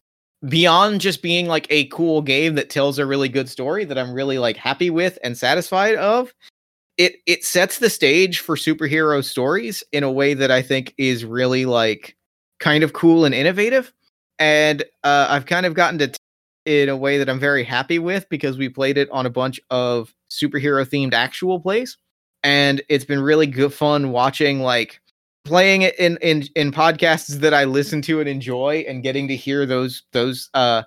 beyond 0.47 1.01
just 1.01 1.21
being 1.21 1.47
like 1.47 1.67
a 1.71 1.87
cool 1.87 2.23
game 2.23 2.55
that 2.55 2.71
tells 2.71 2.99
a 2.99 3.07
really 3.07 3.29
good 3.29 3.49
story 3.49 3.85
that 3.85 3.99
I'm 3.99 4.13
really 4.13 4.39
like 4.39 4.57
happy 4.57 4.89
with 4.89 5.19
and 5.25 5.37
satisfied 5.37 5.97
of, 5.97 6.33
it 6.97 7.17
it 7.27 7.45
sets 7.45 7.79
the 7.79 7.91
stage 7.91 8.41
for 8.41 8.57
superhero 8.57 9.23
stories 9.25 9.83
in 9.93 10.03
a 10.05 10.13
way 10.13 10.35
that 10.35 10.51
I 10.51 10.63
think 10.63 10.95
is 10.99 11.25
really 11.25 11.65
like 11.67 12.17
kind 12.61 12.85
of 12.85 12.93
cool 12.93 13.25
and 13.25 13.35
innovative. 13.35 13.93
And 14.39 14.85
uh, 15.05 15.27
I've 15.29 15.47
kind 15.47 15.67
of 15.67 15.75
gotten 15.75 15.99
to 15.99 16.09
t- 16.09 16.19
in 16.65 16.89
a 16.89 16.97
way 16.97 17.19
that 17.19 17.29
I'm 17.29 17.41
very 17.41 17.65
happy 17.65 17.99
with 17.99 18.29
because 18.29 18.59
we 18.59 18.69
played 18.69 18.99
it 18.99 19.11
on 19.11 19.27
a 19.27 19.31
bunch 19.31 19.61
of 19.71 20.15
superhero 20.31 20.85
themed 20.87 21.15
actual 21.15 21.59
plays, 21.61 21.97
and 22.45 22.83
it's 22.89 23.05
been 23.05 23.21
really 23.21 23.47
good 23.47 23.73
fun 23.73 24.13
watching 24.13 24.61
like 24.61 25.01
playing 25.45 25.83
it 25.83 25.99
in 25.99 26.19
in 26.23 26.45
in 26.55 26.73
podcasts 26.73 27.41
that 27.41 27.55
I 27.55 27.65
listen 27.65 28.03
to 28.03 28.21
and 28.21 28.29
enjoy, 28.29 28.85
and 28.89 29.03
getting 29.03 29.29
to 29.29 29.37
hear 29.37 29.67
those 29.67 30.03
those 30.13 30.51
uh 30.55 30.83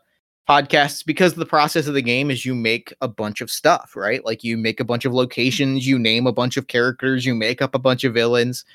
podcasts 0.49 1.05
because 1.05 1.35
the 1.35 1.45
process 1.45 1.87
of 1.87 1.93
the 1.93 2.01
game 2.01 2.29
is 2.29 2.45
you 2.45 2.53
make 2.53 2.93
a 3.01 3.07
bunch 3.07 3.41
of 3.41 3.51
stuff, 3.51 3.95
right? 3.95 4.25
Like 4.25 4.43
you 4.43 4.57
make 4.57 4.79
a 4.79 4.85
bunch 4.85 5.05
of 5.05 5.13
locations, 5.13 5.87
you 5.87 5.97
name 5.97 6.27
a 6.27 6.33
bunch 6.33 6.57
of 6.57 6.67
characters, 6.67 7.25
you 7.25 7.35
make 7.35 7.61
up 7.61 7.75
a 7.75 7.79
bunch 7.79 8.03
of 8.03 8.13
villains. 8.13 8.65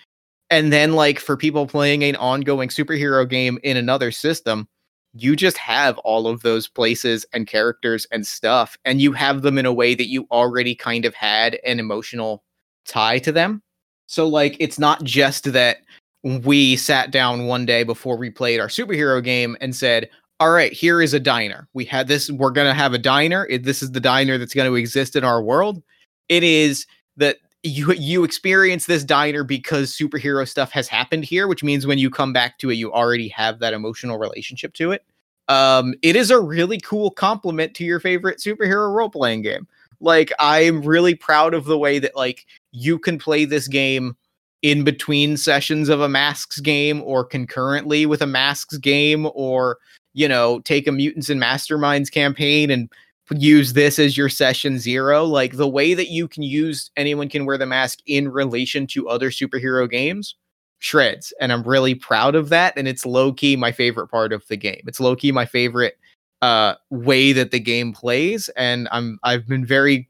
And 0.48 0.72
then 0.72 0.94
like 0.94 1.18
for 1.18 1.36
people 1.36 1.66
playing 1.66 2.04
an 2.04 2.16
ongoing 2.16 2.68
superhero 2.68 3.28
game 3.28 3.58
in 3.62 3.76
another 3.76 4.10
system, 4.10 4.68
you 5.12 5.34
just 5.34 5.58
have 5.58 5.98
all 5.98 6.26
of 6.26 6.42
those 6.42 6.68
places 6.68 7.26
and 7.32 7.46
characters 7.46 8.06
and 8.12 8.26
stuff 8.26 8.76
and 8.84 9.00
you 9.00 9.12
have 9.12 9.42
them 9.42 9.58
in 9.58 9.66
a 9.66 9.72
way 9.72 9.94
that 9.94 10.08
you 10.08 10.26
already 10.30 10.74
kind 10.74 11.04
of 11.04 11.14
had 11.14 11.58
an 11.64 11.80
emotional 11.80 12.44
tie 12.86 13.18
to 13.18 13.32
them. 13.32 13.62
So 14.06 14.26
like 14.26 14.56
it's 14.60 14.78
not 14.78 15.04
just 15.04 15.52
that 15.52 15.78
we 16.22 16.76
sat 16.76 17.10
down 17.10 17.46
one 17.46 17.66
day 17.66 17.84
before 17.84 18.16
we 18.16 18.30
played 18.30 18.60
our 18.60 18.68
superhero 18.68 19.22
game 19.22 19.56
and 19.60 19.74
said, 19.74 20.10
all 20.40 20.50
right, 20.50 20.72
here 20.72 21.00
is 21.00 21.14
a 21.14 21.20
diner. 21.20 21.68
We 21.72 21.84
had 21.84 22.08
this, 22.08 22.30
we're 22.30 22.50
going 22.50 22.66
to 22.66 22.74
have 22.74 22.92
a 22.92 22.98
diner. 22.98 23.46
This 23.58 23.82
is 23.82 23.92
the 23.92 24.00
diner 24.00 24.36
that's 24.36 24.54
going 24.54 24.70
to 24.70 24.76
exist 24.76 25.16
in 25.16 25.24
our 25.24 25.42
world. 25.42 25.82
It 26.28 26.42
is 26.42 26.86
that 27.16 27.36
you 27.62 27.92
you 27.94 28.22
experience 28.22 28.86
this 28.86 29.02
diner 29.02 29.42
because 29.42 29.96
superhero 29.96 30.46
stuff 30.46 30.70
has 30.72 30.88
happened 30.88 31.24
here, 31.24 31.48
which 31.48 31.64
means 31.64 31.86
when 31.86 31.98
you 31.98 32.10
come 32.10 32.32
back 32.32 32.58
to 32.58 32.70
it, 32.70 32.74
you 32.74 32.92
already 32.92 33.28
have 33.28 33.58
that 33.58 33.74
emotional 33.74 34.18
relationship 34.18 34.72
to 34.74 34.92
it. 34.92 35.04
Um, 35.48 35.94
it 36.02 36.16
is 36.16 36.30
a 36.30 36.40
really 36.40 36.78
cool 36.78 37.10
compliment 37.10 37.74
to 37.74 37.84
your 37.84 38.00
favorite 38.00 38.38
superhero 38.38 38.92
role 38.94 39.10
playing 39.10 39.42
game. 39.42 39.66
Like, 40.00 40.32
I'm 40.38 40.82
really 40.82 41.14
proud 41.14 41.54
of 41.54 41.64
the 41.64 41.78
way 41.78 41.98
that 41.98 42.14
like 42.14 42.46
you 42.76 42.98
can 42.98 43.18
play 43.18 43.44
this 43.44 43.68
game 43.68 44.16
in 44.62 44.84
between 44.84 45.36
sessions 45.36 45.88
of 45.88 46.00
a 46.00 46.08
masks 46.08 46.60
game 46.60 47.02
or 47.02 47.24
concurrently 47.24 48.06
with 48.06 48.22
a 48.22 48.26
masks 48.26 48.78
game 48.78 49.28
or 49.34 49.78
you 50.16 50.26
know, 50.26 50.60
take 50.60 50.88
a 50.88 50.92
Mutants 50.92 51.28
and 51.28 51.40
Masterminds 51.40 52.10
campaign 52.10 52.70
and 52.70 52.90
use 53.32 53.74
this 53.74 53.98
as 53.98 54.16
your 54.16 54.30
session 54.30 54.78
zero. 54.78 55.24
Like 55.24 55.56
the 55.56 55.68
way 55.68 55.92
that 55.92 56.08
you 56.08 56.26
can 56.26 56.42
use 56.42 56.90
anyone 56.96 57.28
can 57.28 57.44
wear 57.44 57.58
the 57.58 57.66
mask 57.66 57.98
in 58.06 58.30
relation 58.30 58.86
to 58.88 59.10
other 59.10 59.30
superhero 59.30 59.88
games 59.88 60.34
shreds. 60.78 61.34
And 61.38 61.52
I'm 61.52 61.62
really 61.62 61.94
proud 61.94 62.34
of 62.34 62.48
that. 62.48 62.72
And 62.78 62.88
it's 62.88 63.04
low 63.04 63.30
key 63.30 63.56
my 63.56 63.72
favorite 63.72 64.08
part 64.08 64.32
of 64.32 64.46
the 64.48 64.56
game. 64.56 64.80
It's 64.86 65.00
low 65.00 65.14
key 65.14 65.32
my 65.32 65.44
favorite 65.44 65.98
uh 66.40 66.74
way 66.88 67.32
that 67.32 67.50
the 67.50 67.60
game 67.60 67.92
plays. 67.92 68.48
And 68.56 68.88
I'm 68.92 69.18
I've 69.22 69.46
been 69.46 69.66
very 69.66 70.08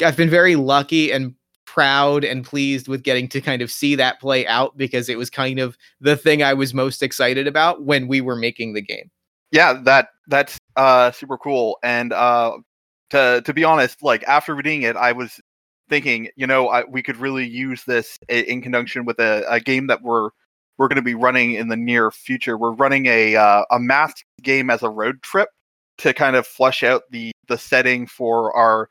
I've 0.00 0.16
been 0.16 0.30
very 0.30 0.54
lucky 0.54 1.10
and 1.10 1.34
proud 1.72 2.24
and 2.24 2.44
pleased 2.44 2.88
with 2.88 3.02
getting 3.02 3.28
to 3.28 3.40
kind 3.40 3.62
of 3.62 3.70
see 3.70 3.94
that 3.94 4.20
play 4.20 4.46
out 4.46 4.76
because 4.76 5.08
it 5.08 5.18
was 5.18 5.30
kind 5.30 5.58
of 5.58 5.76
the 6.00 6.16
thing 6.16 6.42
I 6.42 6.54
was 6.54 6.74
most 6.74 7.02
excited 7.02 7.46
about 7.46 7.84
when 7.84 8.08
we 8.08 8.20
were 8.20 8.36
making 8.36 8.72
the 8.72 8.82
game 8.82 9.10
yeah, 9.50 9.74
that 9.84 10.08
that's 10.28 10.58
uh 10.76 11.10
super 11.10 11.36
cool. 11.38 11.78
And 11.82 12.12
uh 12.12 12.58
to 13.10 13.42
to 13.44 13.54
be 13.54 13.64
honest, 13.64 14.02
like 14.02 14.22
after 14.24 14.54
reading 14.54 14.82
it, 14.82 14.96
I 14.96 15.12
was 15.12 15.40
thinking, 15.88 16.28
you 16.36 16.46
know, 16.46 16.68
I, 16.68 16.84
we 16.84 17.02
could 17.02 17.16
really 17.16 17.46
use 17.46 17.84
this 17.84 18.16
in 18.28 18.62
conjunction 18.62 19.04
with 19.04 19.18
a, 19.18 19.44
a 19.48 19.60
game 19.60 19.88
that 19.88 20.02
we're 20.02 20.30
we're 20.78 20.88
going 20.88 20.96
to 20.96 21.02
be 21.02 21.14
running 21.14 21.52
in 21.52 21.68
the 21.68 21.76
near 21.76 22.10
future. 22.10 22.56
We're 22.56 22.72
running 22.72 23.06
a 23.06 23.36
uh, 23.36 23.64
a 23.70 23.80
masked 23.80 24.24
game 24.42 24.70
as 24.70 24.82
a 24.82 24.90
road 24.90 25.22
trip 25.22 25.48
to 25.98 26.14
kind 26.14 26.36
of 26.36 26.46
flush 26.46 26.82
out 26.82 27.02
the 27.10 27.32
the 27.48 27.58
setting 27.58 28.06
for 28.06 28.56
our 28.56 28.88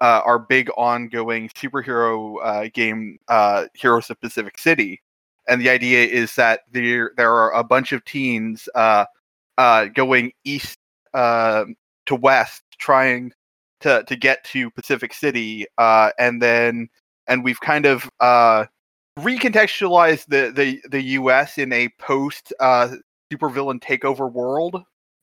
uh, 0.00 0.20
our 0.24 0.38
big 0.38 0.70
ongoing 0.76 1.48
superhero 1.50 2.36
uh, 2.42 2.68
game, 2.72 3.18
uh, 3.28 3.66
Heroes 3.74 4.10
of 4.10 4.20
Pacific 4.20 4.58
City. 4.58 5.02
And 5.48 5.60
the 5.60 5.70
idea 5.70 6.04
is 6.06 6.34
that 6.34 6.60
there 6.72 7.12
there 7.16 7.32
are 7.32 7.54
a 7.54 7.62
bunch 7.62 7.92
of 7.92 8.04
teens 8.04 8.68
uh, 8.74 9.06
uh, 9.58 9.86
going 9.86 10.32
east 10.44 10.78
uh, 11.14 11.64
to 12.06 12.14
west, 12.14 12.62
trying 12.78 13.32
to 13.80 14.04
to 14.04 14.16
get 14.16 14.44
to 14.44 14.70
Pacific 14.70 15.14
City, 15.14 15.66
uh, 15.78 16.10
and 16.18 16.42
then 16.42 16.88
and 17.26 17.44
we've 17.44 17.60
kind 17.60 17.86
of 17.86 18.10
uh, 18.20 18.66
recontextualized 19.18 20.26
the 20.26 20.52
the 20.54 20.80
the 20.88 21.02
U.S. 21.02 21.58
in 21.58 21.72
a 21.72 21.88
post 21.98 22.52
uh, 22.60 22.96
supervillain 23.32 23.80
takeover 23.80 24.30
world, 24.30 24.82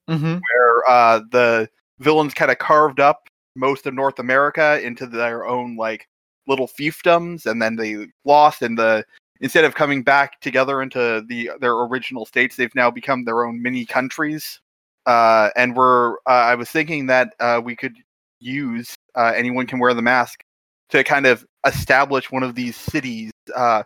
mm-hmm. 0.10 0.38
where 0.38 0.90
uh, 0.90 1.20
the 1.32 1.70
villains 2.00 2.34
kind 2.34 2.52
of 2.52 2.58
carved 2.58 3.00
up 3.00 3.28
most 3.56 3.86
of 3.86 3.94
North 3.94 4.20
America 4.20 4.80
into 4.82 5.06
their 5.06 5.46
own 5.46 5.76
like 5.76 6.08
little 6.48 6.68
fiefdoms, 6.68 7.46
and 7.46 7.62
then 7.62 7.76
they 7.76 8.08
lost, 8.26 8.62
and 8.62 8.78
the 8.78 9.06
instead 9.42 9.66
of 9.66 9.76
coming 9.76 10.04
back 10.04 10.40
together 10.42 10.82
into 10.82 11.24
the 11.28 11.52
their 11.60 11.74
original 11.74 12.26
states, 12.26 12.56
they've 12.56 12.76
now 12.76 12.90
become 12.90 13.24
their 13.26 13.46
own 13.46 13.62
mini 13.62 13.86
countries. 13.86 14.60
Uh, 15.06 15.50
and 15.56 15.76
we're 15.76 16.14
uh, 16.28 16.44
I 16.52 16.56
was 16.56 16.70
thinking 16.70 17.08
that 17.08 17.34
uh, 17.40 17.62
we 17.64 17.76
could 17.76 17.96
use 18.40 18.96
uh, 19.16 19.34
anyone 19.36 19.68
can 19.68 19.80
wear 19.80 19.94
the 19.94 20.02
mask 20.02 20.44
to 20.90 21.04
kind 21.04 21.26
of 21.26 21.46
establish 21.66 22.32
one 22.32 22.44
of 22.44 22.56
these 22.56 22.76
cities, 22.76 23.32
uh, 23.56 23.84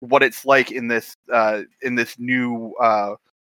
what 0.00 0.22
it's 0.22 0.44
like 0.44 0.70
in 0.70 0.88
this 0.88 1.14
uh, 1.32 1.62
in 1.82 1.94
this 1.94 2.18
new 2.18 2.74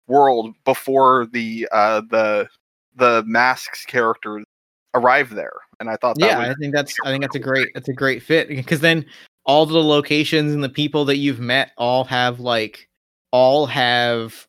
world 0.09 0.55
before 0.65 1.27
the 1.33 1.69
the 1.71 2.49
the 2.97 3.23
masks 3.27 3.85
characters 3.87 4.45
arrive 4.95 5.31
there. 5.31 5.61
And 5.81 5.91
I 5.91 5.97
thought, 5.97 6.17
yeah, 6.19 6.39
I 6.39 6.55
think 6.55 6.75
that's 6.75 6.95
I 7.05 7.11
think 7.11 7.23
that's 7.23 7.37
a 7.37 7.41
great 7.41 7.69
that's 7.75 7.89
a 7.89 7.95
great 7.95 8.23
fit 8.23 8.49
because 8.49 8.81
then 8.81 9.05
all 9.45 9.67
the 9.67 9.83
locations 9.83 10.53
and 10.53 10.63
the 10.63 10.69
people 10.69 11.05
that 11.07 11.17
you've 11.17 11.41
met 11.41 11.73
all 11.77 12.05
have 12.05 12.41
like 12.41 12.89
all 13.33 13.67
have 13.67 14.47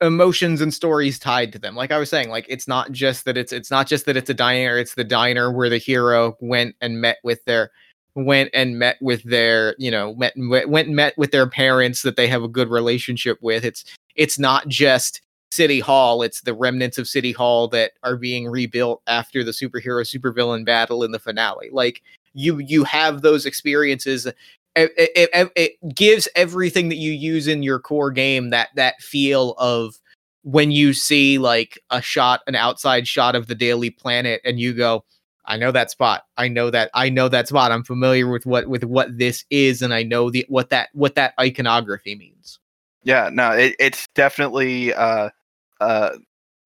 emotions 0.00 0.60
and 0.60 0.74
stories 0.74 1.18
tied 1.18 1.52
to 1.52 1.58
them 1.58 1.74
like 1.76 1.92
i 1.92 1.98
was 1.98 2.10
saying 2.10 2.28
like 2.28 2.44
it's 2.48 2.66
not 2.66 2.90
just 2.92 3.24
that 3.24 3.38
it's 3.38 3.52
it's 3.52 3.70
not 3.70 3.86
just 3.86 4.04
that 4.04 4.16
it's 4.16 4.28
a 4.28 4.34
diner 4.34 4.76
it's 4.76 4.94
the 4.94 5.04
diner 5.04 5.50
where 5.50 5.70
the 5.70 5.78
hero 5.78 6.36
went 6.40 6.74
and 6.80 7.00
met 7.00 7.18
with 7.22 7.42
their 7.44 7.70
went 8.16 8.50
and 8.52 8.78
met 8.78 8.96
with 9.00 9.22
their 9.22 9.74
you 9.78 9.90
know 9.90 10.14
met 10.16 10.34
went 10.36 10.88
and 10.88 10.96
met 10.96 11.16
with 11.16 11.30
their 11.30 11.48
parents 11.48 12.02
that 12.02 12.16
they 12.16 12.26
have 12.26 12.42
a 12.42 12.48
good 12.48 12.68
relationship 12.68 13.38
with 13.40 13.64
it's 13.64 13.84
it's 14.16 14.38
not 14.38 14.66
just 14.68 15.22
city 15.54 15.80
hall. 15.80 16.22
It's 16.22 16.40
the 16.40 16.54
remnants 16.54 16.98
of 16.98 17.08
city 17.08 17.32
hall 17.32 17.68
that 17.68 17.92
are 18.02 18.16
being 18.16 18.48
rebuilt 18.48 19.02
after 19.06 19.44
the 19.44 19.52
superhero 19.52 20.04
supervillain 20.04 20.64
battle 20.64 21.04
in 21.04 21.12
the 21.12 21.18
finale. 21.18 21.70
Like 21.72 22.02
you 22.34 22.58
you 22.58 22.84
have 22.84 23.22
those 23.22 23.46
experiences. 23.46 24.26
It, 24.76 24.90
it, 24.96 25.52
it, 25.54 25.94
gives 25.94 26.26
everything 26.34 26.88
that 26.88 26.96
you 26.96 27.12
use 27.12 27.46
in 27.46 27.62
your 27.62 27.78
core 27.78 28.10
game 28.10 28.50
that 28.50 28.70
that 28.74 29.00
feel 29.00 29.52
of 29.52 30.00
when 30.42 30.72
you 30.72 30.92
see 30.92 31.38
like 31.38 31.78
a 31.90 32.02
shot 32.02 32.40
an 32.48 32.56
outside 32.56 33.06
shot 33.06 33.36
of 33.36 33.46
the 33.46 33.54
daily 33.54 33.90
planet 33.90 34.40
and 34.44 34.58
you 34.58 34.74
go 34.74 35.04
i 35.46 35.56
know 35.56 35.70
that 35.70 35.90
spot. 35.92 36.24
I 36.36 36.48
know 36.48 36.70
that 36.70 36.90
i 36.92 37.08
know 37.08 37.28
that 37.28 37.46
spot. 37.46 37.70
I'm 37.70 37.84
familiar 37.84 38.28
with 38.28 38.46
what 38.46 38.66
with 38.66 38.82
what 38.82 39.16
this 39.16 39.44
is 39.50 39.80
and 39.80 39.94
i 39.94 40.02
know 40.02 40.28
the 40.28 40.44
what 40.48 40.70
that 40.70 40.88
what 40.92 41.14
that 41.14 41.34
iconography 41.38 42.16
means. 42.16 42.58
Yeah 43.04 43.30
no 43.32 43.52
it, 43.52 43.76
it's 43.78 44.08
definitely 44.16 44.92
uh 44.92 45.30
uh 45.80 46.10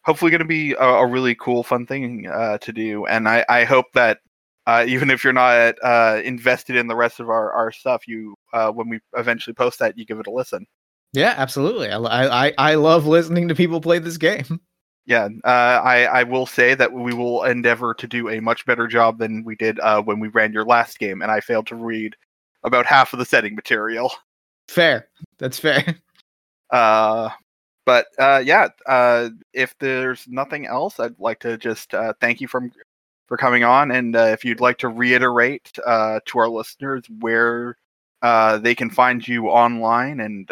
hopefully 0.04 0.30
going 0.30 0.38
to 0.38 0.44
be 0.44 0.72
a, 0.72 0.84
a, 0.84 1.06
really 1.06 1.34
cool 1.34 1.62
fun 1.62 1.84
thing 1.84 2.26
uh 2.28 2.56
to 2.58 2.72
do 2.72 3.04
and 3.06 3.28
i 3.28 3.44
i 3.48 3.64
hope 3.64 3.86
that 3.94 4.18
uh, 4.68 4.84
even 4.88 5.10
if 5.10 5.24
you're 5.24 5.32
not 5.32 5.74
uh, 5.82 6.20
invested 6.22 6.76
in 6.76 6.86
the 6.86 6.94
rest 6.94 7.18
of 7.18 7.28
our, 7.30 7.52
our 7.52 7.72
stuff, 7.72 8.06
you 8.06 8.36
uh, 8.52 8.70
when 8.70 8.88
we 8.88 9.00
eventually 9.16 9.54
post 9.54 9.80
that, 9.80 9.98
you 9.98 10.04
give 10.04 10.20
it 10.20 10.28
a 10.28 10.30
listen. 10.30 10.66
Yeah, 11.14 11.34
absolutely. 11.36 11.90
I, 11.90 12.46
I 12.46 12.52
I 12.58 12.74
love 12.74 13.06
listening 13.06 13.48
to 13.48 13.54
people 13.54 13.80
play 13.80 13.98
this 13.98 14.18
game. 14.18 14.60
Yeah, 15.06 15.30
uh, 15.42 15.80
I 15.82 16.04
I 16.04 16.22
will 16.24 16.44
say 16.44 16.74
that 16.74 16.92
we 16.92 17.14
will 17.14 17.44
endeavor 17.44 17.94
to 17.94 18.06
do 18.06 18.28
a 18.28 18.40
much 18.42 18.66
better 18.66 18.86
job 18.86 19.18
than 19.18 19.42
we 19.42 19.56
did 19.56 19.80
uh, 19.80 20.02
when 20.02 20.20
we 20.20 20.28
ran 20.28 20.52
your 20.52 20.66
last 20.66 20.98
game, 20.98 21.22
and 21.22 21.30
I 21.30 21.40
failed 21.40 21.66
to 21.68 21.76
read 21.76 22.14
about 22.62 22.84
half 22.84 23.14
of 23.14 23.18
the 23.18 23.24
setting 23.24 23.54
material. 23.54 24.12
Fair, 24.68 25.08
that's 25.38 25.58
fair. 25.58 25.96
Uh, 26.70 27.30
but 27.88 28.08
uh, 28.18 28.42
yeah, 28.44 28.68
uh, 28.84 29.30
if 29.54 29.74
there's 29.78 30.28
nothing 30.28 30.66
else, 30.66 31.00
I'd 31.00 31.18
like 31.18 31.38
to 31.38 31.56
just 31.56 31.94
uh, 31.94 32.12
thank 32.20 32.38
you 32.38 32.46
from 32.46 32.70
for 33.28 33.38
coming 33.38 33.64
on. 33.64 33.90
And 33.90 34.14
uh, 34.14 34.24
if 34.24 34.44
you'd 34.44 34.60
like 34.60 34.76
to 34.80 34.90
reiterate 34.90 35.72
uh, 35.86 36.20
to 36.26 36.38
our 36.38 36.50
listeners 36.50 37.04
where 37.20 37.78
uh, 38.20 38.58
they 38.58 38.74
can 38.74 38.90
find 38.90 39.26
you 39.26 39.46
online 39.46 40.20
and 40.20 40.50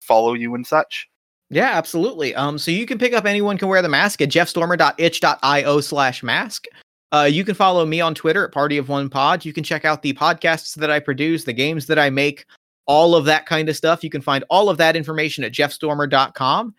follow 0.00 0.34
you 0.34 0.56
and 0.56 0.66
such. 0.66 1.08
Yeah, 1.48 1.70
absolutely. 1.70 2.34
Um, 2.34 2.58
so 2.58 2.72
you 2.72 2.86
can 2.86 2.98
pick 2.98 3.12
up 3.12 3.24
anyone 3.24 3.56
can 3.56 3.68
wear 3.68 3.80
the 3.80 3.88
mask 3.88 4.20
at 4.20 4.30
jeffstormer.itch.io 4.30 5.80
slash 5.80 6.24
mask. 6.24 6.64
Uh, 7.12 7.28
you 7.30 7.44
can 7.44 7.54
follow 7.54 7.86
me 7.86 8.00
on 8.00 8.16
Twitter 8.16 8.44
at 8.44 8.50
Party 8.50 8.78
of 8.78 8.88
One 8.88 9.08
Pod. 9.08 9.44
You 9.44 9.52
can 9.52 9.62
check 9.62 9.84
out 9.84 10.02
the 10.02 10.14
podcasts 10.14 10.74
that 10.74 10.90
I 10.90 10.98
produce, 10.98 11.44
the 11.44 11.52
games 11.52 11.86
that 11.86 12.00
I 12.00 12.10
make, 12.10 12.46
all 12.86 13.14
of 13.14 13.24
that 13.26 13.46
kind 13.46 13.68
of 13.68 13.76
stuff. 13.76 14.04
You 14.04 14.10
can 14.10 14.20
find 14.20 14.44
all 14.50 14.68
of 14.68 14.78
that 14.78 14.96
information 14.96 15.44
at 15.44 15.52
jeffstormer.com. 15.52 16.74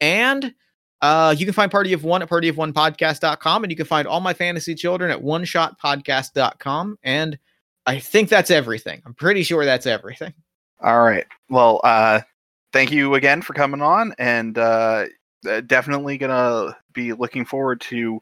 And 0.00 0.54
uh, 1.00 1.34
you 1.36 1.46
can 1.46 1.54
find 1.54 1.70
Party 1.70 1.92
of 1.92 2.04
One 2.04 2.22
at 2.22 2.28
partyofonepodcast.com. 2.28 3.64
And 3.64 3.70
you 3.70 3.76
can 3.76 3.86
find 3.86 4.06
all 4.06 4.20
my 4.20 4.34
fantasy 4.34 4.74
children 4.74 5.10
at 5.10 5.22
oneshotpodcast.com. 5.22 6.98
And 7.02 7.38
I 7.86 7.98
think 7.98 8.28
that's 8.28 8.50
everything. 8.50 9.02
I'm 9.06 9.14
pretty 9.14 9.42
sure 9.42 9.64
that's 9.64 9.86
everything. 9.86 10.34
All 10.80 11.02
right. 11.02 11.26
Well, 11.48 11.80
uh, 11.82 12.20
thank 12.72 12.92
you 12.92 13.14
again 13.14 13.42
for 13.42 13.54
coming 13.54 13.82
on, 13.82 14.14
and 14.18 14.58
uh, 14.58 15.06
uh 15.48 15.60
definitely 15.62 16.18
gonna 16.18 16.76
be 16.92 17.12
looking 17.12 17.44
forward 17.44 17.80
to 17.82 18.20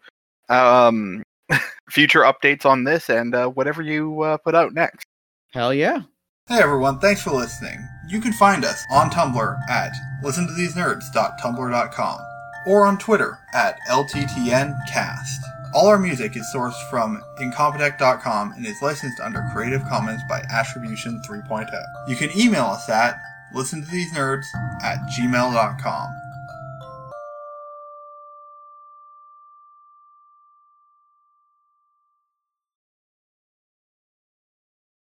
um, 0.49 1.23
future 1.91 2.21
updates 2.21 2.65
on 2.65 2.85
this 2.85 3.11
and 3.11 3.35
uh, 3.35 3.49
whatever 3.49 3.83
you 3.83 4.23
uh, 4.23 4.37
put 4.39 4.55
out 4.55 4.73
next. 4.73 5.05
Hell 5.53 5.75
yeah. 5.75 6.03
Hey 6.49 6.61
everyone, 6.63 7.01
thanks 7.01 7.23
for 7.23 7.33
listening. 7.33 7.89
You 8.07 8.21
can 8.21 8.33
find 8.33 8.65
us 8.65 8.85
on 8.89 9.11
Tumblr 9.11 9.69
at 9.69 9.93
listentothesenerds.tumblr.com 10.23 12.21
or 12.69 12.87
on 12.87 12.99
Twitter 12.99 13.41
at 13.53 13.81
LTTNcast. 13.91 15.39
All 15.75 15.89
our 15.89 15.99
music 15.99 16.37
is 16.37 16.49
sourced 16.55 16.79
from 16.89 17.21
Incompetech.com 17.41 18.53
and 18.53 18.65
is 18.65 18.81
licensed 18.81 19.19
under 19.19 19.45
Creative 19.53 19.83
Commons 19.89 20.23
by 20.29 20.41
Attribution 20.49 21.21
3.0. 21.29 21.69
You 22.07 22.15
can 22.15 22.31
email 22.39 22.67
us 22.67 22.89
at 22.89 23.21
listentothesenerds 23.53 24.45
at 24.85 24.99
gmail.com. 25.19 26.16